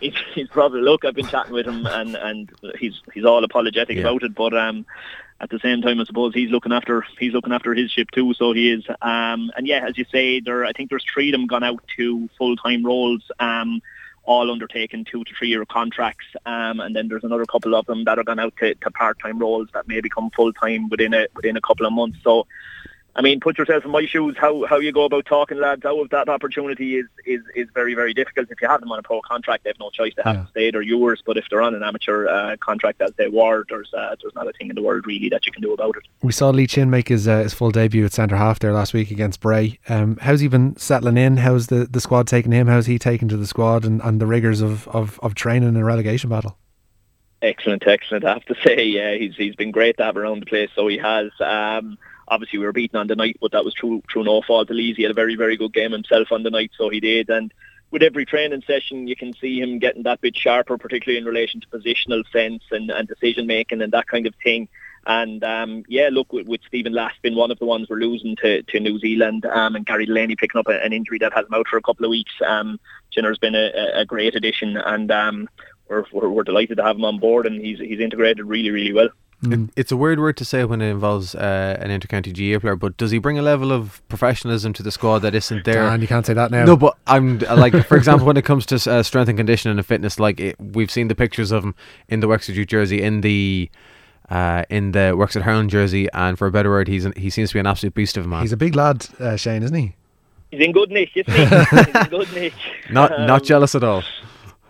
He's, 0.00 0.14
he's, 0.34 0.48
probably 0.48 0.80
look. 0.80 1.04
I've 1.04 1.14
been 1.14 1.28
chatting 1.28 1.52
with 1.52 1.66
him, 1.66 1.86
and 1.86 2.16
and 2.16 2.50
he's 2.78 3.02
he's 3.12 3.26
all 3.26 3.44
apologetic 3.44 3.96
yeah. 3.96 4.02
about 4.02 4.22
it. 4.22 4.34
But 4.34 4.56
um, 4.56 4.86
at 5.42 5.50
the 5.50 5.58
same 5.58 5.82
time, 5.82 6.00
I 6.00 6.04
suppose 6.04 6.32
he's 6.32 6.50
looking 6.50 6.72
after 6.72 7.04
he's 7.18 7.32
looking 7.32 7.52
after 7.52 7.74
his 7.74 7.90
ship 7.90 8.12
too. 8.12 8.32
So 8.34 8.52
he 8.52 8.70
is. 8.70 8.84
Um, 9.02 9.50
and 9.56 9.66
yeah, 9.66 9.84
as 9.86 9.98
you 9.98 10.06
say, 10.10 10.38
there 10.38 10.64
I 10.64 10.72
think 10.72 10.88
there's 10.88 11.04
three 11.12 11.28
of 11.30 11.32
them 11.32 11.48
gone 11.48 11.64
out 11.64 11.82
to 11.96 12.28
full 12.38 12.56
time 12.56 12.84
roles. 12.86 13.22
Um, 13.40 13.82
all 14.24 14.52
undertaking 14.52 15.04
two 15.04 15.24
to 15.24 15.34
three 15.34 15.48
year 15.48 15.64
contracts, 15.64 16.26
um, 16.46 16.78
and 16.78 16.94
then 16.94 17.08
there's 17.08 17.24
another 17.24 17.44
couple 17.44 17.74
of 17.74 17.84
them 17.86 18.04
that 18.04 18.20
are 18.20 18.22
gone 18.22 18.38
out 18.38 18.54
to, 18.56 18.72
to 18.76 18.90
part 18.92 19.18
time 19.18 19.36
roles 19.36 19.68
that 19.74 19.88
may 19.88 20.00
become 20.00 20.30
full 20.30 20.52
time 20.52 20.88
within 20.88 21.12
a 21.12 21.26
within 21.34 21.56
a 21.56 21.60
couple 21.60 21.86
of 21.86 21.92
months. 21.92 22.18
So 22.22 22.46
I 23.14 23.20
mean, 23.20 23.40
put 23.40 23.58
yourself 23.58 23.84
in 23.84 23.90
my 23.90 24.06
shoes. 24.06 24.36
How 24.38 24.64
how 24.64 24.78
you 24.78 24.90
go 24.90 25.04
about 25.04 25.26
talking 25.26 25.58
lads 25.58 25.84
out 25.84 25.98
of 25.98 26.08
that 26.10 26.30
opportunity 26.30 26.96
is 26.96 27.06
is 27.26 27.42
is 27.54 27.68
very 27.74 27.94
very 27.94 28.14
difficult. 28.14 28.50
If 28.50 28.62
you 28.62 28.68
have 28.68 28.80
them 28.80 28.90
on 28.90 28.98
a 28.98 29.02
pro 29.02 29.20
contract, 29.20 29.64
they 29.64 29.70
have 29.70 29.78
no 29.78 29.90
choice 29.90 30.14
to 30.14 30.22
have 30.22 30.34
yeah. 30.34 30.40
them 30.40 30.48
stay. 30.50 30.70
They're 30.70 30.80
yours. 30.80 31.22
But 31.24 31.36
if 31.36 31.44
they're 31.50 31.60
on 31.60 31.74
an 31.74 31.82
amateur 31.82 32.26
uh, 32.26 32.56
contract 32.56 33.02
as 33.02 33.12
they 33.18 33.28
were, 33.28 33.64
there's 33.68 33.92
uh, 33.92 34.16
there's 34.22 34.34
not 34.34 34.48
a 34.48 34.52
thing 34.52 34.70
in 34.70 34.76
the 34.76 34.82
world 34.82 35.06
really 35.06 35.28
that 35.28 35.44
you 35.44 35.52
can 35.52 35.60
do 35.60 35.74
about 35.74 35.96
it. 35.96 36.04
We 36.22 36.32
saw 36.32 36.48
Lee 36.48 36.66
Chin 36.66 36.88
make 36.88 37.08
his 37.08 37.28
uh, 37.28 37.42
his 37.42 37.52
full 37.52 37.70
debut 37.70 38.04
at 38.06 38.14
centre 38.14 38.36
half 38.36 38.60
there 38.60 38.72
last 38.72 38.94
week 38.94 39.10
against 39.10 39.40
Bray. 39.40 39.78
Um, 39.90 40.16
how's 40.22 40.40
he 40.40 40.48
been 40.48 40.76
settling 40.76 41.18
in? 41.18 41.36
How's 41.36 41.66
the, 41.66 41.84
the 41.84 42.00
squad 42.00 42.26
taking 42.26 42.52
him? 42.52 42.66
How's 42.66 42.86
he 42.86 42.98
taken 42.98 43.28
to 43.28 43.36
the 43.36 43.46
squad 43.46 43.84
and, 43.84 44.00
and 44.02 44.20
the 44.20 44.26
rigours 44.26 44.62
of, 44.62 44.88
of, 44.88 45.20
of 45.22 45.34
training 45.34 45.68
and 45.68 45.76
a 45.76 45.84
relegation 45.84 46.30
battle? 46.30 46.56
Excellent, 47.42 47.86
excellent. 47.86 48.24
I 48.24 48.32
have 48.32 48.44
to 48.46 48.54
say, 48.64 48.86
yeah, 48.86 49.14
he's 49.16 49.36
he's 49.36 49.54
been 49.54 49.70
great 49.70 49.98
to 49.98 50.04
have 50.04 50.16
around 50.16 50.40
the 50.40 50.46
place. 50.46 50.70
So 50.74 50.88
he 50.88 50.96
has. 50.96 51.30
Um, 51.40 51.98
obviously 52.28 52.58
we 52.58 52.66
were 52.66 52.72
beaten 52.72 52.98
on 52.98 53.06
the 53.06 53.16
night, 53.16 53.36
but 53.40 53.52
that 53.52 53.64
was 53.64 53.74
true 53.74 54.02
through 54.10 54.24
no 54.24 54.42
fault 54.42 54.70
of 54.70 54.76
Lee's. 54.76 54.96
He 54.96 55.02
had 55.02 55.10
a 55.10 55.14
very 55.14 55.36
very 55.36 55.56
good 55.56 55.72
game 55.72 55.92
himself 55.92 56.32
on 56.32 56.42
the 56.42 56.50
night, 56.50 56.72
so 56.76 56.88
he 56.88 57.00
did. 57.00 57.30
And 57.30 57.52
with 57.90 58.02
every 58.02 58.24
training 58.24 58.62
session, 58.66 59.06
you 59.06 59.14
can 59.14 59.34
see 59.34 59.60
him 59.60 59.78
getting 59.78 60.04
that 60.04 60.20
bit 60.20 60.36
sharper, 60.36 60.78
particularly 60.78 61.18
in 61.18 61.26
relation 61.26 61.60
to 61.60 61.68
positional 61.68 62.24
sense 62.32 62.64
and, 62.70 62.90
and 62.90 63.06
decision 63.06 63.46
making 63.46 63.82
and 63.82 63.92
that 63.92 64.06
kind 64.06 64.26
of 64.26 64.34
thing. 64.42 64.68
And 65.06 65.42
um, 65.44 65.84
yeah, 65.88 66.08
look, 66.10 66.32
with, 66.32 66.46
with 66.46 66.60
Stephen 66.66 66.92
Last 66.92 67.20
being 67.22 67.34
one 67.34 67.50
of 67.50 67.58
the 67.58 67.64
ones 67.64 67.88
we're 67.88 67.96
losing 67.96 68.36
to, 68.36 68.62
to 68.62 68.80
New 68.80 68.98
Zealand, 68.98 69.44
um, 69.44 69.74
and 69.74 69.84
Gary 69.84 70.06
Delaney 70.06 70.36
picking 70.36 70.58
up 70.58 70.68
a, 70.68 70.82
an 70.82 70.92
injury 70.92 71.18
that 71.18 71.32
has 71.32 71.44
him 71.44 71.54
out 71.54 71.66
for 71.68 71.76
a 71.76 71.82
couple 71.82 72.06
of 72.06 72.10
weeks. 72.10 72.32
Um, 72.46 72.78
Jinner's 73.10 73.38
been 73.38 73.56
a, 73.56 73.70
a 73.94 74.04
great 74.06 74.36
addition, 74.36 74.76
and 74.76 75.10
um, 75.10 75.48
we're, 75.88 76.04
we're, 76.12 76.28
we're 76.28 76.44
delighted 76.44 76.76
to 76.76 76.84
have 76.84 76.96
him 76.96 77.04
on 77.04 77.18
board, 77.18 77.46
and 77.46 77.60
he's 77.60 77.78
he's 77.78 78.00
integrated 78.00 78.46
really 78.46 78.70
really 78.70 78.92
well. 78.92 79.08
Mm. 79.42 79.68
It, 79.68 79.72
it's 79.76 79.92
a 79.92 79.96
weird 79.96 80.20
word 80.20 80.36
to 80.36 80.44
say 80.44 80.64
when 80.64 80.80
it 80.80 80.90
involves 80.90 81.34
uh, 81.34 81.76
an 81.80 81.90
intercounty 81.90 82.32
GAA 82.32 82.60
player, 82.60 82.76
but 82.76 82.96
does 82.96 83.10
he 83.10 83.18
bring 83.18 83.38
a 83.38 83.42
level 83.42 83.72
of 83.72 84.06
professionalism 84.08 84.72
to 84.74 84.82
the 84.82 84.92
squad 84.92 85.20
that 85.20 85.34
isn't 85.34 85.64
there? 85.64 85.86
And 85.88 86.00
you 86.02 86.08
can't 86.08 86.24
say 86.24 86.34
that 86.34 86.50
now. 86.50 86.64
No, 86.64 86.76
but 86.76 86.96
I'm 87.06 87.42
uh, 87.48 87.56
like, 87.56 87.74
for 87.86 87.96
example, 87.96 88.26
when 88.26 88.36
it 88.36 88.44
comes 88.44 88.66
to 88.66 88.90
uh, 88.90 89.02
strength 89.02 89.28
and 89.28 89.38
conditioning 89.38 89.76
and 89.76 89.86
fitness, 89.86 90.20
like 90.20 90.38
it, 90.40 90.56
we've 90.60 90.90
seen 90.90 91.08
the 91.08 91.14
pictures 91.14 91.50
of 91.50 91.64
him 91.64 91.74
in 92.08 92.20
the 92.20 92.28
Wexford 92.28 92.68
jersey, 92.68 93.02
in 93.02 93.22
the 93.22 93.70
uh, 94.30 94.64
in 94.70 94.92
the 94.92 95.14
works 95.16 95.36
at 95.36 95.42
Hurling 95.42 95.68
jersey, 95.68 96.08
and 96.14 96.38
for 96.38 96.46
a 96.46 96.52
better 96.52 96.70
word, 96.70 96.88
he's 96.88 97.04
an, 97.04 97.12
he 97.16 97.28
seems 97.28 97.50
to 97.50 97.54
be 97.54 97.60
an 97.60 97.66
absolute 97.66 97.94
beast 97.94 98.16
of 98.16 98.24
a 98.24 98.28
man. 98.28 98.42
He's 98.42 98.52
a 98.52 98.56
big 98.56 98.74
lad, 98.74 99.06
uh, 99.18 99.36
Shane, 99.36 99.62
isn't 99.62 99.76
he? 99.76 99.94
He's 100.50 100.60
in 100.60 100.72
good 100.72 100.90
nick, 100.90 101.10
isn't 101.16 101.32
he? 101.32 101.44
he's 101.76 101.96
in 101.96 102.08
good 102.08 102.32
nick. 102.32 102.54
Not 102.90 103.12
um, 103.18 103.26
not 103.26 103.42
jealous 103.42 103.74
at 103.74 103.82
all. 103.82 104.02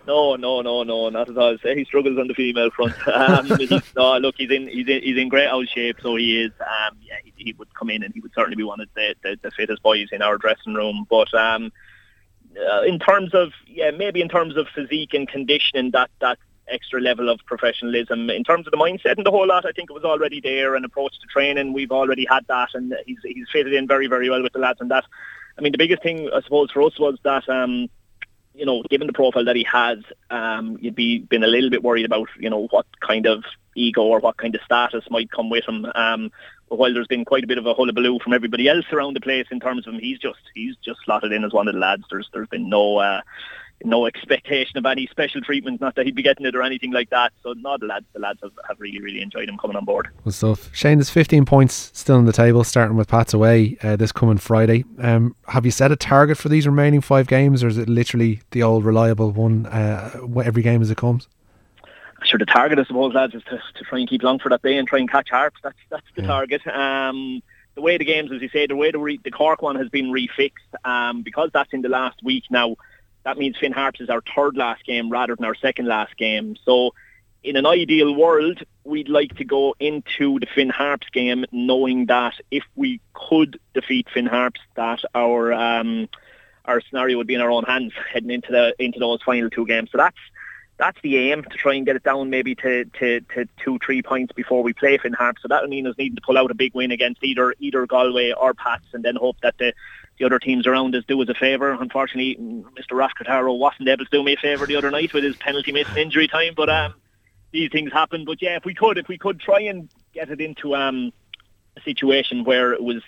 No, 0.07 0.34
no, 0.34 0.62
no, 0.62 0.82
no, 0.82 1.09
not 1.11 1.28
at 1.28 1.38
all. 1.38 1.57
He 1.62 1.84
struggles 1.84 2.18
on 2.18 2.26
the 2.26 2.34
female 2.34 2.70
front. 2.70 2.94
Um, 3.07 3.48
no, 3.96 4.18
look, 4.18 4.34
he's 4.36 4.50
in, 4.50 4.66
he's 4.68 4.88
in, 4.88 5.03
he's 5.03 5.16
in 5.16 5.28
great 5.28 5.48
old 5.48 5.68
shape. 5.68 5.98
So 6.03 6.16
he 6.16 6.42
is. 6.42 6.53
Um, 6.61 6.98
yeah, 7.03 7.16
he, 7.24 7.32
he, 7.36 7.53
would 7.53 7.72
come 7.74 7.90
in 7.90 8.03
and 8.03 8.12
he 8.12 8.20
would 8.20 8.32
certainly 8.34 8.57
be 8.57 8.64
one 8.64 8.80
of 8.80 8.88
the, 8.94 9.14
the, 9.22 9.38
the 9.42 9.50
fittest 9.53 9.82
boys 9.82 10.09
in 10.11 10.22
our 10.22 10.38
dressing 10.38 10.74
room. 10.74 11.07
But 11.09 11.32
um, 11.34 11.72
uh, 12.57 12.82
in 12.82 12.98
terms 12.98 13.32
of, 13.32 13.53
yeah, 13.66 13.90
maybe 13.92 14.20
in 14.20 14.28
terms 14.28 14.57
of 14.57 14.66
physique 14.74 15.14
and 15.14 15.28
conditioning, 15.28 15.92
that 15.92 16.11
that 16.20 16.38
extra 16.68 17.00
level 17.00 17.28
of 17.28 17.40
professionalism. 17.46 18.30
In 18.30 18.44
terms 18.44 18.66
of 18.66 18.70
the 18.70 18.76
mindset 18.76 19.16
and 19.16 19.26
the 19.26 19.30
whole 19.30 19.46
lot, 19.46 19.66
I 19.66 19.72
think 19.72 19.90
it 19.90 19.94
was 19.94 20.05
already 20.05 20.40
there. 20.40 20.74
An 20.74 20.84
approach 20.84 21.12
to 21.20 21.26
training, 21.28 21.72
we've 21.72 21.92
already 21.92 22.26
had 22.28 22.46
that, 22.48 22.70
and 22.74 22.94
he's 23.07 23.18
he's 23.24 23.48
fitted 23.53 23.74
in 23.74 23.86
very 23.86 24.07
very 24.07 24.28
well 24.30 24.42
with 24.42 24.53
the 24.53 24.59
lads. 24.59 24.80
And 24.80 24.90
that, 24.90 25.05
I 25.59 25.61
mean, 25.61 25.72
the 25.72 25.78
biggest 25.78 26.03
thing 26.03 26.28
I 26.32 26.40
suppose 26.40 26.70
for 26.72 26.82
us 26.82 26.98
was 26.98 27.18
that. 27.22 27.48
Um, 27.48 27.88
you 28.55 28.66
know, 28.66 28.82
given 28.90 29.07
the 29.07 29.12
profile 29.12 29.44
that 29.44 29.57
he 29.57 29.64
has, 29.64 29.98
um, 30.30 30.76
you'd 30.80 30.94
be 30.94 31.18
been 31.18 31.44
a 31.44 31.48
little 31.48 31.70
bit 31.70 31.82
worried 31.82 32.05
about, 32.05 32.28
you 32.38 32.50
know, 32.50 32.66
what 32.70 32.86
kind 33.00 33.26
of 33.26 33.44
ego 33.74 34.03
or 34.03 34.20
what 34.20 34.36
kind 34.36 34.55
of 34.55 34.61
status 34.62 35.05
might 35.11 35.30
come 35.30 35.48
with 35.48 35.66
him. 35.66 35.86
Um, 35.94 36.30
while 36.68 36.92
there's 36.92 37.07
been 37.07 37.24
quite 37.24 37.44
a 37.44 37.46
bit 37.46 37.59
of 37.59 37.66
a 37.66 37.74
hullabaloo 37.74 38.18
from 38.18 38.32
everybody 38.32 38.68
else 38.68 38.86
around 38.92 39.14
the 39.14 39.20
place 39.20 39.46
in 39.50 39.61
terms 39.61 39.86
of 39.86 39.94
him, 39.94 40.00
he's 40.00 40.18
just 40.18 40.40
he's 40.55 40.76
just 40.76 41.00
slotted 41.05 41.32
in 41.32 41.44
as 41.44 41.53
one 41.53 41.68
of 41.68 41.74
the 41.74 41.80
lads. 41.80 42.05
There's 42.11 42.28
there's 42.32 42.48
been 42.48 42.68
no 42.68 42.98
uh, 42.98 43.20
no 43.85 44.07
expectation 44.07 44.78
of 44.78 44.87
any 44.87 45.07
special 45.07 45.41
treatment, 45.41 45.80
not 45.80 45.95
that 45.97 46.07
he'd 46.07 46.14
be 46.14 46.22
getting 46.22 46.47
it 46.47 46.55
or 46.55 46.62
anything 46.62 46.93
like 46.93 47.11
that. 47.11 47.33
So 47.43 47.55
no, 47.55 47.76
the 47.78 47.87
lads, 47.87 48.07
the 48.12 48.20
lads 48.20 48.41
have, 48.43 48.53
have 48.68 48.80
really, 48.80 49.01
really 49.01 49.20
enjoyed 49.20 49.49
him 49.49 49.59
coming 49.59 49.76
on 49.76 49.85
board. 49.85 50.09
Good 50.24 50.35
stuff. 50.35 50.74
Shane, 50.74 50.99
there's 50.99 51.11
15 51.11 51.45
points 51.45 51.91
still 51.95 52.16
on 52.16 52.26
the 52.26 52.33
table, 52.33 52.64
starting 52.64 52.97
with 52.97 53.09
Pats 53.09 53.35
away 53.35 53.76
uh, 53.83 53.97
this 53.97 54.12
coming 54.12 54.39
Friday. 54.39 54.85
Um, 54.99 55.35
have 55.49 55.64
you 55.64 55.70
set 55.70 55.93
a 55.93 55.97
target 55.97 56.39
for 56.39 56.49
these 56.49 56.66
remaining 56.66 57.01
five 57.01 57.26
games, 57.26 57.62
or 57.62 57.68
is 57.68 57.78
it 57.78 57.89
literally 57.89 58.41
the 58.51 58.62
old 58.62 58.85
reliable 58.85 59.30
one 59.30 59.66
uh, 59.66 60.26
every 60.45 60.62
game 60.62 60.83
as 60.83 60.91
it 60.91 60.97
comes? 60.97 61.28
Sure, 62.24 62.39
the 62.39 62.47
target, 62.47 62.78
I 62.78 62.85
suppose, 62.85 63.14
lads, 63.14 63.35
is 63.35 63.43
to, 63.45 63.57
to 63.57 63.85
try 63.85 63.99
and 63.99 64.09
keep 64.09 64.22
Longford 64.22 64.53
at 64.53 64.62
bay 64.62 64.76
and 64.76 64.87
try 64.87 65.01
and 65.01 65.11
catch 65.11 65.30
Harps. 65.30 65.59
That's 65.62 65.76
that's 65.91 66.07
the 66.14 66.22
yeah. 66.22 66.28
target. 66.28 66.66
Um, 66.68 67.43
the 67.74 67.80
way 67.80 67.97
the 67.97 68.05
games, 68.05 68.30
as 68.33 68.43
you 68.43 68.49
say, 68.51 68.66
the 68.66 68.76
way 68.76 68.91
the, 68.91 68.99
re- 68.99 69.20
the 69.24 69.30
Cork 69.30 69.62
one 69.62 69.76
has 69.76 69.89
been 69.89 70.12
refixed, 70.12 70.53
um, 70.85 71.22
because 71.22 71.51
that's 71.53 71.72
in 71.72 71.83
the 71.83 71.89
last 71.89 72.22
week 72.22 72.45
now 72.51 72.76
that 73.25 73.39
means 73.39 73.57
Finn 73.59 73.73
Harps 73.73 74.01
is 74.01 74.11
our 74.11 74.23
third 74.35 74.57
last 74.57 74.85
game 74.85 75.11
rather 75.11 75.37
than 75.37 75.45
our 75.45 75.55
second 75.55 75.87
last 75.87 76.16
game. 76.16 76.57
So 76.64 76.95
in 77.43 77.57
an 77.57 77.66
ideal 77.66 78.14
world, 78.14 78.62
we'd 78.85 79.09
like 79.09 79.37
to 79.37 79.45
go 79.45 79.75
into 79.81 80.39
the 80.39 80.47
Finn 80.47 80.70
Harps 80.70 81.09
game 81.11 81.45
knowing 81.53 82.07
that 82.07 82.35
if 82.51 82.64
we 82.77 83.01
could 83.14 83.59
defeat 83.75 84.09
Finn 84.12 84.27
Harps, 84.27 84.61
that 84.75 85.01
our 85.14 85.53
um, 85.53 86.09
our 86.64 86.81
scenario 86.81 87.18
would 87.18 87.27
be 87.27 87.35
in 87.35 87.41
our 87.41 87.51
own 87.51 87.64
hands 87.64 87.93
heading 88.12 88.31
into 88.31 88.53
the 88.53 88.75
into 88.79 88.99
those 88.99 89.23
final 89.23 89.51
two 89.51 89.66
games. 89.66 89.91
So 89.91 89.99
that's 89.99 90.18
that's 90.79 91.01
the 91.03 91.16
aim 91.31 91.45
to 91.45 91.57
try 91.57 91.75
and 91.75 91.87
get 91.87 91.97
it 91.97 92.03
down 92.03 92.31
maybe 92.31 92.57
to, 92.57 92.85
to, 92.85 93.20
to 93.20 93.47
two, 93.62 93.79
three 93.85 94.03
points 94.03 94.33
before 94.33 94.64
we 94.64 94.73
play 94.73 94.99
Finn 94.99 95.12
Harps. 95.12 95.43
So 95.43 95.49
that 95.49 95.62
would 95.62 95.70
mean 95.70 95.87
us 95.87 95.95
needing 95.97 96.16
to 96.16 96.23
pull 96.23 96.37
out 96.37 96.51
a 96.51 96.55
big 96.55 96.75
win 96.75 96.91
against 96.91 97.23
either 97.23 97.55
either 97.61 97.87
Galway 97.87 98.33
or 98.33 98.55
Pats 98.55 98.87
and 98.93 99.05
then 99.05 99.16
hope 99.16 99.37
that 99.43 99.57
the 99.59 99.75
the 100.18 100.24
other 100.24 100.38
teams 100.38 100.66
around 100.66 100.94
us 100.94 101.04
do 101.06 101.20
us 101.22 101.28
a 101.28 101.34
favour. 101.34 101.72
Unfortunately, 101.72 102.36
Mr. 102.38 102.92
Rafkataro 102.92 103.56
wasn't 103.58 103.88
able 103.88 104.04
to 104.04 104.10
do 104.10 104.22
me 104.22 104.34
a 104.34 104.36
favour 104.36 104.66
the 104.66 104.76
other 104.76 104.90
night 104.90 105.12
with 105.12 105.24
his 105.24 105.36
penalty 105.36 105.72
miss 105.72 105.88
and 105.88 105.98
injury 105.98 106.28
time, 106.28 106.54
but 106.56 106.68
um, 106.68 106.94
these 107.50 107.70
things 107.70 107.92
happen. 107.92 108.24
But 108.24 108.40
yeah, 108.42 108.56
if 108.56 108.64
we 108.64 108.74
could, 108.74 108.98
if 108.98 109.08
we 109.08 109.18
could 109.18 109.40
try 109.40 109.60
and 109.60 109.88
get 110.12 110.30
it 110.30 110.40
into 110.40 110.74
um, 110.74 111.12
a 111.76 111.80
situation 111.82 112.44
where 112.44 112.72
it 112.72 112.82
was 112.82 113.02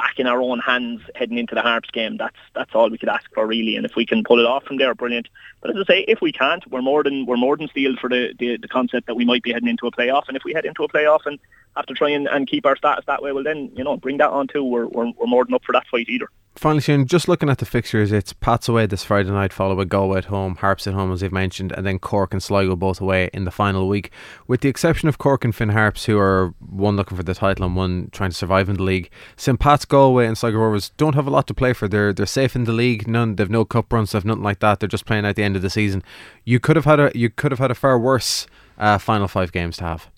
back 0.00 0.18
in 0.18 0.26
our 0.26 0.40
own 0.40 0.58
hands 0.60 1.02
heading 1.14 1.36
into 1.36 1.54
the 1.54 1.60
Harps 1.60 1.90
game. 1.90 2.16
That's 2.16 2.36
that's 2.54 2.70
all 2.74 2.88
we 2.88 2.96
could 2.96 3.10
ask 3.10 3.26
for 3.34 3.46
really, 3.46 3.76
and 3.76 3.84
if 3.84 3.96
we 3.96 4.06
can 4.06 4.24
pull 4.24 4.40
it 4.40 4.46
off 4.46 4.64
from 4.64 4.78
there, 4.78 4.94
brilliant. 4.94 5.28
But 5.60 5.70
as 5.70 5.76
I 5.76 5.84
say, 5.84 6.00
if 6.08 6.22
we 6.22 6.32
can't, 6.32 6.66
we're 6.70 6.80
more 6.80 7.02
than 7.02 7.26
we're 7.26 7.36
more 7.36 7.56
than 7.56 7.68
steeled 7.68 7.98
for 7.98 8.08
the, 8.08 8.34
the, 8.38 8.56
the 8.56 8.68
concept 8.68 9.06
that 9.08 9.14
we 9.14 9.26
might 9.26 9.42
be 9.42 9.52
heading 9.52 9.68
into 9.68 9.86
a 9.86 9.92
playoff. 9.92 10.24
And 10.26 10.38
if 10.38 10.44
we 10.44 10.54
head 10.54 10.64
into 10.64 10.84
a 10.84 10.88
playoff 10.88 11.26
and 11.26 11.38
have 11.76 11.86
to 11.86 11.94
try 11.94 12.10
and, 12.10 12.26
and 12.28 12.46
keep 12.46 12.66
our 12.66 12.76
status 12.76 13.04
that 13.06 13.22
way, 13.22 13.32
well 13.32 13.44
then 13.44 13.70
you 13.74 13.84
know 13.84 13.96
bring 13.96 14.18
that 14.18 14.30
on 14.30 14.48
too. 14.48 14.64
We're, 14.64 14.86
we're 14.86 15.12
we're 15.18 15.26
more 15.26 15.44
than 15.44 15.54
up 15.54 15.64
for 15.64 15.72
that 15.72 15.86
fight 15.86 16.08
either. 16.08 16.28
Finally, 16.56 16.82
Shane, 16.82 17.06
just 17.06 17.28
looking 17.28 17.48
at 17.48 17.58
the 17.58 17.64
fixtures, 17.64 18.10
it's 18.10 18.32
Pats 18.32 18.68
away 18.68 18.84
this 18.84 19.04
Friday 19.04 19.30
night, 19.30 19.52
followed 19.52 19.76
by 19.76 19.84
Galway 19.84 20.18
at 20.18 20.24
home, 20.26 20.56
Harps 20.56 20.86
at 20.86 20.94
home, 20.94 21.12
as 21.12 21.22
you've 21.22 21.32
mentioned, 21.32 21.72
and 21.72 21.86
then 21.86 21.98
Cork 21.98 22.32
and 22.32 22.42
Sligo 22.42 22.74
both 22.74 23.00
away 23.00 23.30
in 23.32 23.44
the 23.44 23.50
final 23.52 23.88
week. 23.88 24.10
With 24.48 24.60
the 24.60 24.68
exception 24.68 25.08
of 25.08 25.16
Cork 25.16 25.44
and 25.44 25.54
Finn 25.54 25.70
Harps, 25.70 26.06
who 26.06 26.18
are 26.18 26.52
one 26.58 26.96
looking 26.96 27.16
for 27.16 27.22
the 27.22 27.34
title 27.34 27.64
and 27.64 27.76
one 27.76 28.10
trying 28.12 28.30
to 28.30 28.36
survive 28.36 28.68
in 28.68 28.76
the 28.76 28.82
league, 28.82 29.10
St 29.36 29.60
Pat's, 29.60 29.84
Galway, 29.84 30.26
and 30.26 30.36
Sligo 30.36 30.58
Rovers 30.58 30.90
don't 30.96 31.14
have 31.14 31.26
a 31.26 31.30
lot 31.30 31.46
to 31.46 31.54
play 31.54 31.72
for. 31.72 31.86
They're 31.86 32.12
they're 32.12 32.26
safe 32.26 32.56
in 32.56 32.64
the 32.64 32.72
league. 32.72 33.06
None, 33.06 33.36
they've 33.36 33.48
no 33.48 33.64
cup 33.64 33.92
runs, 33.92 34.10
they've 34.12 34.24
nothing 34.24 34.42
like 34.42 34.58
that. 34.58 34.80
They're 34.80 34.88
just 34.88 35.06
playing 35.06 35.24
at 35.24 35.36
the 35.36 35.44
end 35.44 35.56
of 35.56 35.62
the 35.62 35.70
season. 35.70 36.02
You 36.44 36.58
could 36.58 36.76
have 36.76 36.84
had 36.84 37.00
a 37.00 37.12
you 37.14 37.30
could 37.30 37.52
have 37.52 37.60
had 37.60 37.70
a 37.70 37.76
far 37.76 37.98
worse 37.98 38.46
uh, 38.76 38.98
final 38.98 39.28
five 39.28 39.52
games 39.52 39.76
to 39.78 39.84
have. 39.84 40.09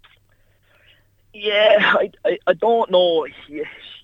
Yeah, 1.33 1.77
I, 1.81 2.11
I, 2.25 2.39
I 2.47 2.53
don't 2.55 2.91
know 2.91 3.27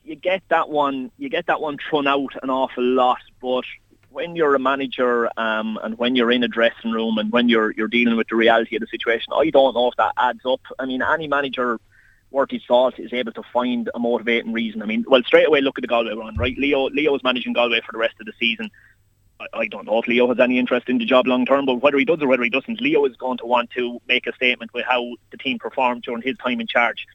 you 0.09 0.17
get 0.17 0.43
that 0.49 0.69
one 0.69 1.13
you 1.19 1.29
get 1.29 1.47
that 1.47 1.61
one 1.61 1.77
thrown 1.89 2.07
out 2.07 2.33
an 2.43 2.51
awful 2.51 2.83
lot, 2.83 3.21
but 3.41 3.65
when 4.11 4.35
you're 4.35 4.55
a 4.55 4.59
manager 4.59 5.29
um, 5.39 5.79
and 5.83 5.99
when 5.99 6.17
you're 6.17 6.33
in 6.33 6.43
a 6.43 6.49
dressing 6.49 6.91
room 6.91 7.19
and 7.19 7.31
when 7.31 7.49
you're 7.49 7.73
you're 7.73 7.89
dealing 7.89 8.17
with 8.17 8.29
the 8.29 8.37
reality 8.37 8.77
of 8.77 8.81
the 8.81 8.89
situation, 8.89 9.33
I 9.35 9.51
don't 9.51 9.75
know 9.75 9.89
if 9.89 9.97
that 9.97 10.13
adds 10.17 10.41
up. 10.45 10.61
I 10.79 10.87
mean, 10.87 11.03
any 11.03 11.29
manager 11.29 11.79
worth 12.31 12.51
his 12.51 12.63
salt 12.67 12.99
is 12.99 13.13
able 13.13 13.33
to 13.33 13.43
find 13.53 13.91
a 13.95 13.99
motivating 13.99 14.53
reason. 14.53 14.83
I 14.83 14.87
mean, 14.87 15.05
well, 15.07 15.23
straight 15.25 15.47
away 15.47 15.61
look 15.61 15.79
at 15.79 15.83
the 15.83 15.89
Galway 15.89 16.15
run, 16.15 16.37
right? 16.37 16.57
Leo 16.57 16.89
Leo 16.89 17.15
is 17.15 17.23
managing 17.23 17.53
Galway 17.53 17.81
for 17.85 17.93
the 17.93 17.99
rest 17.99 18.15
of 18.19 18.27
the 18.27 18.33
season. 18.41 18.71
I, 19.41 19.47
I 19.53 19.67
don't 19.67 19.87
know 19.87 19.99
if 19.99 20.07
Leo 20.07 20.27
has 20.29 20.41
any 20.41 20.59
interest 20.59 20.89
in 20.89 20.99
the 20.99 21.05
job 21.05 21.27
long 21.27 21.45
term, 21.45 21.67
but 21.67 21.83
whether 21.83 21.99
he 21.99 22.07
does 22.07 22.23
or 22.23 22.29
whether 22.29 22.43
he 22.43 22.51
doesn't, 22.51 22.81
Leo 22.81 23.05
is 23.05 23.17
going 23.17 23.39
to 23.39 23.47
want 23.47 23.71
to 23.73 24.01
make 24.09 24.27
a 24.27 24.35
statement 24.35 24.73
with 24.73 24.87
how 24.87 25.17
the 25.31 25.37
team 25.37 25.59
performed 25.59 26.03
during 26.03 26.23
his 26.23 26.39
time 26.39 26.61
in 26.61 26.67
charge 26.67 27.07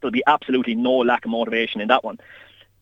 there'll 0.00 0.12
be 0.12 0.22
absolutely 0.26 0.74
no 0.74 0.96
lack 0.98 1.24
of 1.24 1.30
motivation 1.30 1.80
in 1.80 1.88
that 1.88 2.04
one. 2.04 2.18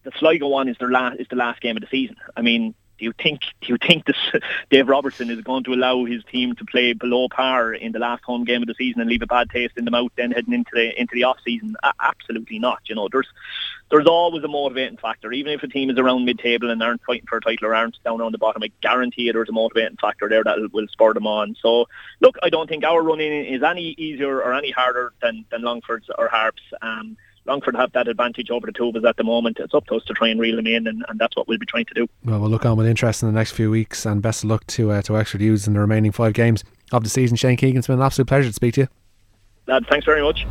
the 0.04 0.12
Sligo 0.18 0.48
one 0.48 0.68
is 0.68 0.76
their 0.78 0.90
last 0.90 1.20
is 1.20 1.26
the 1.28 1.36
last 1.36 1.60
game 1.60 1.76
of 1.76 1.82
the 1.82 1.88
season. 1.88 2.16
I 2.36 2.42
mean, 2.42 2.74
do 2.98 3.04
you 3.04 3.12
think 3.12 3.40
do 3.60 3.68
you 3.68 3.78
think 3.78 4.04
this 4.06 4.16
Dave 4.70 4.88
Robertson 4.88 5.30
is 5.30 5.40
going 5.42 5.64
to 5.64 5.74
allow 5.74 6.04
his 6.04 6.24
team 6.24 6.54
to 6.56 6.64
play 6.64 6.92
below 6.92 7.28
par 7.28 7.72
in 7.72 7.92
the 7.92 7.98
last 7.98 8.24
home 8.24 8.44
game 8.44 8.62
of 8.62 8.68
the 8.68 8.74
season 8.74 9.00
and 9.00 9.10
leave 9.10 9.22
a 9.22 9.26
bad 9.26 9.50
taste 9.50 9.74
in 9.76 9.84
the 9.84 9.90
mouth 9.90 10.10
then 10.16 10.30
heading 10.30 10.54
into 10.54 10.70
the 10.72 10.98
into 11.00 11.14
the 11.14 11.24
off 11.24 11.38
season? 11.44 11.76
A- 11.82 11.92
absolutely 12.00 12.58
not. 12.58 12.80
You 12.86 12.94
know, 12.94 13.08
there's 13.10 13.28
there's 13.90 14.06
always 14.06 14.42
a 14.44 14.48
motivating 14.48 14.96
factor. 14.96 15.32
Even 15.32 15.52
if 15.52 15.62
a 15.62 15.68
team 15.68 15.90
is 15.90 15.98
around 15.98 16.24
mid 16.24 16.38
table 16.38 16.70
and 16.70 16.82
aren't 16.82 17.04
fighting 17.04 17.26
for 17.28 17.38
a 17.38 17.40
title 17.40 17.68
or 17.68 17.74
aren't 17.74 18.02
down 18.04 18.20
on 18.20 18.32
the 18.32 18.38
bottom, 18.38 18.62
I 18.62 18.70
guarantee 18.80 19.22
you 19.22 19.32
there's 19.32 19.48
a 19.48 19.52
motivating 19.52 19.96
factor 19.96 20.28
there 20.28 20.44
that 20.44 20.72
will 20.72 20.88
spur 20.88 21.14
them 21.14 21.26
on. 21.26 21.56
So 21.60 21.86
look, 22.20 22.36
I 22.42 22.50
don't 22.50 22.68
think 22.68 22.84
our 22.84 23.02
running 23.02 23.44
is 23.44 23.62
any 23.62 23.94
easier 23.98 24.38
or 24.38 24.54
any 24.54 24.70
harder 24.70 25.12
than, 25.22 25.44
than 25.50 25.62
Longford's 25.62 26.10
or 26.18 26.28
Harps. 26.28 26.62
Um, 26.82 27.16
Longford 27.46 27.76
have 27.76 27.92
that 27.92 28.08
advantage 28.08 28.50
over 28.50 28.66
the 28.66 28.72
two 28.72 28.88
of 28.88 28.96
us 28.96 29.04
at 29.04 29.16
the 29.16 29.24
moment. 29.24 29.58
It's 29.60 29.74
up 29.74 29.86
to 29.86 29.96
us 29.96 30.04
to 30.04 30.14
try 30.14 30.28
and 30.28 30.40
reel 30.40 30.56
them 30.56 30.66
in, 30.66 30.86
and, 30.86 31.04
and 31.08 31.18
that's 31.18 31.36
what 31.36 31.48
we'll 31.48 31.58
be 31.58 31.66
trying 31.66 31.86
to 31.86 31.94
do. 31.94 32.06
Well, 32.24 32.40
we'll 32.40 32.50
look 32.50 32.66
on 32.66 32.76
with 32.76 32.86
interest 32.86 33.22
in 33.22 33.28
the 33.28 33.34
next 33.34 33.52
few 33.52 33.70
weeks, 33.70 34.04
and 34.04 34.20
best 34.20 34.44
of 34.44 34.50
luck 34.50 34.66
to 34.68 34.90
uh, 34.90 35.02
to 35.02 35.12
Wexford 35.14 35.40
Youths 35.40 35.66
in 35.66 35.74
the 35.74 35.80
remaining 35.80 36.12
five 36.12 36.32
games 36.32 36.64
of 36.92 37.04
the 37.04 37.10
season. 37.10 37.36
Shane 37.36 37.56
Keegan, 37.56 37.78
it's 37.78 37.86
been 37.86 37.98
an 37.98 38.02
absolute 38.02 38.28
pleasure 38.28 38.48
to 38.48 38.52
speak 38.52 38.74
to 38.74 38.82
you. 38.82 38.88
Lad, 39.66 39.86
thanks 39.88 40.06
very 40.06 40.22
much. 40.22 40.46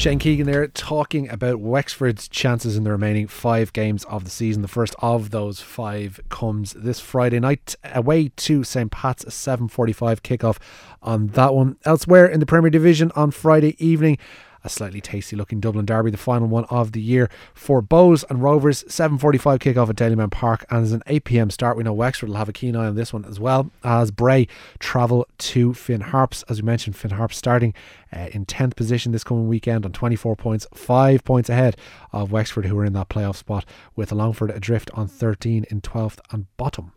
Shane 0.00 0.18
Keegan 0.18 0.46
there 0.46 0.66
talking 0.66 1.28
about 1.28 1.60
Wexford's 1.60 2.26
chances 2.26 2.74
in 2.74 2.84
the 2.84 2.90
remaining 2.90 3.26
five 3.26 3.70
games 3.74 4.04
of 4.04 4.24
the 4.24 4.30
season. 4.30 4.62
The 4.62 4.68
first 4.68 4.94
of 5.00 5.28
those 5.30 5.60
five 5.60 6.18
comes 6.30 6.72
this 6.72 7.00
Friday 7.00 7.38
night 7.38 7.76
away 7.84 8.28
to 8.28 8.64
St 8.64 8.90
Pat's, 8.90 9.24
a 9.24 9.26
7.45 9.26 10.20
kickoff 10.22 10.56
on 11.02 11.26
that 11.28 11.52
one. 11.52 11.76
Elsewhere 11.84 12.24
in 12.24 12.40
the 12.40 12.46
Premier 12.46 12.70
Division 12.70 13.12
on 13.14 13.30
Friday 13.30 13.76
evening, 13.78 14.16
a 14.64 14.68
slightly 14.68 15.00
tasty 15.00 15.36
looking 15.36 15.60
Dublin 15.60 15.86
derby, 15.86 16.10
the 16.10 16.16
final 16.16 16.48
one 16.48 16.64
of 16.66 16.92
the 16.92 17.00
year 17.00 17.28
for 17.54 17.82
Bohs 17.82 18.24
and 18.28 18.42
Rovers. 18.42 18.84
7.45 18.84 19.58
kickoff 19.58 19.88
at 19.88 19.96
Dalymount 19.96 20.30
Park 20.30 20.64
and 20.70 20.82
as 20.82 20.92
an 20.92 21.02
8pm 21.06 21.50
start. 21.52 21.76
We 21.76 21.82
know 21.82 21.92
Wexford 21.92 22.28
will 22.28 22.36
have 22.36 22.48
a 22.48 22.52
keen 22.52 22.76
eye 22.76 22.86
on 22.86 22.94
this 22.94 23.12
one 23.12 23.24
as 23.24 23.40
well 23.40 23.70
as 23.84 24.10
Bray 24.10 24.46
travel 24.78 25.26
to 25.38 25.74
Finn 25.74 26.00
Harps. 26.00 26.44
As 26.48 26.60
we 26.60 26.66
mentioned, 26.66 26.96
Finn 26.96 27.12
Harps 27.12 27.36
starting 27.36 27.74
uh, 28.12 28.28
in 28.32 28.46
10th 28.46 28.76
position 28.76 29.12
this 29.12 29.24
coming 29.24 29.48
weekend 29.48 29.84
on 29.84 29.92
24 29.92 30.36
points, 30.36 30.66
5 30.74 31.24
points 31.24 31.48
ahead 31.48 31.76
of 32.12 32.32
Wexford 32.32 32.66
who 32.66 32.78
are 32.78 32.84
in 32.84 32.92
that 32.94 33.08
playoff 33.08 33.36
spot 33.36 33.64
with 33.96 34.12
Longford 34.12 34.50
adrift 34.50 34.90
on 34.94 35.06
13 35.08 35.66
in 35.70 35.80
12th 35.80 36.18
and 36.30 36.46
bottom. 36.56 36.92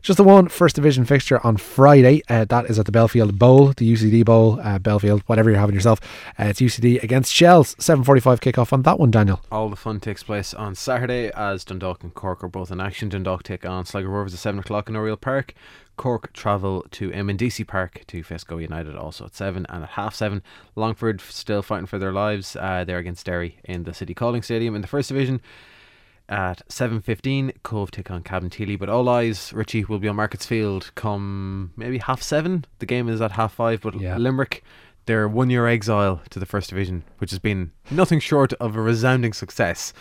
Just 0.00 0.16
the 0.16 0.24
one 0.24 0.48
first 0.48 0.76
division 0.76 1.04
fixture 1.04 1.44
on 1.44 1.56
Friday. 1.56 2.22
Uh, 2.28 2.44
that 2.46 2.66
is 2.66 2.78
at 2.78 2.86
the 2.86 2.92
Belfield 2.92 3.38
Bowl, 3.38 3.72
the 3.76 3.92
UCD 3.92 4.24
Bowl, 4.24 4.58
uh, 4.62 4.78
Belfield, 4.78 5.22
whatever 5.26 5.50
you're 5.50 5.60
having 5.60 5.74
yourself. 5.74 6.00
Uh, 6.38 6.44
it's 6.44 6.60
UCD 6.60 7.02
against 7.02 7.32
Shels. 7.32 7.74
7:45 7.76 8.40
kickoff 8.40 8.72
on 8.72 8.82
that 8.82 8.98
one, 8.98 9.10
Daniel. 9.10 9.40
All 9.52 9.68
the 9.68 9.76
fun 9.76 10.00
takes 10.00 10.22
place 10.22 10.54
on 10.54 10.74
Saturday 10.74 11.30
as 11.36 11.64
Dundalk 11.64 12.02
and 12.02 12.14
Cork 12.14 12.42
are 12.42 12.48
both 12.48 12.70
in 12.70 12.80
action. 12.80 13.08
Dundalk 13.08 13.42
take 13.42 13.66
on 13.66 13.84
Sligo 13.84 14.08
Rovers 14.08 14.34
at 14.34 14.40
seven 14.40 14.60
o'clock 14.60 14.88
in 14.88 14.96
Oriel 14.96 15.16
Park. 15.16 15.54
Cork 15.96 16.32
travel 16.32 16.84
to 16.90 17.10
Eamonn 17.10 17.36
Deacy 17.36 17.66
Park 17.66 18.02
to 18.06 18.22
Fesco 18.22 18.60
United 18.60 18.96
also 18.96 19.26
at 19.26 19.34
7 19.34 19.66
and 19.68 19.84
at 19.84 19.90
half 19.90 20.14
7. 20.14 20.42
Longford 20.74 21.20
still 21.20 21.62
fighting 21.62 21.86
for 21.86 21.98
their 21.98 22.12
lives. 22.12 22.56
Uh, 22.56 22.82
they're 22.84 22.98
against 22.98 23.26
Derry 23.26 23.58
in 23.64 23.84
the 23.84 23.94
City 23.94 24.14
Calling 24.14 24.42
Stadium 24.42 24.74
in 24.74 24.80
the 24.82 24.88
First 24.88 25.08
Division. 25.08 25.40
At 26.32 26.66
7.15, 26.70 27.62
Cobh 27.62 27.90
take 27.90 28.10
on 28.10 28.22
Cabinteely, 28.22 28.78
but 28.78 28.88
all 28.88 29.06
eyes, 29.10 29.52
Richie, 29.52 29.84
will 29.84 29.98
be 29.98 30.08
on 30.08 30.16
Markets 30.16 30.46
Field 30.46 30.90
come 30.94 31.72
maybe 31.76 31.98
half 31.98 32.22
7. 32.22 32.64
The 32.78 32.86
game 32.86 33.06
is 33.10 33.20
at 33.20 33.32
half 33.32 33.52
5, 33.52 33.82
but 33.82 34.00
Yeah. 34.00 34.16
Limerick, 34.16 34.64
their 35.04 35.28
one 35.28 35.50
year 35.50 35.66
exile 35.66 36.22
to 36.30 36.38
the 36.38 36.46
First 36.46 36.70
Division, 36.70 37.04
which 37.18 37.32
has 37.32 37.38
been 37.38 37.72
nothing 37.90 38.18
short 38.18 38.54
of 38.54 38.74
a 38.74 38.80
resounding 38.80 39.34
success, 39.34 39.92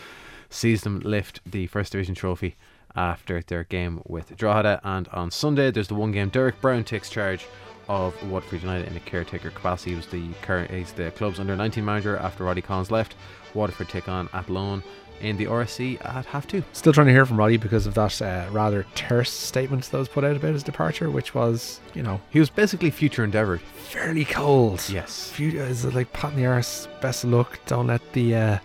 sees 0.49 0.83
them 0.83 1.01
lift 1.01 1.41
the 1.45 1.67
First 1.67 1.91
Division 1.91 2.15
trophy 2.15 2.55
after 2.95 3.41
their 3.41 3.65
game 3.65 4.01
with 4.05 4.37
Drogheda. 4.37 4.79
And 4.85 5.09
on 5.09 5.31
Sunday, 5.31 5.69
there's 5.69 5.89
the 5.89 5.95
one 5.95 6.13
game. 6.13 6.29
Derek 6.29 6.61
Brown 6.61 6.85
takes 6.85 7.09
charge 7.09 7.45
of 7.89 8.15
Waterford 8.31 8.61
United 8.61 8.87
in 8.87 8.95
a 8.95 9.01
caretaker 9.01 9.49
capacity. 9.49 9.89
He 9.89 9.95
was 9.97 10.07
the 10.07 10.29
current, 10.43 10.71
he's 10.71 10.93
the 10.93 11.11
club's 11.11 11.41
under 11.41 11.57
19 11.57 11.83
manager 11.83 12.15
after 12.15 12.45
Roddy 12.45 12.61
Collins 12.61 12.89
left. 12.89 13.15
Waterford 13.53 13.89
take 13.89 14.07
on 14.07 14.29
Athlone 14.31 14.81
in 15.21 15.37
the 15.37 15.45
RSC 15.45 16.03
at 16.05 16.25
half 16.25 16.47
two. 16.47 16.63
Still 16.73 16.93
trying 16.93 17.07
to 17.07 17.13
hear 17.13 17.25
from 17.25 17.37
Roddy 17.37 17.57
because 17.57 17.85
of 17.85 17.93
that 17.95 18.21
uh, 18.21 18.47
rather 18.51 18.85
terse 18.95 19.31
statement 19.31 19.85
that 19.85 19.97
was 19.97 20.09
put 20.09 20.23
out 20.23 20.35
about 20.35 20.53
his 20.53 20.63
departure, 20.63 21.09
which 21.09 21.33
was, 21.35 21.79
you 21.93 22.03
know, 22.03 22.19
He 22.29 22.39
was 22.39 22.49
basically 22.49 22.89
future 22.91 23.23
endeavoured. 23.23 23.61
fairly 23.61 24.25
cold. 24.25 24.83
Yes. 24.89 25.29
Few, 25.31 25.51
is 25.61 25.85
it 25.85 25.93
like 25.93 26.11
pat 26.13 26.31
in 26.33 26.37
the 26.39 26.45
arse? 26.45 26.87
Best 27.01 27.23
of 27.23 27.29
luck. 27.31 27.59
Don't 27.65 27.87
let 27.87 28.13
the 28.13 28.35
uh, 28.35 28.57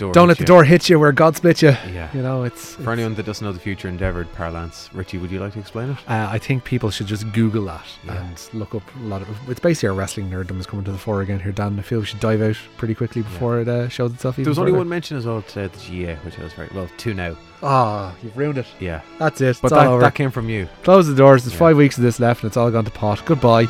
Door 0.00 0.12
don't 0.12 0.24
hit 0.24 0.28
let 0.28 0.36
the 0.38 0.42
you. 0.42 0.46
door 0.46 0.64
hit 0.64 0.88
you 0.88 0.98
where 0.98 1.12
God 1.12 1.36
split 1.36 1.62
you. 1.62 1.70
Yeah. 1.92 2.08
You 2.12 2.22
know, 2.22 2.42
it's. 2.44 2.74
For 2.74 2.80
it's- 2.82 2.92
anyone 2.94 3.14
that 3.14 3.26
doesn't 3.26 3.44
know 3.44 3.52
the 3.52 3.60
future 3.60 3.86
endeavoured 3.88 4.32
parlance, 4.32 4.90
Richie, 4.92 5.18
would 5.18 5.30
you 5.30 5.38
like 5.40 5.52
to 5.52 5.58
explain 5.60 5.90
it? 5.90 5.96
Uh, 6.08 6.28
I 6.30 6.38
think 6.38 6.64
people 6.64 6.90
should 6.90 7.06
just 7.06 7.30
Google 7.32 7.66
that 7.66 7.84
Yeah. 8.04 8.22
and 8.24 8.48
look 8.52 8.74
up 8.74 8.82
a 8.96 9.06
lot 9.06 9.22
of. 9.22 9.28
It's 9.48 9.60
basically 9.60 9.90
our 9.90 9.94
wrestling 9.94 10.30
nerddom 10.30 10.58
is 10.58 10.66
coming 10.66 10.84
to 10.86 10.92
the 10.92 10.98
fore 10.98 11.20
again 11.22 11.38
here, 11.38 11.52
Dan. 11.52 11.78
I 11.78 11.82
feel 11.82 12.00
we 12.00 12.06
should 12.06 12.20
dive 12.20 12.42
out 12.42 12.56
pretty 12.76 12.94
quickly 12.94 13.22
before 13.22 13.60
it 13.60 13.68
uh, 13.68 13.88
shows 13.88 14.12
itself. 14.12 14.36
Even 14.36 14.44
There 14.44 14.50
was 14.50 14.58
only 14.58 14.72
one 14.72 14.88
mention 14.88 15.16
as 15.16 15.26
well 15.26 15.42
to 15.42 15.68
the 15.68 15.68
GAA, 15.68 16.16
which 16.24 16.38
I 16.38 16.42
was 16.44 16.52
very 16.54 16.70
well. 16.74 16.88
Two 16.96 17.14
now. 17.14 17.36
Ah, 17.62 18.14
you've 18.22 18.36
ruined 18.36 18.56
it. 18.58 18.66
Yeah, 18.80 19.02
That's 19.18 19.40
it. 19.42 19.58
but 19.60 19.66
it's 19.66 19.72
all 19.74 19.80
that, 19.80 19.86
over. 19.88 20.00
that 20.00 20.14
came 20.14 20.30
from 20.30 20.48
you. 20.48 20.66
Close 20.82 21.06
the 21.06 21.14
doors. 21.14 21.44
There's 21.44 21.52
Yeah. 21.52 21.58
five 21.58 21.76
weeks 21.76 21.98
of 21.98 22.02
this 22.04 22.18
left, 22.18 22.42
and 22.42 22.48
it's 22.48 22.56
all 22.56 22.70
gone 22.70 22.86
to 22.86 22.90
pot. 22.90 23.22
Goodbye. 23.26 23.66